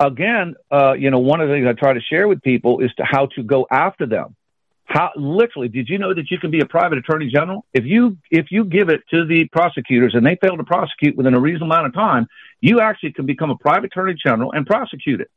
[0.06, 2.92] again, uh, you know, one of the things I try to share with people is
[2.96, 4.36] to how to go after them.
[4.84, 8.18] How literally did you know that you can be a private attorney general if you
[8.30, 11.72] if you give it to the prosecutors and they fail to prosecute within a reasonable
[11.72, 12.26] amount of time,
[12.60, 15.30] you actually can become a private attorney general and prosecute it.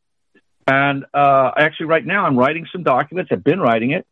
[0.67, 3.31] And uh, actually, right now, I'm writing some documents.
[3.31, 4.05] I've been writing it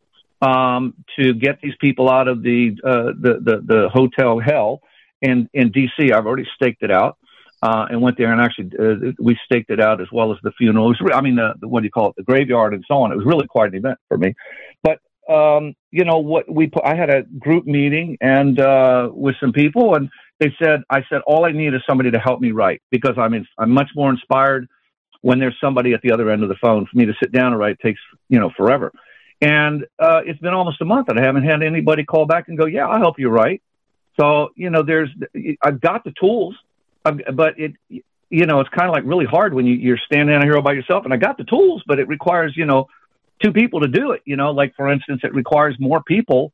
[0.43, 4.81] um, to get these people out of the uh, the, the the hotel hell
[5.21, 6.11] in in D.C.
[6.11, 7.17] I've already staked it out.
[7.61, 10.51] Uh, and went there and actually uh, we staked it out as well as the
[10.57, 10.87] funeral.
[10.87, 13.13] Was I mean, the, the, what do you call it, the graveyard and so on.
[13.13, 14.35] It was really quite an event for me.
[14.83, 14.99] But
[15.33, 19.53] um, you know what we put, I had a group meeting and uh, with some
[19.53, 20.09] people, and
[20.41, 23.33] they said I said all I need is somebody to help me write because I'm
[23.33, 24.67] in, I'm much more inspired
[25.21, 26.85] when there's somebody at the other end of the phone.
[26.85, 28.91] For me to sit down and write takes you know forever.
[29.41, 32.57] And uh, it's been almost a month and I haven't had anybody call back and
[32.57, 33.61] go, yeah, I'll help you write.
[34.19, 35.09] So you know, there's
[35.61, 36.55] I've got the tools.
[37.05, 37.73] But it,
[38.29, 40.61] you know, it's kind of like really hard when you, you're standing out here all
[40.61, 41.03] by yourself.
[41.03, 42.87] And I got the tools, but it requires, you know,
[43.43, 44.21] two people to do it.
[44.23, 46.53] You know, like for instance, it requires more people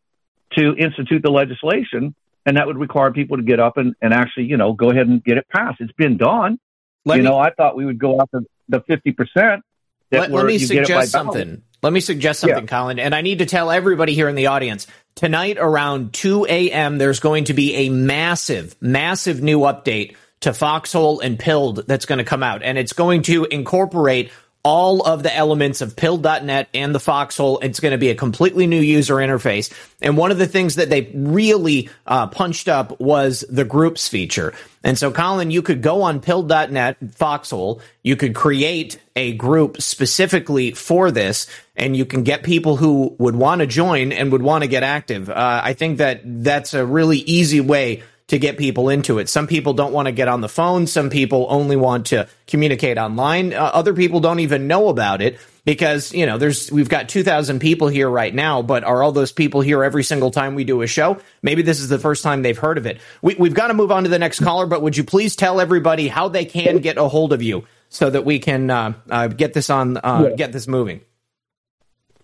[0.57, 2.15] to institute the legislation,
[2.47, 5.05] and that would require people to get up and, and actually, you know, go ahead
[5.05, 5.79] and get it passed.
[5.81, 6.59] It's been done.
[7.05, 9.63] Let you me, know, I thought we would go after the fifty percent.
[10.11, 11.61] Let, let, me suggest something.
[11.81, 12.69] Let me suggest something, yeah.
[12.69, 12.99] Colin.
[12.99, 17.19] And I need to tell everybody here in the audience tonight around 2 a.m., there's
[17.19, 22.23] going to be a massive, massive new update to Foxhole and Pilled that's going to
[22.23, 24.31] come out, and it's going to incorporate
[24.63, 27.59] all of the elements of Pilled.net and the Foxhole.
[27.59, 29.73] It's going to be a completely new user interface.
[30.01, 34.53] And one of the things that they really uh, punched up was the groups feature.
[34.83, 40.71] And so, Colin, you could go on Pilled.net, Foxhole, you could create a group specifically
[40.71, 44.63] for this, and you can get people who would want to join and would want
[44.63, 45.29] to get active.
[45.29, 49.27] Uh, I think that that's a really easy way to get people into it.
[49.27, 50.85] Some people don't want to get on the phone.
[50.87, 53.53] Some people only want to communicate online.
[53.53, 57.59] Uh, other people don't even know about it because, you know, there's, we've got 2,000
[57.59, 60.83] people here right now, but are all those people here every single time we do
[60.83, 61.17] a show?
[61.41, 63.01] Maybe this is the first time they've heard of it.
[63.23, 65.59] We, we've got to move on to the next caller, but would you please tell
[65.59, 69.27] everybody how they can get a hold of you so that we can uh, uh,
[69.27, 70.35] get this on, uh, yeah.
[70.35, 71.01] get this moving?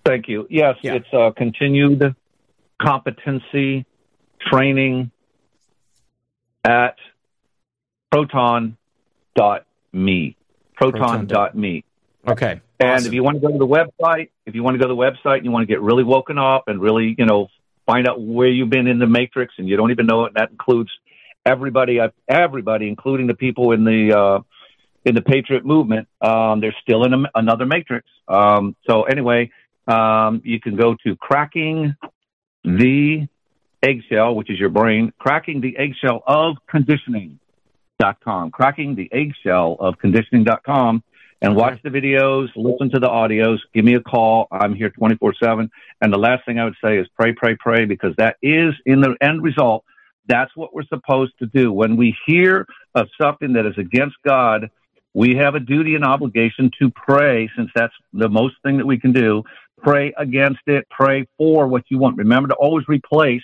[0.05, 0.45] Thank you.
[0.51, 0.93] Yes, yeah.
[0.93, 2.15] it's uh, continued
[2.79, 3.87] competency
[4.39, 5.09] training
[6.65, 6.95] at
[8.11, 8.75] proton.me.
[10.75, 11.83] Proton.me.
[12.27, 12.61] Okay.
[12.79, 13.07] And awesome.
[13.07, 14.99] if you want to go to the website, if you want to go to the
[14.99, 17.47] website and you want to get really woken up and really, you know,
[17.85, 20.49] find out where you've been in the matrix and you don't even know it, that
[20.49, 20.89] includes
[21.45, 24.39] everybody, uh, everybody, including the people in the, uh,
[25.05, 28.07] in the Patriot movement, um, they're still in a, another matrix.
[28.27, 29.51] Um, so anyway,
[29.87, 31.95] um, you can go to cracking
[32.63, 33.27] the
[33.83, 41.03] eggshell, which is your brain, cracking the eggshell of conditioning.com, cracking the eggshell of conditioning.com
[41.41, 44.47] and watch the videos, listen to the audios, give me a call.
[44.51, 45.69] I'm here 24 seven.
[46.01, 49.01] And the last thing I would say is pray, pray, pray, because that is in
[49.01, 49.83] the end result.
[50.27, 51.71] That's what we're supposed to do.
[51.71, 52.65] When we hear
[52.95, 54.71] of something that is against God,
[55.13, 58.99] we have a duty and obligation to pray since that's the most thing that we
[58.99, 59.43] can do.
[59.77, 60.87] Pray against it.
[60.89, 62.17] Pray for what you want.
[62.17, 63.43] Remember to always replace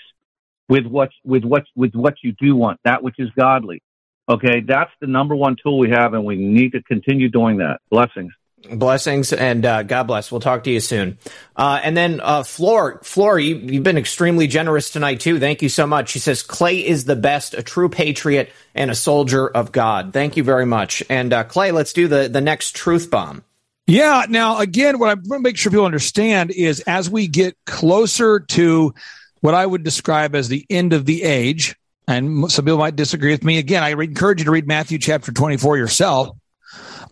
[0.70, 3.82] with what with what with what you do want, that which is godly.
[4.30, 7.80] Okay, that's the number one tool we have, and we need to continue doing that.
[7.90, 8.32] Blessings.
[8.70, 10.32] Blessings and uh, God bless.
[10.32, 11.18] We'll talk to you soon.
[11.56, 15.40] Uh, and then uh, Floor, Floor, you, you've been extremely generous tonight too.
[15.40, 16.10] Thank you so much.
[16.10, 20.14] She says Clay is the best, a true patriot and a soldier of God.
[20.14, 21.02] Thank you very much.
[21.10, 23.44] And uh, Clay, let's do the the next truth bomb.
[23.88, 24.26] Yeah.
[24.30, 28.42] Now, again, what I want to make sure people understand is as we get closer
[28.42, 28.94] to
[29.42, 31.76] what I would describe as the end of the age.
[32.08, 33.58] And some people might disagree with me.
[33.58, 36.38] Again, I encourage you to read Matthew chapter 24 yourself.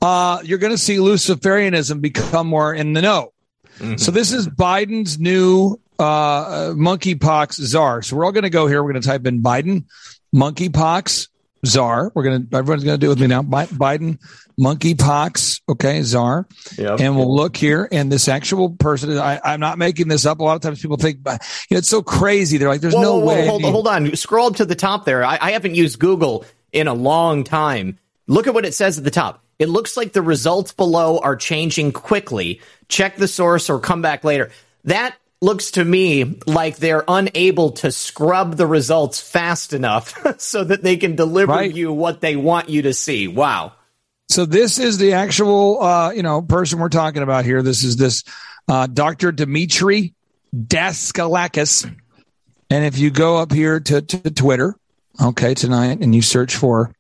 [0.01, 3.33] Uh, you're going to see Luciferianism become more in the know.
[3.79, 3.97] Mm-hmm.
[3.97, 8.01] So this is Biden's new uh, monkeypox czar.
[8.01, 8.81] So we're all going to go here.
[8.83, 9.85] We're going to type in Biden
[10.33, 11.27] monkeypox
[11.65, 12.11] czar.
[12.13, 13.41] We're to, everyone's to do it with me now.
[13.41, 14.19] Biden
[14.59, 16.47] monkeypox, okay, czar.
[16.77, 16.99] Yep.
[16.99, 17.87] And we'll look here.
[17.91, 20.39] And this actual person, I, am not making this up.
[20.39, 22.57] A lot of times people think, you know, it's so crazy.
[22.57, 23.47] They're like, there's whoa, no whoa, way.
[23.47, 24.15] Hold, hold, on.
[24.15, 25.23] Scroll up to the top there.
[25.23, 27.97] I, I haven't used Google in a long time.
[28.27, 29.43] Look at what it says at the top.
[29.57, 32.61] It looks like the results below are changing quickly.
[32.87, 34.51] Check the source or come back later.
[34.85, 40.83] That looks to me like they're unable to scrub the results fast enough so that
[40.83, 41.73] they can deliver right.
[41.73, 43.27] you what they want you to see.
[43.27, 43.73] Wow.
[44.27, 47.63] So this is the actual, uh, you know, person we're talking about here.
[47.63, 48.23] This is this
[48.67, 49.31] uh, Dr.
[49.31, 50.13] Dimitri
[50.55, 51.91] Daskalakis.
[52.69, 54.75] And if you go up here to, to Twitter,
[55.19, 56.93] okay, tonight, and you search for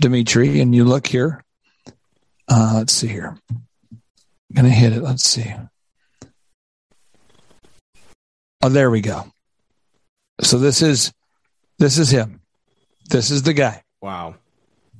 [0.00, 1.44] Dimitri and you look here,
[2.48, 3.36] uh, let's see here.
[3.50, 5.02] I'm going to hit it.
[5.02, 5.54] Let's see.
[8.62, 9.24] Oh, there we go.
[10.40, 11.12] So this is
[11.78, 12.40] this is him.
[13.08, 13.82] This is the guy.
[14.00, 14.36] Wow.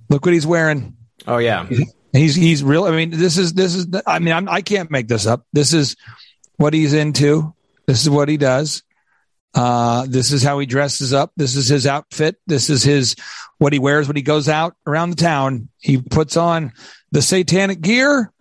[0.08, 0.96] Look what he's wearing.
[1.26, 1.68] Oh yeah.
[2.12, 2.84] He's he's real.
[2.84, 3.86] I mean, this is this is.
[4.06, 5.44] I mean, I'm, I can't make this up.
[5.52, 5.96] This is
[6.56, 7.54] what he's into.
[7.86, 8.82] This is what he does.
[9.54, 11.32] Uh, this is how he dresses up.
[11.36, 12.36] This is his outfit.
[12.46, 13.16] This is his
[13.58, 15.68] what he wears when he goes out around the town.
[15.78, 16.72] He puts on
[17.10, 18.32] the satanic gear.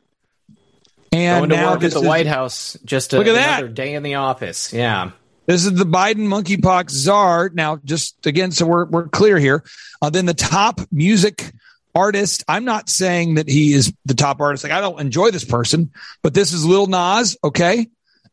[1.26, 2.78] And Going to now work at the White House.
[2.86, 3.60] Just a, Look at that.
[3.60, 4.72] another day in the office.
[4.74, 5.12] Yeah.
[5.46, 7.50] This is the Biden monkeypox czar.
[7.54, 9.64] Now, just again, so we're we're clear here.
[10.02, 11.52] Uh, then the top music
[11.96, 12.44] artist.
[12.50, 14.64] I'm not saying that he is the top artist.
[14.66, 15.92] Like I don't enjoy this person,
[16.22, 17.38] but this is Lil Nas.
[17.44, 17.88] Okay,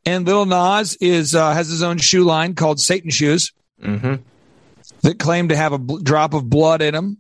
[0.05, 3.53] and Lil Nas is uh, has his own shoe line called Satan Shoes
[3.83, 4.15] Mm-hmm.
[5.03, 7.19] that claim to have a bl- drop of blood in them.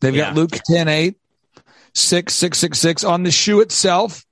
[0.00, 1.16] They've got Luke 10 8,
[1.94, 4.25] 6666 on the shoe itself.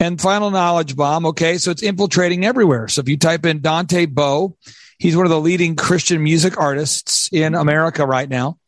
[0.00, 1.26] And final knowledge bomb.
[1.26, 1.58] Okay.
[1.58, 2.88] So it's infiltrating everywhere.
[2.88, 4.56] So if you type in Dante Bowe,
[4.98, 8.58] he's one of the leading Christian music artists in America right now.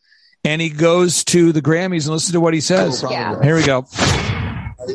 [0.44, 3.02] And he goes to the Grammys and listen to what he says.
[3.02, 3.42] Oh, yeah.
[3.42, 3.86] Here we go.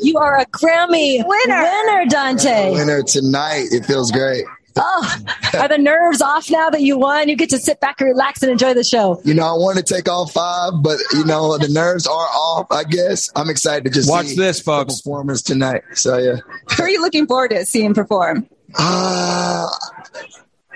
[0.01, 2.71] You are a Grammy winner, winner Dante.
[2.71, 3.67] Winner tonight.
[3.71, 4.45] It feels great.
[4.75, 5.17] Oh,
[5.59, 7.27] are the nerves off now that you won?
[7.29, 9.21] You get to sit back and relax and enjoy the show.
[9.25, 12.67] You know, I want to take all five, but you know the nerves are off.
[12.71, 14.95] I guess I'm excited to just Watch see this, folks.
[14.95, 15.83] the performance tonight.
[15.93, 16.37] So yeah,
[16.77, 18.47] Who are you looking forward to seeing perform?
[18.79, 19.67] uh,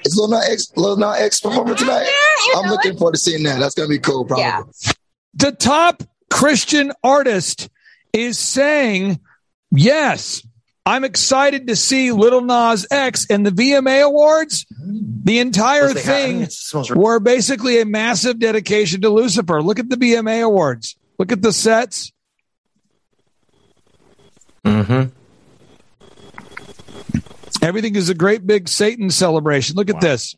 [0.03, 2.07] is Lil Nas X, Lil Nas X performing tonight?
[2.55, 3.59] I'm looking forward to seeing that.
[3.59, 4.25] That's gonna be cool.
[4.25, 4.71] Probably.
[5.33, 7.69] the top Christian artist
[8.13, 9.19] is saying,
[9.71, 10.45] yes,
[10.85, 14.65] I'm excited to see Little Nas X and the VMA Awards.
[14.69, 19.63] The entire Plus they have- thing were basically a massive dedication to Lucifer.
[19.63, 20.95] Look at the VMA Awards.
[21.17, 22.11] Look at the sets.
[24.63, 25.09] Mm-hmm.
[27.63, 29.75] Everything is a great big Satan celebration.
[29.75, 30.35] Look at this.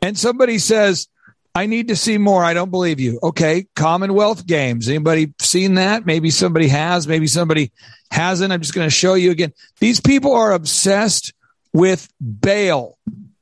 [0.00, 1.08] And somebody says,
[1.54, 2.44] I need to see more.
[2.44, 3.18] I don't believe you.
[3.22, 3.66] Okay.
[3.74, 4.88] Commonwealth Games.
[4.88, 6.06] Anybody seen that?
[6.06, 7.08] Maybe somebody has.
[7.08, 7.72] Maybe somebody
[8.10, 8.52] hasn't.
[8.52, 9.52] I'm just going to show you again.
[9.80, 11.32] These people are obsessed
[11.72, 12.96] with Baal.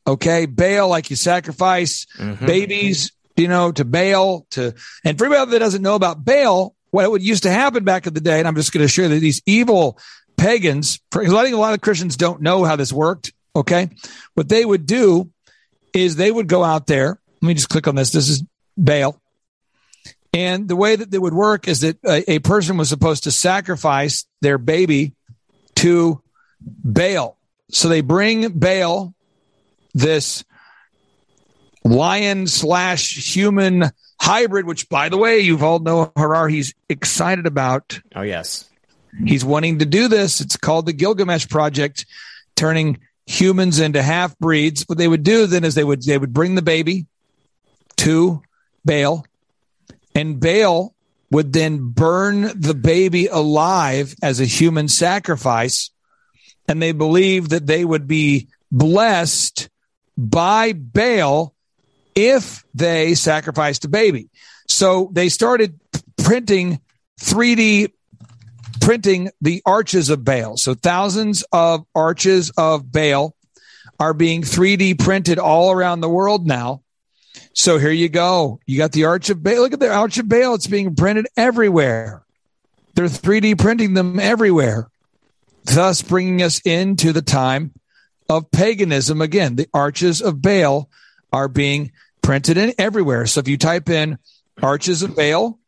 [0.07, 0.47] Okay.
[0.47, 2.47] Baal like you sacrifice mm-hmm.
[2.47, 4.74] babies, you know, to Baal to,
[5.05, 8.15] and for anybody that doesn't know about Baal, what would used to happen back in
[8.15, 9.99] the day, and I'm just going to show you that these evil
[10.39, 13.33] pagans, because I think a lot of Christians don't know how this worked.
[13.55, 13.91] Okay.
[14.35, 15.31] What they would do
[15.93, 17.20] is they would go out there.
[17.47, 18.10] Let me just click on this.
[18.10, 18.43] This is
[18.77, 19.20] Baal.
[20.35, 23.31] And the way that they would work is that a, a person was supposed to
[23.31, 25.14] sacrifice their baby
[25.77, 26.20] to
[26.60, 27.39] Baal.
[27.70, 29.14] So they bring Baal,
[29.94, 30.44] this
[31.85, 38.01] lion slash human hybrid, which by the way, Yuval Noah Harari, he's excited about.
[38.16, 38.68] Oh yes.
[39.24, 40.40] He's wanting to do this.
[40.40, 42.06] It's called the Gilgamesh Project,
[42.56, 44.82] turning humans into half breeds.
[44.89, 47.06] What they would do then is they would they would bring the baby
[47.98, 48.43] to
[48.85, 49.24] Baal,
[50.14, 50.94] and Baal
[51.31, 55.90] would then burn the baby alive as a human sacrifice,
[56.68, 59.68] and they believed that they would be blessed
[60.16, 61.55] by Baal
[62.14, 64.28] if they sacrificed a baby.
[64.68, 65.78] So they started
[66.16, 66.81] printing
[67.20, 67.93] 3D
[68.81, 70.56] printing the arches of Baal.
[70.56, 73.35] So thousands of arches of Baal
[73.98, 76.82] are being 3D printed all around the world now.
[77.59, 78.61] So here you go.
[78.66, 79.62] You got the Arch of Baal.
[79.62, 80.55] Look at the Arch of Baal.
[80.55, 82.23] It's being printed everywhere.
[82.95, 84.91] They're 3D printing them everywhere,
[85.65, 87.73] thus bringing us into the time
[88.28, 89.57] of paganism again.
[89.57, 90.91] The arches of Baal
[91.33, 93.24] are being printed in everywhere.
[93.24, 94.19] So if you type in
[94.62, 95.59] arches of Baal,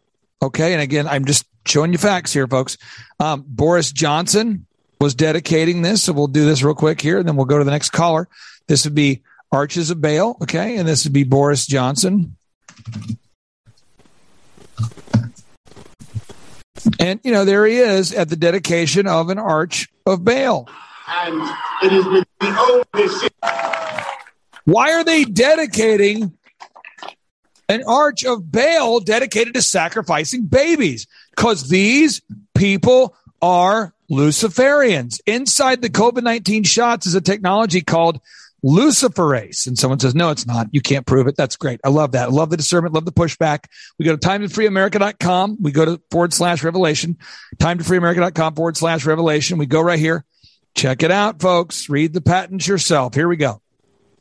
[0.42, 2.76] okay, and again, I'm just showing you facts here, folks.
[3.18, 4.66] Um, Boris Johnson
[5.00, 7.64] was dedicating this, so we'll do this real quick here, and then we'll go to
[7.64, 8.28] the next caller.
[8.66, 12.36] This would be Arches of Baal, okay, and this would be Boris Johnson.
[16.98, 20.68] And you know, there he is at the dedication of an arch of Baal.
[21.08, 21.40] And
[21.82, 23.30] it has been the oldest.
[24.64, 26.36] Why are they dedicating
[27.68, 31.06] an arch of Baal dedicated to sacrificing babies?
[31.30, 32.20] Because these
[32.54, 35.20] people are Luciferians.
[35.26, 38.20] Inside the COVID 19 shots is a technology called
[38.64, 39.66] luciferase.
[39.66, 40.68] And someone says, no, it's not.
[40.72, 41.36] You can't prove it.
[41.36, 41.80] That's great.
[41.84, 42.28] I love that.
[42.28, 43.66] I love the discernment, love the pushback.
[43.98, 45.58] We go to timetofreeamerica.com.
[45.60, 47.18] We go to forward slash revelation,
[47.56, 49.58] timetofreeamerica.com forward slash revelation.
[49.58, 50.24] We go right here.
[50.74, 51.88] Check it out, folks.
[51.88, 53.14] Read the patents yourself.
[53.14, 53.60] Here we go.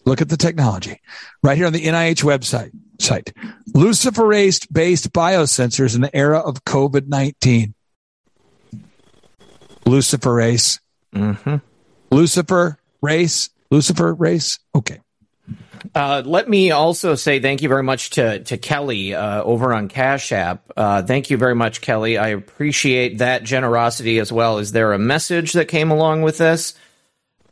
[0.05, 1.01] Look at the technology
[1.43, 3.34] right here on the NIH website site.
[3.72, 7.73] Luciferase based biosensors in the era of COVID 19.
[9.85, 10.80] Luciferase.
[11.14, 11.55] Mm-hmm.
[12.11, 13.49] Lucifer race.
[13.69, 14.60] Lucifer race.
[14.76, 14.99] Okay.
[15.95, 19.88] Uh, let me also say thank you very much to to Kelly uh, over on
[19.88, 20.72] Cash App.
[20.76, 22.18] Uh, thank you very much, Kelly.
[22.18, 24.57] I appreciate that generosity as well.
[24.57, 26.73] Is there a message that came along with this?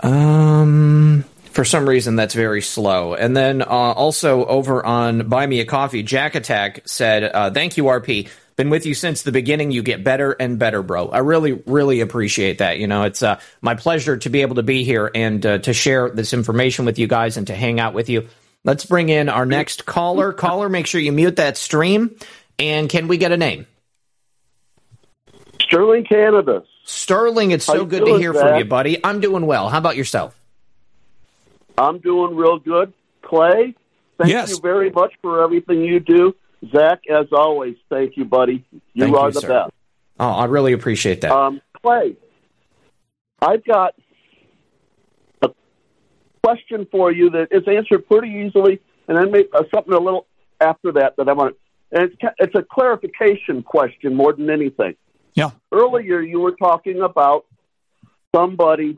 [0.01, 3.13] Um, for some reason, that's very slow.
[3.13, 7.77] And then uh, also over on Buy Me a Coffee, Jack Attack said, uh, "Thank
[7.77, 9.71] you, RP." Been with you since the beginning.
[9.71, 11.09] You get better and better, bro.
[11.09, 12.79] I really, really appreciate that.
[12.79, 15.73] You know, it's uh, my pleasure to be able to be here and uh, to
[15.73, 18.29] share this information with you guys and to hang out with you.
[18.63, 20.31] Let's bring in our next caller.
[20.31, 22.15] Caller, make sure you mute that stream.
[22.57, 23.67] And can we get a name?
[25.61, 26.63] Sterling Canada.
[26.85, 29.03] Sterling, it's so good to doing, hear from you, buddy.
[29.03, 29.67] I'm doing well.
[29.69, 30.39] How about yourself?
[31.77, 32.93] I'm doing real good.
[33.21, 33.75] Clay,
[34.17, 34.51] thank Yes.
[34.51, 36.35] you very much for everything you do.
[36.71, 38.65] Zach, as always, thank you, buddy.
[38.93, 39.47] You Thank are you, the sir.
[39.47, 39.73] best.
[40.19, 41.31] Oh, I really appreciate that.
[41.31, 42.15] Um, Clay,
[43.41, 43.95] I've got
[45.41, 45.49] a
[46.43, 50.27] question for you that is answered pretty easily, and then maybe, uh, something a little
[50.61, 51.55] after that that I want.
[51.91, 54.95] And it's it's a clarification question more than anything.
[55.33, 55.51] Yeah.
[55.71, 57.45] Earlier, you were talking about
[58.33, 58.97] somebody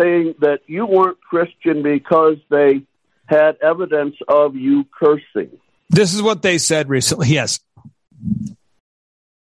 [0.00, 2.82] saying that you weren't Christian because they
[3.26, 5.58] had evidence of you cursing.
[5.92, 7.28] This is what they said recently.
[7.32, 7.60] Yes.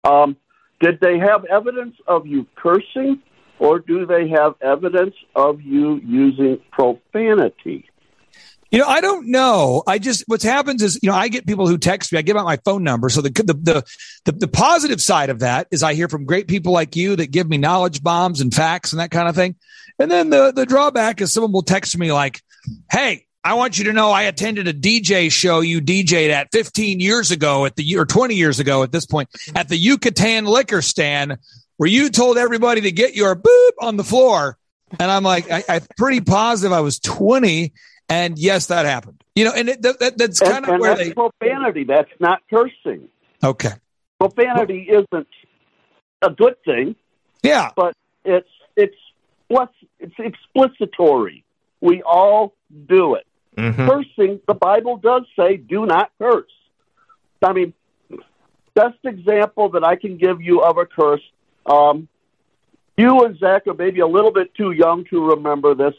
[0.04, 0.38] Um,
[0.80, 3.22] did they have evidence of you cursing,
[3.60, 7.90] or do they have evidence of you using profanity?
[8.72, 9.84] You know, I don't know.
[9.88, 12.20] I just what happens is, you know, I get people who text me.
[12.20, 13.10] I give out my phone number.
[13.10, 13.84] So the the the
[14.26, 17.32] the, the positive side of that is I hear from great people like you that
[17.32, 19.56] give me knowledge bombs and facts and that kind of thing.
[20.00, 22.42] And then the the drawback is someone will text me like,
[22.92, 27.00] "Hey, I want you to know I attended a DJ show you DJ'd at 15
[27.00, 30.82] years ago at the or 20 years ago at this point at the Yucatan liquor
[30.82, 31.38] stand
[31.78, 34.58] where you told everybody to get your boop on the floor."
[35.00, 37.72] And I'm like, I, I'm pretty positive I was 20.
[38.10, 39.24] And yes, that happened.
[39.34, 41.14] You know, and it, that, that- that's And, kind of and where that's they.
[41.14, 41.86] profanity.
[41.86, 43.08] That's not cursing.
[43.42, 43.72] Okay.
[44.20, 45.28] Profanity isn't
[46.22, 46.96] a good thing.
[47.44, 47.72] Yeah.
[47.78, 47.96] But
[48.26, 48.96] it's it's
[49.48, 51.44] what's it's explicitory.
[51.80, 52.54] We all
[52.90, 53.26] do it.
[53.58, 53.88] Mm-hmm.
[53.88, 56.52] Cursing, the Bible does say, do not curse.
[57.42, 57.74] I mean,
[58.76, 61.22] best example that I can give you of a curse.
[61.66, 62.08] Um,
[62.98, 65.94] you and Zach are maybe a little bit too young to remember this,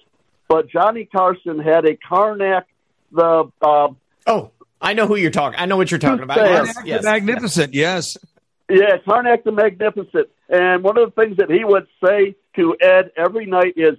[0.48, 2.64] but Johnny Carson had a Karnak
[3.10, 3.88] the uh,
[4.26, 5.58] oh I know who you're talking.
[5.58, 6.36] I know what you're talking about.
[6.36, 6.66] Sam.
[6.66, 7.04] Yes, yes.
[7.04, 8.16] Magnificent, yes.
[8.70, 10.28] Yeah, Karnak the Magnificent.
[10.48, 13.96] And one of the things that he would say to Ed every night is,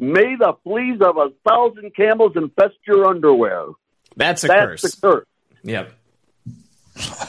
[0.00, 3.66] May the fleas of a thousand camels infest your underwear.
[4.16, 4.82] That's a That's curse.
[4.94, 5.26] the curse.
[5.62, 5.92] Yep.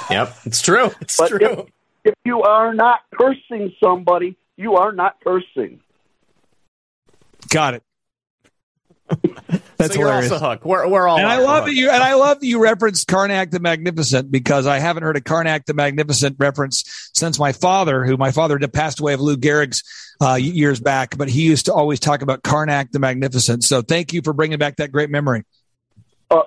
[0.10, 0.35] Yep.
[0.45, 0.89] It's true.
[1.02, 1.39] It's But true.
[1.39, 1.65] If,
[2.06, 5.81] if you are not cursing somebody, you are not cursing.
[7.49, 7.84] Got it.
[9.82, 10.32] That's so you're hilarious.
[10.32, 10.66] off the hook.
[10.66, 11.66] We're, we're all and I off the love hook.
[11.68, 15.18] that you and I love that you referenced Karnak the Magnificent because I haven't heard
[15.18, 19.22] a Karnak the Magnificent reference since my father, who my father did passed away of
[19.22, 19.84] Lou Gehrig's
[20.22, 23.64] uh, years back, but he used to always talk about Karnak the Magnificent.
[23.64, 25.44] So thank you for bringing back that great memory.
[26.30, 26.44] Uh,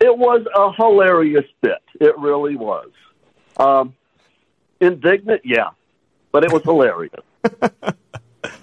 [0.00, 1.78] it was a hilarious bit.
[2.00, 2.90] It really was.
[3.56, 3.94] Um,
[4.80, 5.70] indignant, yeah,
[6.32, 7.14] but it was hilarious.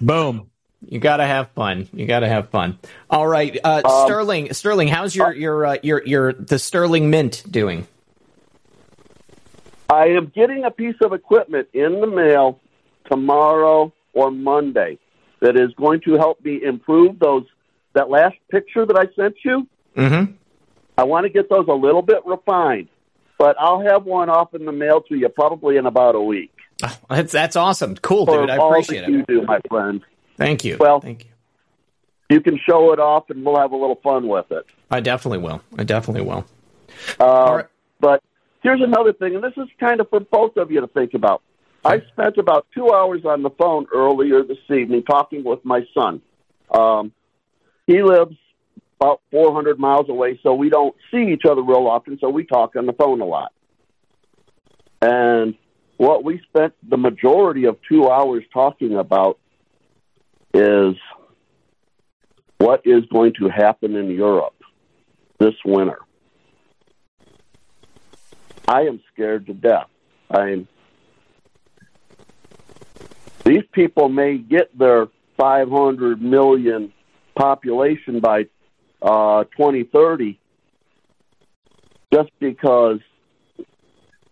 [0.02, 0.50] Boom.
[0.88, 1.88] You gotta have fun.
[1.94, 2.78] You gotta have fun.
[3.10, 4.54] All right, uh, Um, Sterling.
[4.54, 7.88] Sterling, how's your your uh, your your the Sterling Mint doing?
[9.90, 12.60] I am getting a piece of equipment in the mail
[13.10, 14.98] tomorrow or Monday
[15.42, 17.44] that is going to help me improve those.
[17.94, 20.34] That last picture that I sent you, Mm-hmm.
[20.98, 22.90] I want to get those a little bit refined,
[23.38, 26.52] but I'll have one off in the mail to you probably in about a week.
[27.10, 27.96] That's that's awesome.
[27.96, 28.50] Cool, For dude.
[28.50, 29.10] I appreciate it.
[29.10, 30.02] you do, my friend.
[30.38, 30.78] Thank you.
[30.80, 31.32] Well, thank you.
[32.30, 34.66] You can show it off, and we'll have a little fun with it.
[34.90, 35.62] I definitely will.
[35.78, 36.46] I definitely will.
[37.20, 37.64] Uh,
[38.00, 38.24] But
[38.64, 41.42] here's another thing, and this is kind of for both of you to think about.
[41.84, 46.20] I spent about two hours on the phone earlier this evening talking with my son.
[46.72, 47.12] Um,
[47.86, 48.36] he lives
[49.00, 52.76] about 400 miles away, so we don't see each other real often, so we talk
[52.76, 53.52] on the phone a lot.
[55.02, 55.54] And
[55.98, 59.38] what we spent the majority of two hours talking about
[60.56, 60.96] is
[62.58, 64.56] what is going to happen in Europe
[65.38, 66.00] this winter.
[68.68, 69.88] I am scared to death.
[70.30, 70.68] I'm.
[73.44, 75.08] These people may get their
[75.38, 76.92] 500 million
[77.36, 78.48] population by
[79.02, 80.40] uh, 2030
[82.12, 83.00] just because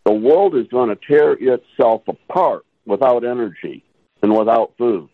[0.05, 3.83] the world is going to tear itself apart without energy
[4.23, 5.09] and without food.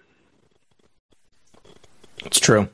[2.26, 2.70] It's true.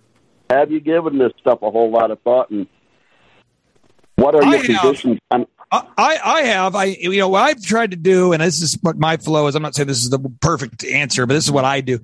[0.50, 2.50] Have you given this stuff a whole lot of thought?
[2.50, 2.68] And
[4.16, 5.20] what are your I have.
[5.32, 6.76] on I, I have.
[6.76, 9.56] I you know what I've tried to do, and this is what my flow is.
[9.56, 12.00] I'm not saying this is the perfect answer, but this is what I do.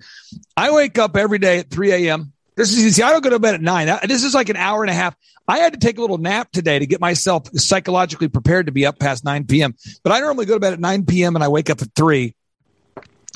[0.57, 2.33] I wake up every day at 3 a.m.
[2.55, 3.87] This is see, I don't go to bed at nine.
[4.07, 5.15] This is like an hour and a half.
[5.47, 8.85] I had to take a little nap today to get myself psychologically prepared to be
[8.85, 9.75] up past 9 p.m.
[10.03, 11.35] But I normally go to bed at 9 p.m.
[11.35, 12.35] and I wake up at three.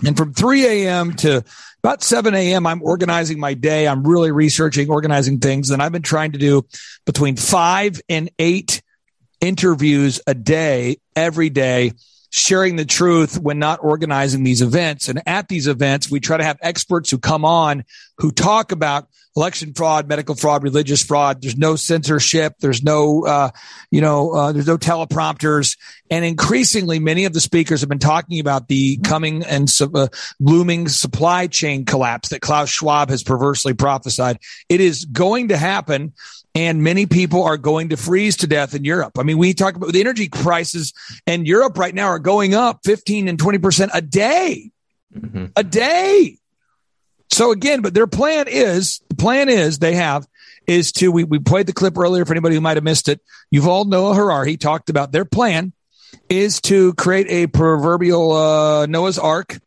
[0.03, 1.13] And from 3 a.m.
[1.17, 1.43] to
[1.83, 3.87] about 7 a.m., I'm organizing my day.
[3.87, 5.69] I'm really researching, organizing things.
[5.69, 6.65] And I've been trying to do
[7.05, 8.81] between five and eight
[9.39, 11.93] interviews a day, every day,
[12.35, 15.07] sharing the truth when not organizing these events.
[15.07, 17.85] And at these events, we try to have experts who come on
[18.17, 19.07] who talk about
[19.37, 21.41] election fraud, medical fraud, religious fraud.
[21.41, 22.55] There's no censorship.
[22.59, 23.51] There's no, uh,
[23.89, 25.77] you know, uh, there's no teleprompters.
[26.09, 30.07] And increasingly, many of the speakers have been talking about the coming and uh,
[30.41, 34.39] looming supply chain collapse that Klaus Schwab has perversely prophesied.
[34.67, 36.13] It is going to happen
[36.55, 39.19] and many people are going to freeze to death in Europe.
[39.19, 40.93] I mean, we talk about the energy prices
[41.27, 44.71] in Europe right now are going up 15 and 20% a day.
[45.13, 45.45] Mm-hmm.
[45.57, 46.37] A day.
[47.29, 50.25] So again, but their plan is the plan is they have
[50.67, 53.21] is to we, we played the clip earlier for anybody who might have missed it.
[53.53, 55.73] Yuval Noah Harari talked about their plan
[56.29, 59.59] is to create a proverbial uh, Noah's Ark,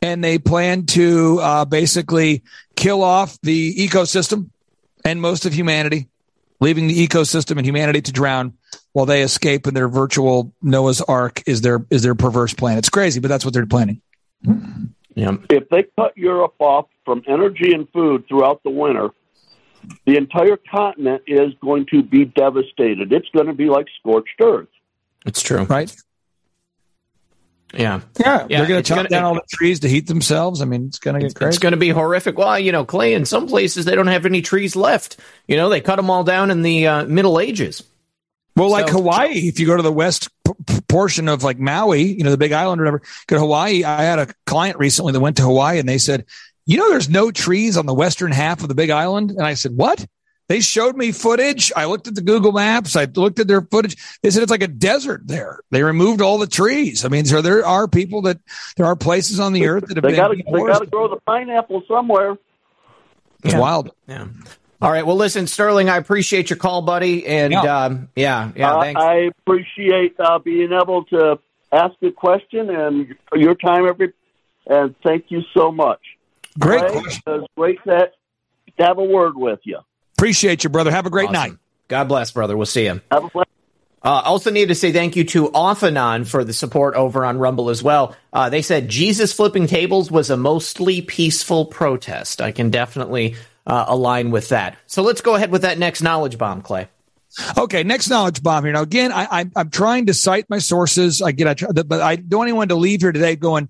[0.00, 2.42] and they plan to uh, basically
[2.76, 4.50] kill off the ecosystem
[5.06, 6.08] and most of humanity,
[6.60, 8.54] leaving the ecosystem and humanity to drown
[8.92, 12.76] while they escape in their virtual Noah's Ark is their is their perverse plan.
[12.76, 14.02] It's crazy, but that's what they're planning.
[15.14, 15.36] Yeah.
[15.48, 19.10] If they cut Europe off from energy and food throughout the winter,
[20.04, 23.12] the entire continent is going to be devastated.
[23.12, 24.68] It's going to be like scorched earth.
[25.24, 25.62] It's true.
[25.64, 25.94] Right?
[27.78, 28.00] Yeah.
[28.18, 28.46] Yeah.
[28.48, 30.62] They're going to chop down all the trees to heat themselves.
[30.62, 31.48] I mean, it's going to get crazy.
[31.48, 32.38] It's going to be horrific.
[32.38, 35.18] Well, you know, Clay, in some places, they don't have any trees left.
[35.46, 37.82] You know, they cut them all down in the uh, Middle Ages.
[38.56, 42.24] Well, like Hawaii, if you go to the west p- portion of like Maui, you
[42.24, 43.84] know, the big island or whatever, go to Hawaii.
[43.84, 46.24] I had a client recently that went to Hawaii and they said,
[46.64, 49.30] you know, there's no trees on the western half of the big island.
[49.30, 50.06] And I said, what?
[50.48, 51.72] They showed me footage.
[51.74, 52.94] I looked at the Google Maps.
[52.94, 53.96] I looked at their footage.
[54.22, 55.60] They said it's like a desert there.
[55.70, 57.04] They removed all the trees.
[57.04, 58.38] I mean, so there are people that
[58.76, 60.16] there are places on the earth that have they been.
[60.16, 62.36] Gotta, they got to grow the pineapple somewhere.
[63.42, 63.60] It's yeah.
[63.60, 63.90] wild.
[64.06, 64.28] Yeah.
[64.80, 65.04] All right.
[65.04, 67.26] Well, listen, Sterling, I appreciate your call, buddy.
[67.26, 69.00] And yeah, um, yeah, yeah uh, thanks.
[69.00, 71.38] I appreciate uh, being able to
[71.72, 74.12] ask a question and your time every.
[74.68, 76.00] And thank you so much.
[76.58, 77.22] Great Ray, question.
[77.26, 78.10] It's great to
[78.78, 79.78] have a word with you.
[80.16, 80.90] Appreciate you, brother.
[80.90, 81.50] Have a great Awesome.
[81.50, 81.58] night.
[81.88, 82.56] God bless, brother.
[82.56, 83.00] We'll see you.
[83.10, 83.50] Have a blessed
[84.02, 87.70] Uh, also need to say thank you to Offanon for the support over on Rumble
[87.70, 88.14] as well.
[88.32, 92.40] Uh, they said Jesus flipping tables was a mostly peaceful protest.
[92.40, 93.34] I can definitely
[93.66, 94.76] uh, align with that.
[94.86, 96.88] So let's go ahead with that next knowledge bomb, Clay.
[97.58, 98.72] Okay, next knowledge bomb here.
[98.72, 101.20] Now, again, I, I, I'm trying to cite my sources.
[101.20, 103.68] I get, I try, but I don't want anyone to leave here today going,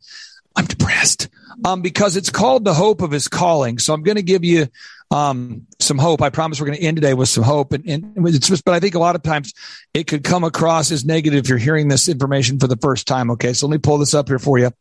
[0.55, 1.28] I'm depressed,
[1.64, 3.78] um, because it's called the hope of his calling.
[3.78, 4.68] So I'm going to give you
[5.11, 6.23] um, some hope.
[6.23, 7.73] I promise we're going to end today with some hope.
[7.73, 9.53] And, and it's just, but I think a lot of times
[9.95, 13.31] it could come across as negative if you're hearing this information for the first time.
[13.33, 13.53] Okay.
[13.53, 14.73] So let me pull this up here for you.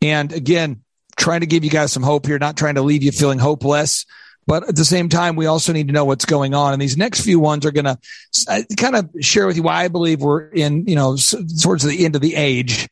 [0.00, 0.82] And again,
[1.16, 4.06] trying to give you guys some hope here, not trying to leave you feeling hopeless.
[4.46, 6.72] But at the same time, we also need to know what's going on.
[6.72, 9.88] And these next few ones are going to kind of share with you why I
[9.88, 11.16] believe we're in, you know,
[11.62, 12.88] towards the end of the age,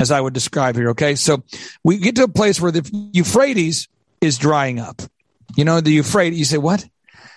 [0.00, 0.90] as I would describe here.
[0.90, 1.16] Okay.
[1.16, 1.42] So
[1.82, 3.88] we get to a place where the Euphrates
[4.20, 5.02] is drying up.
[5.56, 6.86] You know, the Euphrates, you say, what?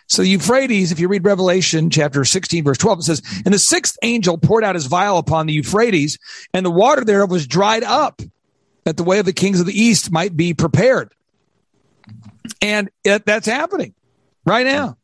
[0.08, 3.60] So the Euphrates, if you read Revelation chapter 16, verse 12, it says, And the
[3.60, 6.20] sixth angel poured out his vial upon the Euphrates,
[6.54, 8.22] and the water thereof was dried up,
[8.84, 11.12] that the way of the kings of the east might be prepared.
[12.62, 13.96] And it, that's happening
[14.46, 14.98] right now.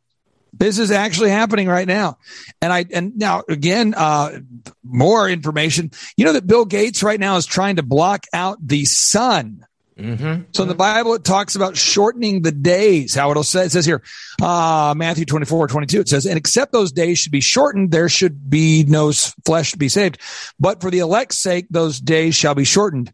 [0.54, 2.18] This is actually happening right now.
[2.62, 4.42] And I, and now again, uh,
[4.84, 5.92] more information.
[6.18, 9.66] You know that Bill Gates right now is trying to block out the sun.
[10.00, 10.44] Mm-hmm.
[10.54, 13.14] So in the Bible, it talks about shortening the days.
[13.14, 14.02] How it'll say, it says here,
[14.42, 18.50] uh, Matthew 24, 22, it says, and except those days should be shortened, there should
[18.50, 19.12] be no
[19.46, 20.20] flesh to be saved.
[20.60, 23.14] But for the elect's sake, those days shall be shortened.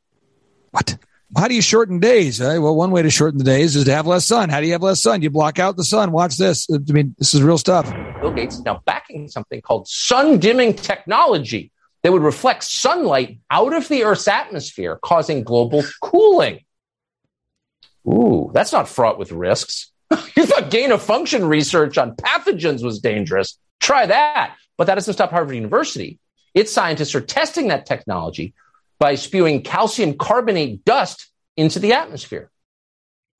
[0.72, 0.98] What?
[1.36, 2.40] How do you shorten days?
[2.40, 4.50] Uh, well, one way to shorten the days is to have less sun.
[4.50, 5.22] How do you have less sun?
[5.22, 6.12] You block out the sun.
[6.14, 6.68] Watch this.
[6.72, 7.92] I mean, this is real stuff.
[8.22, 11.72] Bill Gates is now backing something called sun dimming technology
[12.04, 16.62] that would reflect sunlight out of the Earth's atmosphere, causing global cooling.
[18.08, 19.92] Ooh, that's not fraught with risks.
[20.36, 23.58] you thought gain of function research on pathogens was dangerous.
[23.80, 24.56] Try that.
[24.78, 26.20] But that doesn't stop Harvard University.
[26.54, 28.54] Its scientists are testing that technology
[29.00, 32.50] by spewing calcium carbonate dust into the atmosphere.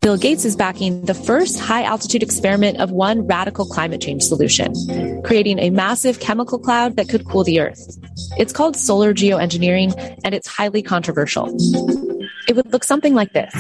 [0.02, 4.74] Bill Gates is backing the first high altitude experiment of one radical climate change solution,
[5.24, 7.98] creating a massive chemical cloud that could cool the Earth.
[8.38, 11.48] It's called solar geoengineering, and it's highly controversial.
[12.48, 13.54] It would look something like this.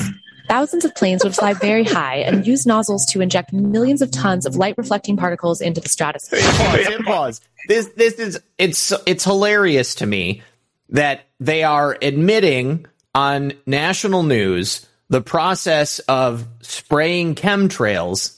[0.47, 4.45] Thousands of planes would fly very high and use nozzles to inject millions of tons
[4.45, 6.39] of light reflecting particles into the stratosphere.
[6.41, 7.03] Pause.
[7.05, 7.41] pause.
[7.67, 10.41] This this is it's it's hilarious to me
[10.89, 18.37] that they are admitting on national news the process of spraying chemtrails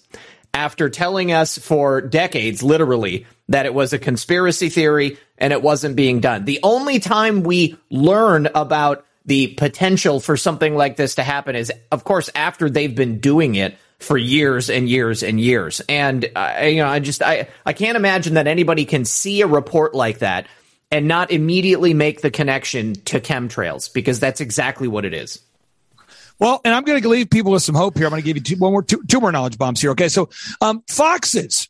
[0.53, 5.95] after telling us for decades, literally, that it was a conspiracy theory and it wasn't
[5.95, 6.45] being done.
[6.45, 11.71] The only time we learn about the potential for something like this to happen is,
[11.91, 15.81] of course, after they've been doing it for years and years and years.
[15.89, 19.47] And uh, you know, I just I I can't imagine that anybody can see a
[19.47, 20.47] report like that
[20.91, 25.39] and not immediately make the connection to chemtrails because that's exactly what it is.
[26.39, 28.07] Well, and I'm going to leave people with some hope here.
[28.07, 29.91] I'm going to give you two, one more, two, two more knowledge bombs here.
[29.91, 30.29] Okay, so
[30.61, 31.67] um, foxes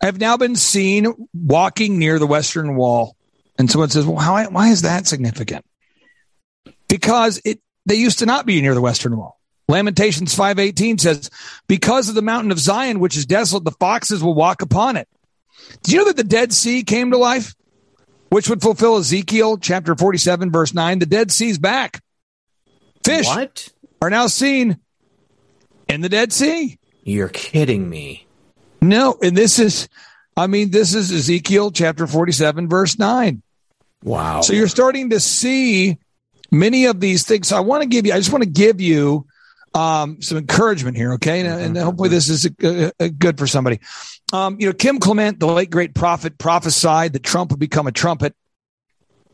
[0.00, 3.16] have now been seen walking near the Western Wall,
[3.58, 5.64] and someone says, "Well, how, why is that significant?"
[6.92, 9.40] Because it they used to not be near the Western Wall.
[9.66, 11.30] Lamentations 5:18 says,
[11.66, 15.08] "Because of the mountain of Zion, which is desolate, the foxes will walk upon it."
[15.82, 17.54] Do you know that the Dead Sea came to life,
[18.28, 20.98] which would fulfill Ezekiel chapter 47 verse 9?
[20.98, 22.02] The Dead Sea's back.
[23.02, 23.70] Fish what?
[24.02, 24.76] are now seen
[25.88, 26.78] in the Dead Sea.
[27.04, 28.26] You're kidding me.
[28.82, 29.88] No, and this is
[30.36, 33.42] I mean, this is Ezekiel chapter 47 verse 9.
[34.04, 34.42] Wow.
[34.42, 35.96] So you're starting to see
[36.52, 37.48] many of these things.
[37.48, 39.26] So I want to give you I just want to give you
[39.74, 41.40] um, some encouragement here, okay?
[41.40, 43.80] And, and hopefully this is a, a, good for somebody.
[44.32, 47.92] Um, you know, Kim Clement, the late great prophet, prophesied that Trump would become a
[47.92, 48.34] trumpet.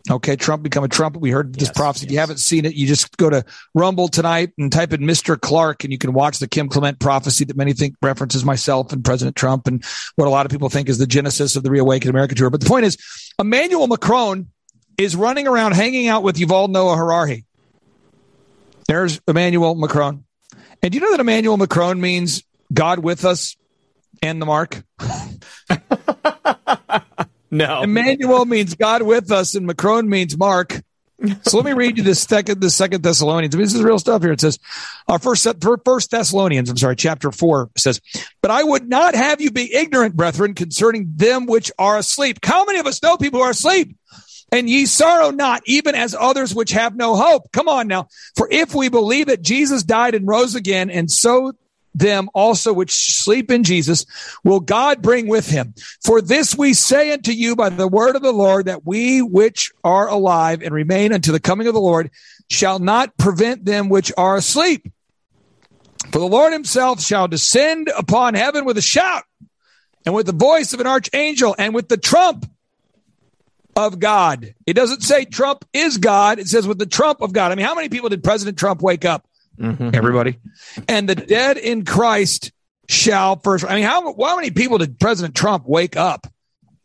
[0.08, 1.20] Okay, Trump become a trumpet.
[1.20, 2.06] We heard this Yes, prophecy.
[2.06, 5.38] If you haven't seen it, you just go to Rumble tonight and type in Mr.
[5.38, 9.04] Clark, and you can watch the Kim Clement prophecy that many think references myself and
[9.04, 9.84] President Trump, and
[10.16, 12.48] what a lot of people think is the genesis of the Reawaken America tour.
[12.48, 12.96] But the point is,
[13.38, 14.48] Emmanuel Macron
[14.98, 17.44] is running around hanging out with Yuval Noah Harari.
[18.86, 20.24] There's Emmanuel Macron.
[20.82, 22.42] And do you know that Emmanuel Macron means
[22.72, 23.56] God with us
[24.22, 24.82] and the mark?
[27.50, 27.82] No.
[27.82, 30.80] Emmanuel means God with us, and Macron means Mark.
[31.42, 33.54] So let me read you the second, the second Thessalonians.
[33.54, 34.30] I mean, this is real stuff here.
[34.30, 34.60] It says,
[35.08, 35.46] our first,
[35.84, 38.00] first Thessalonians, I'm sorry, chapter four says,
[38.40, 42.38] but I would not have you be ignorant, brethren, concerning them which are asleep.
[42.44, 43.96] How many of us know people who are asleep?
[44.50, 47.52] And ye sorrow not, even as others which have no hope.
[47.52, 48.08] Come on now.
[48.34, 51.52] For if we believe that Jesus died and rose again, and so
[51.94, 54.06] them also which sleep in Jesus
[54.44, 55.74] will God bring with him.
[56.02, 59.72] For this we say unto you by the word of the Lord that we which
[59.84, 62.10] are alive and remain unto the coming of the Lord
[62.48, 64.90] shall not prevent them which are asleep.
[66.10, 69.24] For the Lord himself shall descend upon heaven with a shout
[70.06, 72.46] and with the voice of an archangel and with the trump
[73.78, 74.54] of God.
[74.66, 76.40] It doesn't say Trump is God.
[76.40, 77.52] It says with the trump of God.
[77.52, 79.26] I mean, how many people did President Trump wake up?
[79.56, 79.90] Mm-hmm.
[79.94, 80.40] Everybody.
[80.88, 82.50] And the dead in Christ
[82.88, 83.64] shall first.
[83.64, 86.26] I mean, how, how many people did President Trump wake up?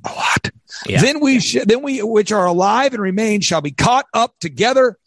[0.05, 0.51] A lot.
[0.85, 4.97] Then we, sh- then we, which are alive and remain, shall be caught up together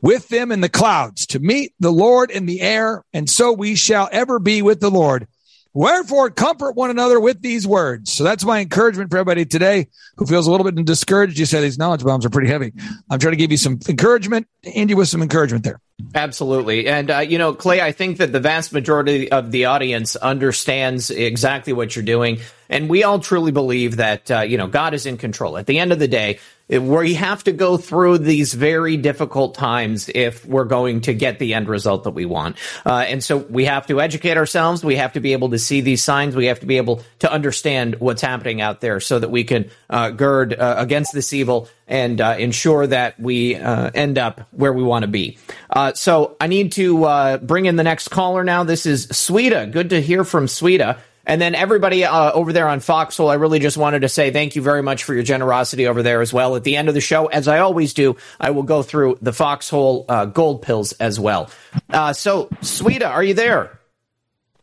[0.00, 3.04] with them in the clouds to meet the Lord in the air.
[3.12, 5.26] And so we shall ever be with the Lord.
[5.74, 8.12] Wherefore, comfort one another with these words.
[8.12, 11.38] So that's my encouragement for everybody today who feels a little bit discouraged.
[11.38, 12.72] You said these knowledge bombs are pretty heavy.
[13.10, 15.80] I'm trying to give you some encouragement, end you with some encouragement there.
[16.14, 16.88] Absolutely.
[16.88, 21.10] And, uh, you know, Clay, I think that the vast majority of the audience understands
[21.10, 22.38] exactly what you're doing.
[22.68, 25.58] And we all truly believe that, uh, you know, God is in control.
[25.58, 26.38] At the end of the day,
[26.68, 31.54] we have to go through these very difficult times if we're going to get the
[31.54, 32.56] end result that we want.
[32.84, 34.84] Uh, and so we have to educate ourselves.
[34.84, 36.36] We have to be able to see these signs.
[36.36, 39.70] We have to be able to understand what's happening out there so that we can
[39.88, 44.72] uh, gird uh, against this evil and uh, ensure that we uh, end up where
[44.72, 45.38] we want to be.
[45.70, 48.64] Uh, so I need to bring in the next caller now.
[48.64, 49.70] This is Sweta.
[49.70, 50.98] Good to hear from Sweta.
[51.28, 54.56] And then everybody uh, over there on Foxhole, I really just wanted to say thank
[54.56, 56.56] you very much for your generosity over there as well.
[56.56, 59.34] At the end of the show, as I always do, I will go through the
[59.34, 61.50] Foxhole uh, gold pills as well.
[61.90, 63.78] Uh, so, Sweta, are you there?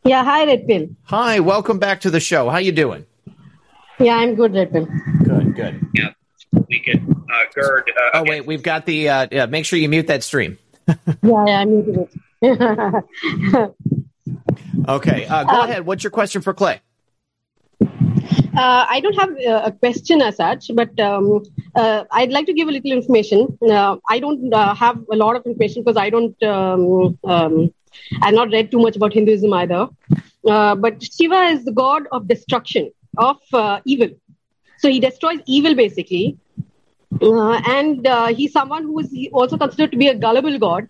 [0.02, 0.88] Yeah, hi, Red Pill.
[1.04, 2.50] Hi, welcome back to the show.
[2.50, 3.06] How you doing?
[4.00, 4.86] Yeah, I'm good, Red Pill.
[5.22, 5.86] Good, good.
[5.94, 6.10] Yeah,
[6.68, 7.92] we can uh, gird.
[8.12, 9.08] oh wait, we've got the.
[9.08, 10.58] Uh, yeah, make sure you mute that stream.
[10.88, 12.08] yeah, yeah, I'm muted
[12.42, 13.74] it.
[14.88, 15.86] Okay, uh, go ahead.
[15.86, 16.80] What's your question for Clay?
[17.80, 19.30] Uh, I don't have
[19.66, 21.42] a question as such, but um,
[21.74, 23.58] uh, I'd like to give a little information.
[23.62, 26.42] Uh, I don't uh, have a lot of information because I don't.
[26.42, 27.74] Um, um,
[28.22, 29.88] I've not read too much about Hinduism either.
[30.48, 34.08] Uh, but Shiva is the god of destruction of uh, evil.
[34.78, 36.38] So he destroys evil basically.
[37.20, 40.88] Uh, and uh, he's someone who is also considered to be a gullible god,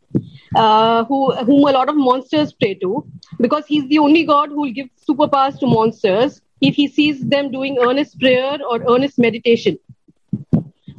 [0.62, 1.18] uh, who
[1.48, 3.06] whom a lot of monsters pray to,
[3.46, 7.50] because he's the only god who will give superpowers to monsters if he sees them
[7.50, 9.78] doing earnest prayer or earnest meditation.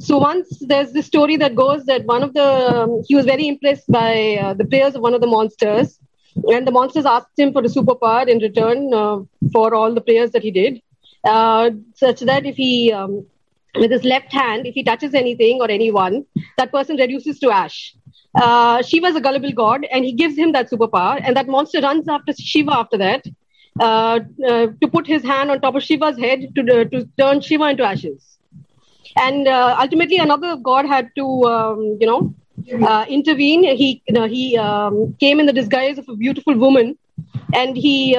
[0.00, 3.48] So once there's this story that goes that one of the um, he was very
[3.48, 4.12] impressed by
[4.42, 5.98] uh, the prayers of one of the monsters,
[6.54, 9.18] and the monsters asked him for a superpower in return uh,
[9.52, 10.80] for all the prayers that he did,
[11.24, 13.26] uh, such that if he um,
[13.74, 16.24] with his left hand, if he touches anything or anyone,
[16.56, 17.94] that person reduces to ash.
[18.40, 21.80] Uh, Shiva is a gullible god, and he gives him that superpower, and that monster
[21.80, 23.26] runs after Shiva after that
[23.80, 27.40] uh, uh, to put his hand on top of Shiva's head to, uh, to turn
[27.40, 28.38] Shiva into ashes.
[29.16, 33.64] And uh, ultimately, another god had to, um, you know, intervene.
[33.64, 36.96] He, you know, he um, came in the disguise of a beautiful woman,
[37.54, 38.16] and he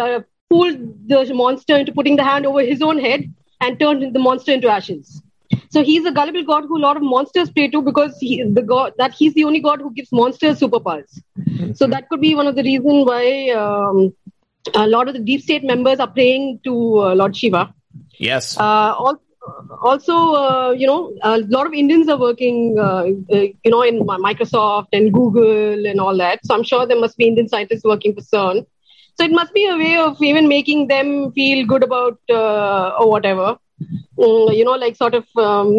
[0.50, 3.24] fooled the monster into putting the hand over his own head
[3.62, 5.22] and turned the monster into ashes.
[5.70, 8.62] So he's a gullible god who a lot of monsters pray to because he the
[8.62, 11.22] god that he's the only god who gives monsters superpowers.
[11.76, 14.14] So that could be one of the reasons why um,
[14.74, 17.74] a lot of the deep state members are praying to uh, Lord Shiva.
[18.20, 18.58] Yes.
[18.58, 19.22] Uh, also,
[19.82, 24.00] also uh, you know, a lot of Indians are working, uh, uh, you know, in
[24.02, 26.40] Microsoft and Google and all that.
[26.46, 28.66] So I'm sure there must be Indian scientists working for CERN.
[29.18, 33.10] So it must be a way of even making them feel good about uh, or
[33.10, 33.58] whatever.
[34.18, 35.72] Mm, you know, like sort of, um,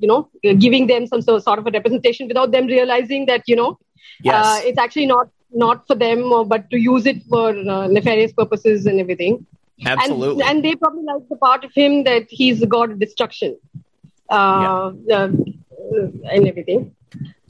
[0.00, 3.78] you know, giving them some sort of a representation without them realizing that, you know,
[4.22, 4.62] Yes.
[4.64, 8.86] it's actually not not for them, uh, but to use it for uh, nefarious purposes
[8.86, 9.46] and everything.
[9.84, 10.42] Absolutely.
[10.42, 13.58] And, and, they probably like the part of him that he's the god of destruction
[14.30, 15.24] uh, yeah.
[15.24, 16.94] and everything.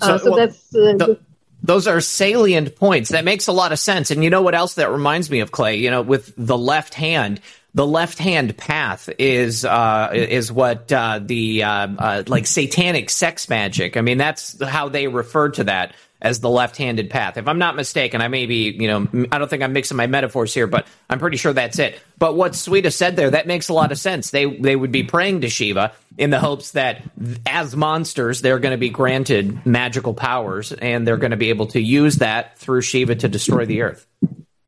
[0.00, 0.68] So, so well, that's.
[0.70, 1.20] The,
[1.62, 3.10] those are salient points.
[3.10, 4.10] That makes a lot of sense.
[4.10, 5.76] And you know what else that reminds me of, Clay?
[5.76, 7.40] You know, with the left hand,
[7.74, 13.48] the left hand path is uh, is what uh, the uh, uh, like satanic sex
[13.48, 13.96] magic.
[13.96, 17.36] I mean, that's how they refer to that as the left-handed path.
[17.36, 20.06] If I'm not mistaken, I may be, you know, I don't think I'm mixing my
[20.06, 21.98] metaphors here, but I'm pretty sure that's it.
[22.16, 24.30] But what Sweta said there, that makes a lot of sense.
[24.30, 27.02] They they would be praying to Shiva in the hopes that
[27.44, 31.66] as monsters, they're going to be granted magical powers and they're going to be able
[31.68, 34.06] to use that through Shiva to destroy the earth.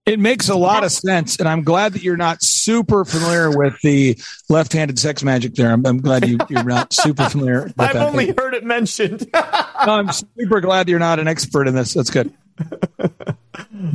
[0.06, 3.80] It makes a lot of sense, and I'm glad that you're not super familiar with
[3.80, 4.18] the
[4.50, 5.72] left-handed sex magic there.
[5.72, 7.64] I'm, I'm glad you, are not super familiar.
[7.64, 8.08] With I've that.
[8.08, 9.26] only heard it mentioned.
[9.34, 9.40] no,
[9.94, 11.94] I'm super glad you're not an expert in this.
[11.94, 12.30] That's good.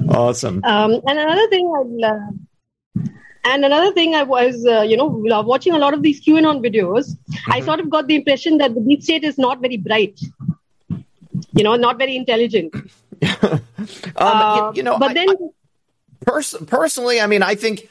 [0.10, 0.64] awesome.
[0.64, 3.03] Um, and another thing, I, uh,
[3.45, 7.11] and another thing, I was, uh, you know, watching a lot of these QAnon videos.
[7.11, 7.52] Mm-hmm.
[7.52, 10.19] I sort of got the impression that the deep state is not very bright.
[11.53, 12.73] You know, not very intelligent.
[13.44, 13.61] um,
[14.15, 15.30] uh, you, you, know, but I, then.
[15.30, 15.36] I,
[16.26, 17.90] Pers- personally, I mean, I think,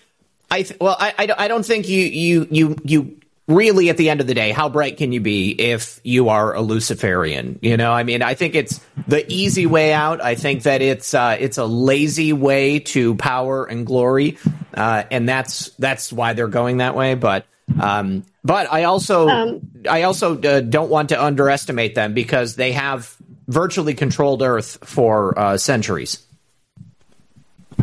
[0.51, 3.19] I th- well, I, I, I don't think you you you you
[3.49, 6.55] really at the end of the day, how bright can you be if you are
[6.55, 7.59] a Luciferian?
[7.63, 10.23] You know, I mean, I think it's the easy way out.
[10.23, 14.39] I think that it's uh, it's a lazy way to power and glory,
[14.75, 17.15] uh, and that's that's why they're going that way.
[17.15, 17.47] But
[17.81, 22.73] um, but I also um, I also uh, don't want to underestimate them because they
[22.73, 23.17] have
[23.49, 26.25] virtually controlled Earth for uh, centuries.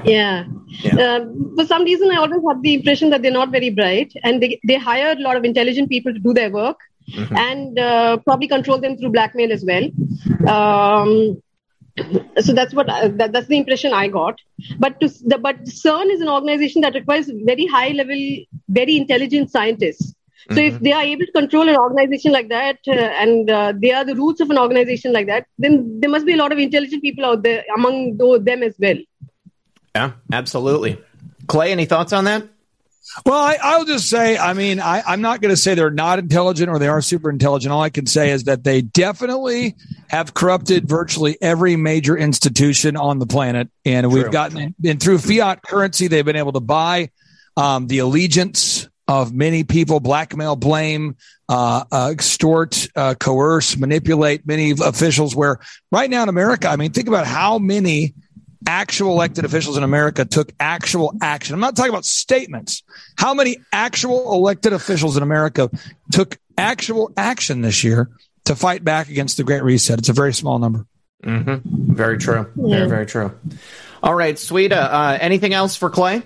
[0.04, 0.46] Yeah.
[0.82, 0.96] yeah.
[0.96, 4.42] Uh, for some reason, I always have the impression that they're not very bright and
[4.42, 7.36] they, they hire a lot of intelligent people to do their work mm-hmm.
[7.36, 9.86] and uh, probably control them through blackmail as well.
[10.50, 11.42] Um,
[12.40, 14.40] so that's what uh, that, that's the impression I got.
[14.80, 18.18] But to, the, but CERN is an organization that requires very high level,
[18.68, 20.14] very intelligent scientists.
[20.52, 20.76] So mm-hmm.
[20.76, 24.06] if they are able to control an organization like that, uh, and uh, they are
[24.06, 27.02] the roots of an organization like that, then there must be a lot of intelligent
[27.02, 28.98] people out there among them as well.
[29.96, 31.02] Yeah, absolutely.
[31.48, 32.44] Clay, any thoughts on that?
[33.26, 36.20] Well, I, will just say, I mean, I, am not going to say they're not
[36.20, 37.72] intelligent or they are super intelligent.
[37.72, 39.76] All I can say is that they definitely
[40.10, 43.70] have corrupted virtually every major institution on the planet.
[43.86, 44.24] And True.
[44.24, 47.12] we've gotten, and through fiat currency, they've been able to buy
[47.56, 51.16] um, the allegiance of many people, blackmail, blame,
[51.48, 55.36] uh, uh, extort, uh, coerce, manipulate many officials.
[55.36, 55.60] Where
[55.92, 58.16] right now in America, I mean, think about how many
[58.68, 61.54] actual elected officials in America took actual action.
[61.54, 62.84] I'm not talking about statements.
[63.18, 65.70] How many actual elected officials in America
[66.12, 68.10] took actual action this year
[68.46, 70.00] to fight back against the Great Reset?
[70.00, 70.86] It's a very small number.
[71.24, 71.94] Mm-hmm.
[71.94, 72.52] Very true.
[72.56, 72.78] Yeah.
[72.78, 73.32] Very, very true.
[74.04, 76.22] All right, Sweta, uh, anything else for Clay?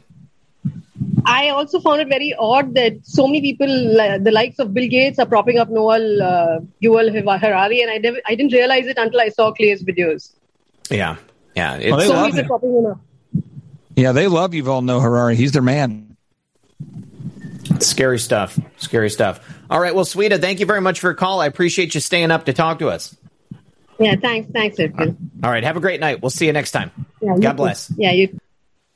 [1.25, 4.89] I also found it very odd that so many people, uh, the likes of Bill
[4.89, 8.97] Gates, are propping up Noel uh, Yuval Harari, and I, never, I didn't realize it
[8.97, 10.33] until I saw Clay's videos.
[10.89, 11.17] Yeah,
[11.59, 11.89] yeah.
[11.89, 12.43] Well, they so love many him.
[12.45, 13.43] people propping him.
[13.95, 15.35] Yeah, they love Yuval Noah Harari.
[15.35, 16.15] He's their man.
[17.79, 18.59] Scary stuff.
[18.77, 19.39] Scary stuff.
[19.69, 19.93] All right.
[19.93, 21.39] Well, Sweta, thank you very much for your call.
[21.41, 23.15] I appreciate you staying up to talk to us.
[23.99, 25.31] Yeah, thanks, thanks, Edwin.
[25.43, 25.63] All right.
[25.63, 26.21] Have a great night.
[26.21, 26.91] We'll see you next time.
[27.21, 27.57] Yeah, you God too.
[27.57, 27.91] bless.
[27.97, 28.39] Yeah, you.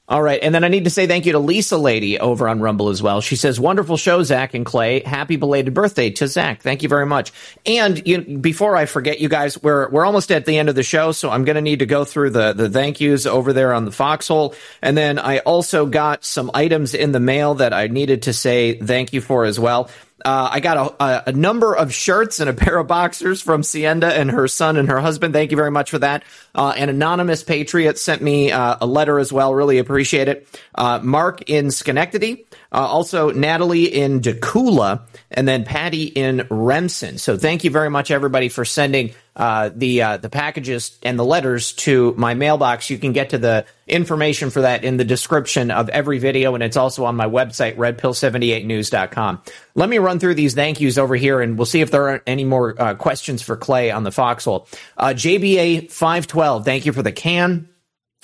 [0.09, 0.39] All right.
[0.43, 3.01] And then I need to say thank you to Lisa Lady over on Rumble as
[3.01, 3.21] well.
[3.21, 4.99] She says, wonderful show, Zach and Clay.
[4.99, 6.61] Happy belated birthday to Zach.
[6.61, 7.31] Thank you very much.
[7.65, 10.83] And you, before I forget, you guys, we're, we're almost at the end of the
[10.83, 11.13] show.
[11.13, 13.85] So I'm going to need to go through the, the thank yous over there on
[13.85, 14.55] the foxhole.
[14.81, 18.77] And then I also got some items in the mail that I needed to say
[18.77, 19.89] thank you for as well.
[20.25, 23.61] Uh, I got a, a, a number of shirts and a pair of boxers from
[23.61, 25.33] Sienda and her son and her husband.
[25.33, 26.23] Thank you very much for that.
[26.55, 29.53] Uh, an anonymous patriot sent me uh, a letter as well.
[29.53, 30.47] Really appreciate it.
[30.75, 37.19] Uh, Mark in Schenectady, uh, also Natalie in Decula, and then Patty in Remsen.
[37.19, 41.25] So thank you very much, everybody, for sending uh, the uh, the packages and the
[41.25, 42.89] letters to my mailbox.
[42.89, 46.63] You can get to the information for that in the description of every video, and
[46.63, 49.41] it's also on my website, redpill78news.com.
[49.75, 52.23] Let me run through these thank yous over here, and we'll see if there are
[52.25, 54.67] any more uh, questions for Clay on the foxhole.
[54.97, 57.69] Uh, JBA 512, thank you for the can.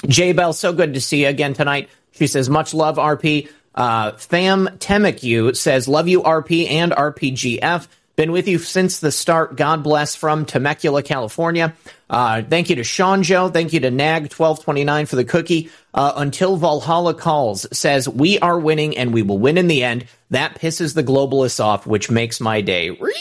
[0.07, 1.89] J Bell, so good to see you again tonight.
[2.11, 3.49] She says, much love, RP.
[3.79, 7.87] Uh, Fam Temicu says, love you, RP and RPGF.
[8.17, 9.55] Been with you since the start.
[9.55, 11.73] God bless from Temecula, California.
[12.09, 13.47] Uh, thank you to Sean Joe.
[13.47, 15.69] Thank you to Nag1229 for the cookie.
[15.93, 20.05] Uh, Until Valhalla Calls says, we are winning and we will win in the end.
[20.31, 22.91] That pisses the globalists off, which makes my day.
[22.91, 23.15] Whee!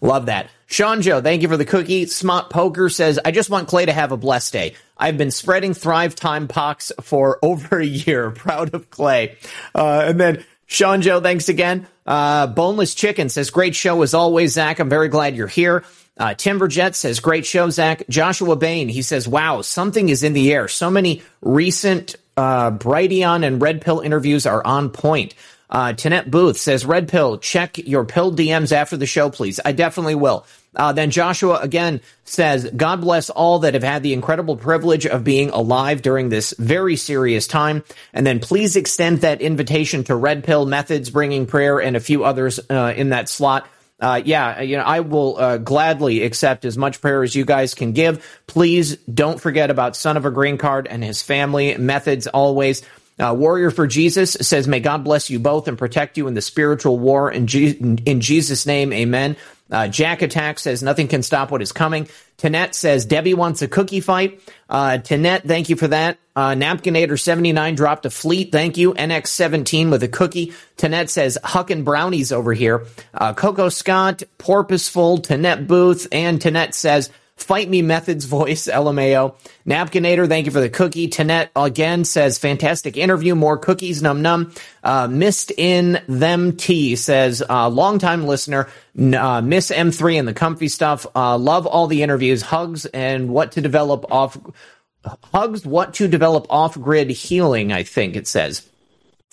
[0.00, 0.50] Love that.
[0.66, 2.06] Sean Joe, thank you for the cookie.
[2.06, 4.74] Smart Poker says, I just want Clay to have a blessed day.
[4.96, 8.30] I've been spreading Thrive Time pox for over a year.
[8.30, 9.36] Proud of Clay.
[9.74, 11.86] Uh, and then Sean Joe, thanks again.
[12.06, 14.78] Uh, Boneless Chicken says, great show as always, Zach.
[14.78, 15.84] I'm very glad you're here.
[16.16, 18.04] Uh, Timberjet says, great show, Zach.
[18.08, 20.68] Joshua Bain, he says, wow, something is in the air.
[20.68, 25.34] So many recent uh, Brighteon and Red Pill interviews are on point.
[25.72, 29.58] Uh, Tanette Booth says, Red Pill, check your pill DMs after the show, please.
[29.64, 30.44] I definitely will.
[30.76, 35.24] Uh, then Joshua again says, God bless all that have had the incredible privilege of
[35.24, 37.84] being alive during this very serious time.
[38.12, 42.24] And then please extend that invitation to Red Pill Methods, Bringing Prayer, and a few
[42.24, 43.66] others uh, in that slot.
[43.98, 47.72] Uh, yeah, you know, I will uh, gladly accept as much prayer as you guys
[47.72, 48.42] can give.
[48.46, 51.78] Please don't forget about Son of a Green Card and his family.
[51.78, 52.82] Methods always.
[53.22, 56.42] Uh, Warrior for Jesus says, May God bless you both and protect you in the
[56.42, 57.30] spiritual war.
[57.30, 59.36] In, Je- in Jesus' name, amen.
[59.70, 62.08] Uh, Jack Attack says, Nothing can stop what is coming.
[62.36, 64.40] Tanette says, Debbie wants a cookie fight.
[64.68, 66.18] Uh, Tanette, thank you for that.
[66.34, 68.50] Uh, Napkinator79 dropped a fleet.
[68.50, 68.92] Thank you.
[68.94, 70.52] NX17 with a cookie.
[70.76, 72.86] Tanette says, Huckin' Brownies over here.
[73.14, 77.10] Uh, Coco Scott, Porpoiseful, Tanette Booth, and Tanette says,
[77.42, 79.34] Fight Me Methods voice, LMAO.
[79.66, 81.08] Napkinator, thank you for the cookie.
[81.08, 84.52] Tanette again says, fantastic interview, more cookies, num num.
[84.82, 90.68] Uh, Missed in Them tea says, uh, longtime listener, uh, Miss M3 and the comfy
[90.68, 91.06] stuff.
[91.14, 94.38] Uh, love all the interviews, hugs, and what to develop off,
[95.32, 98.68] hugs, what to develop off grid healing, I think it says.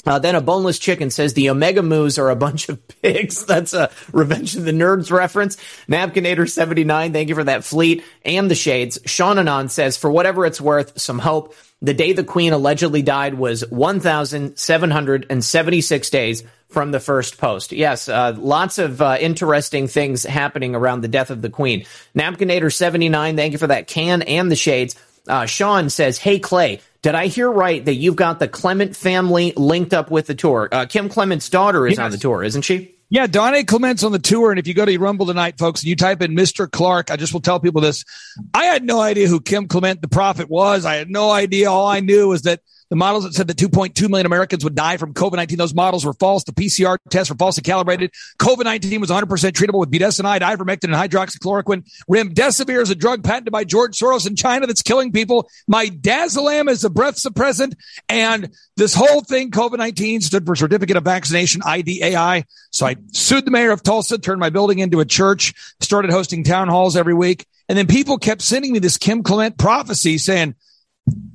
[0.06, 3.46] Uh, then a boneless chicken says the Omega Moos are a bunch of pigs.
[3.46, 5.58] That's a Revenge of the Nerds reference.
[5.88, 8.98] Napkinator79, thank you for that fleet and the shades.
[9.06, 11.54] Sean Anon says, for whatever it's worth, some hope.
[11.82, 17.72] The day the Queen allegedly died was 1,776 days from the first post.
[17.72, 21.86] Yes, uh, lots of uh, interesting things happening around the death of the Queen.
[22.16, 24.96] Napkinator79, thank you for that can and the shades.
[25.30, 29.54] Uh, Sean says, Hey, Clay, did I hear right that you've got the Clement family
[29.56, 30.68] linked up with the tour?
[30.72, 32.00] Uh, Kim Clement's daughter is Yes.
[32.04, 32.96] on the tour, isn't she?
[33.12, 35.88] Yeah, Donnie Clement's on the tour, and if you go to Rumble tonight, folks, and
[35.90, 36.70] you type in Mr.
[36.70, 38.06] Clark, I just will tell people this.
[38.54, 40.86] I had no idea who Kim Clement, the prophet, was.
[40.86, 41.72] I had no idea.
[41.72, 42.60] All I knew was that
[42.90, 46.06] the models that said that 2.2 million Americans would die from COVID 19, those models
[46.06, 46.44] were false.
[46.44, 48.12] The PCR tests were falsely calibrated.
[48.40, 51.88] COVID 19 was 100% treatable with budesonide, ivermectin, and hydroxychloroquine.
[52.10, 55.50] Remdesivir is a drug patented by George Soros in China that's killing people.
[55.72, 57.74] Midazolam is a breath suppressant.
[58.08, 62.44] And this whole thing, COVID 19, stood for Certificate of Vaccination, IDAI.
[62.72, 66.44] So I sued the mayor of Tulsa, turned my building into a church, started hosting
[66.44, 67.46] town halls every week.
[67.68, 70.56] And then people kept sending me this Kim Clement prophecy saying,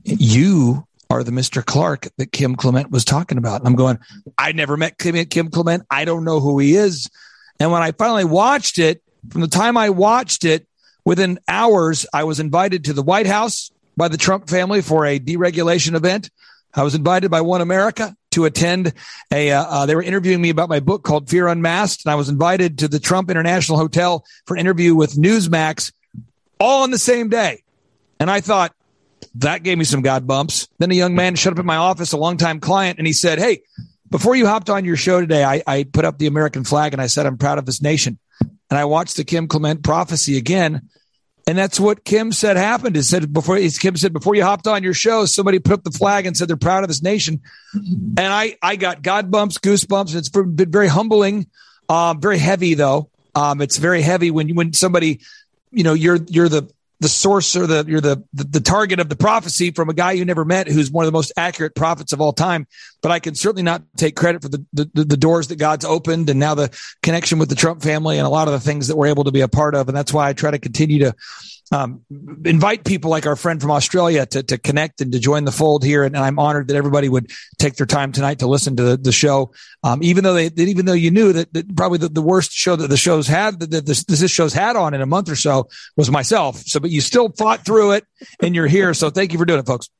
[0.02, 0.86] you
[1.22, 1.64] the Mr.
[1.64, 3.60] Clark that Kim Clement was talking about.
[3.60, 3.98] And I'm going,
[4.38, 5.84] I never met Kim, Kim Clement.
[5.90, 7.08] I don't know who he is.
[7.60, 10.66] And when I finally watched it, from the time I watched it,
[11.04, 15.20] within hours, I was invited to the White House by the Trump family for a
[15.20, 16.30] deregulation event.
[16.74, 18.92] I was invited by One America to attend
[19.32, 22.04] a, uh, uh, they were interviewing me about my book called Fear Unmasked.
[22.04, 25.92] And I was invited to the Trump International Hotel for an interview with Newsmax
[26.58, 27.62] all on the same day.
[28.18, 28.74] And I thought,
[29.36, 30.68] that gave me some God bumps.
[30.78, 33.38] Then a young man showed up at my office, a longtime client, and he said,
[33.38, 33.62] Hey,
[34.10, 37.02] before you hopped on your show today, I, I put up the American flag and
[37.02, 38.18] I said, I'm proud of this nation.
[38.40, 40.88] And I watched the Kim Clement prophecy again.
[41.46, 42.96] And that's what Kim said happened.
[42.96, 45.90] Is said before Kim said before you hopped on your show, somebody put up the
[45.90, 47.42] flag and said they're proud of this nation.
[47.74, 50.14] And I I got God bumps, goosebumps.
[50.14, 51.46] It's been very humbling,
[51.88, 53.10] um, very heavy though.
[53.34, 55.20] Um, it's very heavy when when somebody,
[55.70, 56.70] you know, you're you're the
[57.04, 60.12] the source or the you're the, the, the target of the prophecy from a guy
[60.12, 62.66] you never met who's one of the most accurate prophets of all time.
[63.02, 66.30] But i can certainly not take credit for the, the the doors that god's opened
[66.30, 68.96] and now the connection with the trump family and a lot of the things that
[68.96, 69.88] we're able to be a part of.
[69.88, 71.14] And that's why i try to continue to
[71.72, 72.02] um,
[72.44, 75.84] invite people like our friend from Australia to, to connect and to join the fold
[75.84, 76.04] here.
[76.04, 79.12] And, I'm honored that everybody would take their time tonight to listen to the, the
[79.12, 79.52] show.
[79.82, 82.76] Um, even though they, even though you knew that, that probably the, the, worst show
[82.76, 85.68] that the show's had, that this, this show's had on in a month or so
[85.96, 86.58] was myself.
[86.58, 88.06] So, but you still fought through it
[88.40, 88.94] and you're here.
[88.94, 89.90] So thank you for doing it, folks.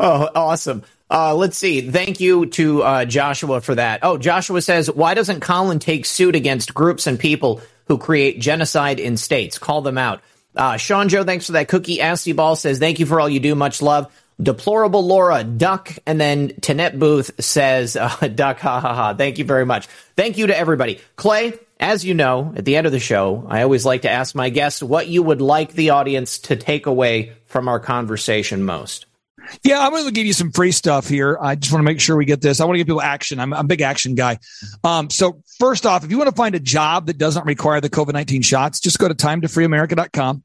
[0.00, 0.82] Oh, awesome.
[1.10, 1.88] Uh, let's see.
[1.90, 4.00] Thank you to uh, Joshua for that.
[4.02, 8.98] Oh, Joshua says, why doesn't Colin take suit against groups and people who create genocide
[8.98, 9.58] in states?
[9.58, 10.20] Call them out.
[10.56, 11.98] Uh, Sean Joe, thanks for that cookie.
[11.98, 13.54] Asty Ball says, thank you for all you do.
[13.54, 14.10] Much love.
[14.40, 15.92] Deplorable Laura, duck.
[16.06, 19.14] And then Tanette Booth says, uh, duck, ha ha ha.
[19.14, 19.86] Thank you very much.
[20.16, 21.00] Thank you to everybody.
[21.16, 24.34] Clay, as you know, at the end of the show, I always like to ask
[24.34, 29.06] my guests what you would like the audience to take away from our conversation most.
[29.62, 31.38] Yeah, I'm going to give you some free stuff here.
[31.40, 32.60] I just want to make sure we get this.
[32.60, 33.38] I want to give people action.
[33.38, 34.38] I'm, I'm a big action guy.
[34.82, 37.90] Um, so first off, if you want to find a job that doesn't require the
[37.90, 40.42] COVID-19 shots, just go to time to timetofreeamerica.com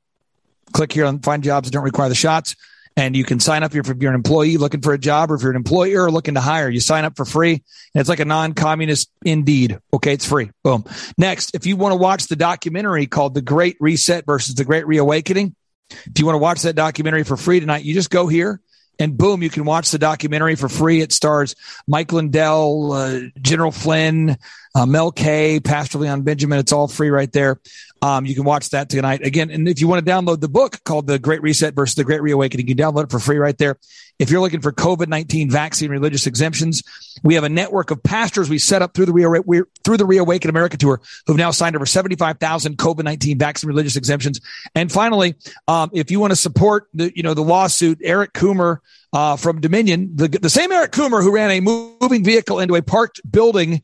[0.72, 2.56] click here on find jobs that don't require the shots.
[2.98, 5.42] And you can sign up if you're an employee looking for a job or if
[5.42, 6.70] you're an employer looking to hire.
[6.70, 7.54] You sign up for free.
[7.54, 9.80] And it's like a non-communist indeed.
[9.94, 10.52] Okay, it's free.
[10.64, 10.84] Boom.
[11.18, 14.86] Next, if you want to watch the documentary called The Great Reset versus The Great
[14.88, 15.56] Reawakening,
[15.90, 18.60] if you want to watch that documentary for free tonight, you just go here
[19.00, 21.02] and boom, you can watch the documentary for free.
[21.02, 21.56] It stars
[21.88, 24.38] Mike Lindell, uh, General Flynn,
[24.76, 26.60] uh, Mel K, Pastor Leon Benjamin.
[26.60, 27.60] It's all free right there.
[28.02, 29.52] Um, you can watch that tonight again.
[29.52, 32.22] And if you want to download the book called The Great Reset versus The Great
[32.24, 33.78] Reawakening, you can download it for free right there.
[34.18, 36.82] If you're looking for COVID-19 vaccine religious exemptions,
[37.24, 40.78] we have a network of pastors we set up through the through the Reawaken America
[40.78, 44.42] tour who've now signed over 75,000 COVID-19 vaccine religious exemptions.
[44.74, 45.36] And finally,
[45.68, 48.78] um, if you want to support the, you know, the lawsuit, Eric Coomer,
[49.14, 52.82] uh, from Dominion, the, the same Eric Coomer who ran a moving vehicle into a
[52.82, 53.82] parked building,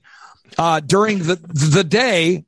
[0.58, 2.46] uh, during the, the day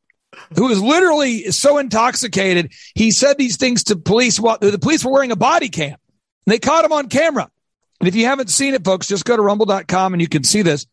[0.56, 2.72] who was literally so intoxicated.
[2.96, 5.98] He said these things to police while the police were wearing a body cam.
[6.46, 7.50] And they caught him on camera.
[8.00, 10.62] And if you haven't seen it, folks, just go to rumble.com and you can see
[10.62, 10.86] this.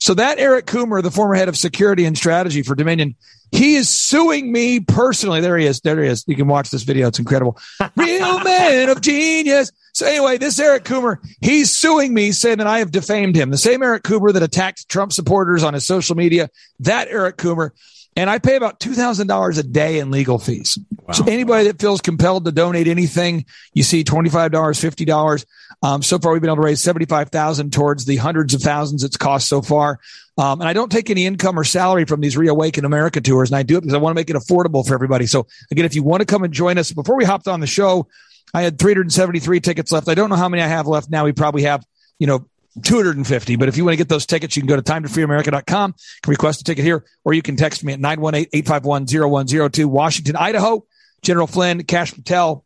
[0.00, 3.16] So that Eric Coomer, the former head of security and strategy for Dominion,
[3.50, 5.40] he is suing me personally.
[5.40, 5.80] There he is.
[5.80, 6.24] There he is.
[6.26, 7.08] You can watch this video.
[7.08, 7.58] It's incredible.
[7.96, 9.72] Real man of genius.
[9.98, 13.50] So anyway, this Eric Coomer, he's suing me saying that I have defamed him.
[13.50, 17.72] The same Eric Coomer that attacked Trump supporters on his social media, that Eric Coomer
[18.14, 20.78] and I pay about $2,000 a day in legal fees.
[21.00, 21.14] Wow.
[21.14, 23.44] So anybody that feels compelled to donate anything,
[23.74, 25.46] you see $25, $50.
[25.82, 29.16] Um, so far, we've been able to raise 75,000 towards the hundreds of thousands it's
[29.16, 29.98] cost so far.
[30.36, 33.50] Um, and I don't take any income or salary from these Reawaken America tours.
[33.50, 35.26] And I do it because I want to make it affordable for everybody.
[35.26, 37.66] So again, if you want to come and join us before we hopped on the
[37.66, 38.06] show,
[38.54, 40.08] I had 373 tickets left.
[40.08, 41.24] I don't know how many I have left now.
[41.24, 41.84] We probably have,
[42.18, 42.46] you know,
[42.82, 43.56] 250.
[43.56, 46.60] But if you want to get those tickets, you can go to timetofreeamerica.com, can request
[46.60, 50.84] a ticket here, or you can text me at 918-851-0102, Washington, Idaho.
[51.22, 52.64] General Flynn, Kash Patel,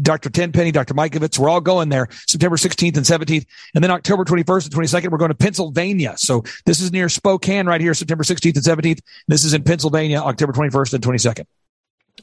[0.00, 0.30] Dr.
[0.30, 0.94] Tenpenny, Dr.
[0.94, 3.46] Mikovits, we're all going there September 16th and 17th.
[3.74, 6.14] And then October 21st and 22nd, we're going to Pennsylvania.
[6.16, 9.00] So this is near Spokane right here, September 16th and 17th.
[9.28, 11.46] This is in Pennsylvania, October 21st and 22nd.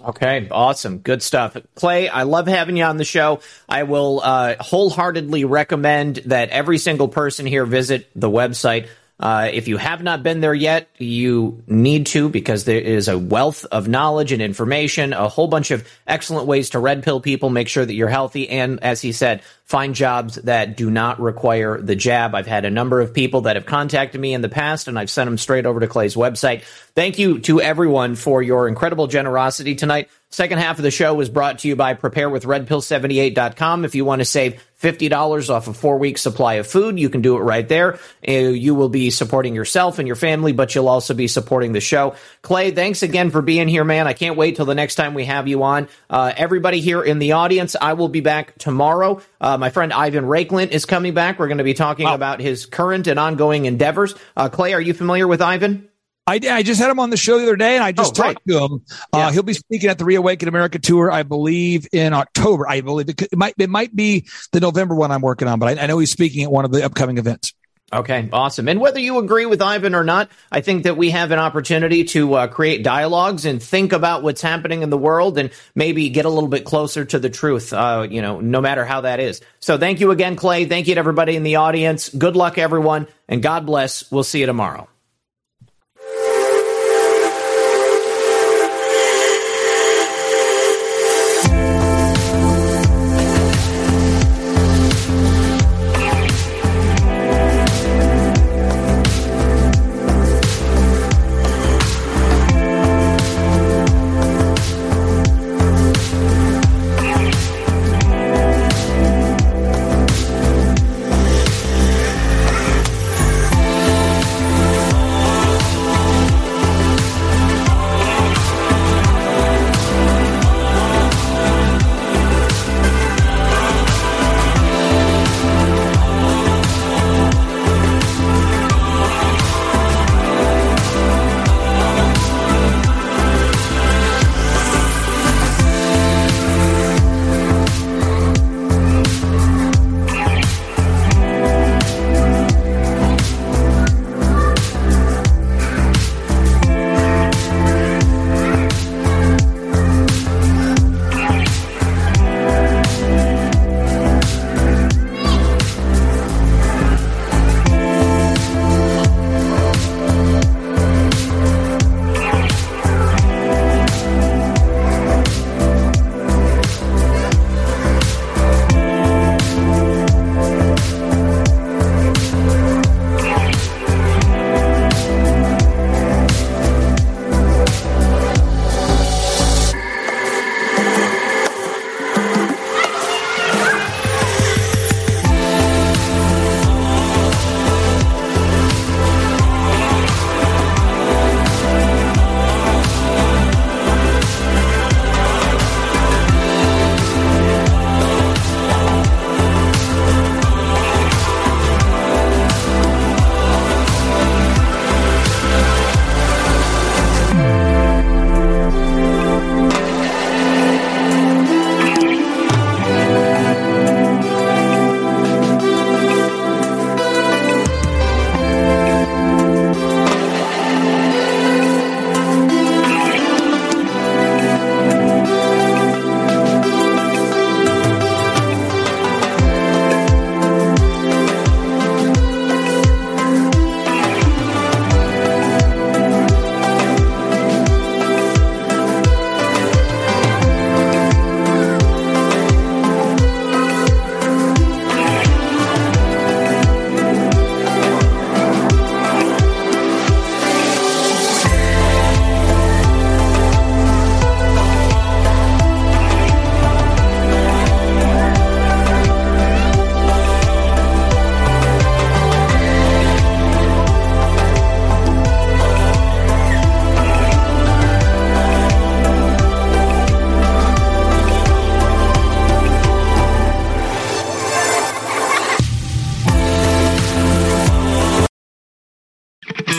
[0.02, 1.00] Okay, awesome.
[1.00, 1.58] Good stuff.
[1.76, 3.42] Clay, I love having you on the show.
[3.68, 8.88] I will uh, wholeheartedly recommend that every single person here visit the website
[9.20, 13.18] uh, if you have not been there yet, you need to because there is a
[13.18, 17.50] wealth of knowledge and information, a whole bunch of excellent ways to red pill people,
[17.50, 21.82] make sure that you're healthy, and as he said, find jobs that do not require
[21.82, 22.34] the jab.
[22.34, 25.10] I've had a number of people that have contacted me in the past, and I've
[25.10, 26.64] sent them straight over to Clay's website.
[26.96, 30.10] Thank you to everyone for your incredible generosity tonight.
[30.30, 33.84] Second half of the show was brought to you by preparewithredpill78.com.
[33.84, 36.98] If you want to save $50 off a four week supply of food.
[37.00, 38.00] You can do it right there.
[38.28, 41.82] Uh, you will be supporting yourself and your family, but you'll also be supporting the
[41.82, 42.16] show.
[42.42, 44.08] Clay, thanks again for being here, man.
[44.08, 45.90] I can't wait till the next time we have you on.
[46.10, 49.22] Uh, everybody here in the audience, I will be back tomorrow.
[49.42, 51.40] Uh, my friend Ivan Raiklin is coming back.
[51.40, 52.16] We're going to be talking wow.
[52.16, 54.16] about his current and ongoing endeavors.
[54.38, 55.89] Uh, Clay, are you familiar with Ivan?
[56.30, 58.24] I, I just had him on the show the other day, and I just oh,
[58.24, 58.82] talked to him.
[59.12, 62.70] Uh, he'll be speaking at the Reawaken America tour, I believe, in October.
[62.70, 65.84] I believe it, might it might be the November one I'm working on, but I,
[65.84, 67.54] I know he's speaking at one of the upcoming events.
[67.92, 68.68] Okay, awesome.
[68.68, 72.04] And whether you agree with Ivan or not, I think that we have an opportunity
[72.06, 76.26] to uh, create dialogues and think about what's happening in the world and maybe get
[76.26, 79.42] a little bit closer to the truth, uh, you know, no matter how that is.
[79.60, 80.66] So thank you again, Clay.
[80.66, 82.10] Thank you to everybody in the audience.
[82.10, 84.12] Good luck, everyone, and God bless.
[84.12, 84.88] We'll see you tomorrow.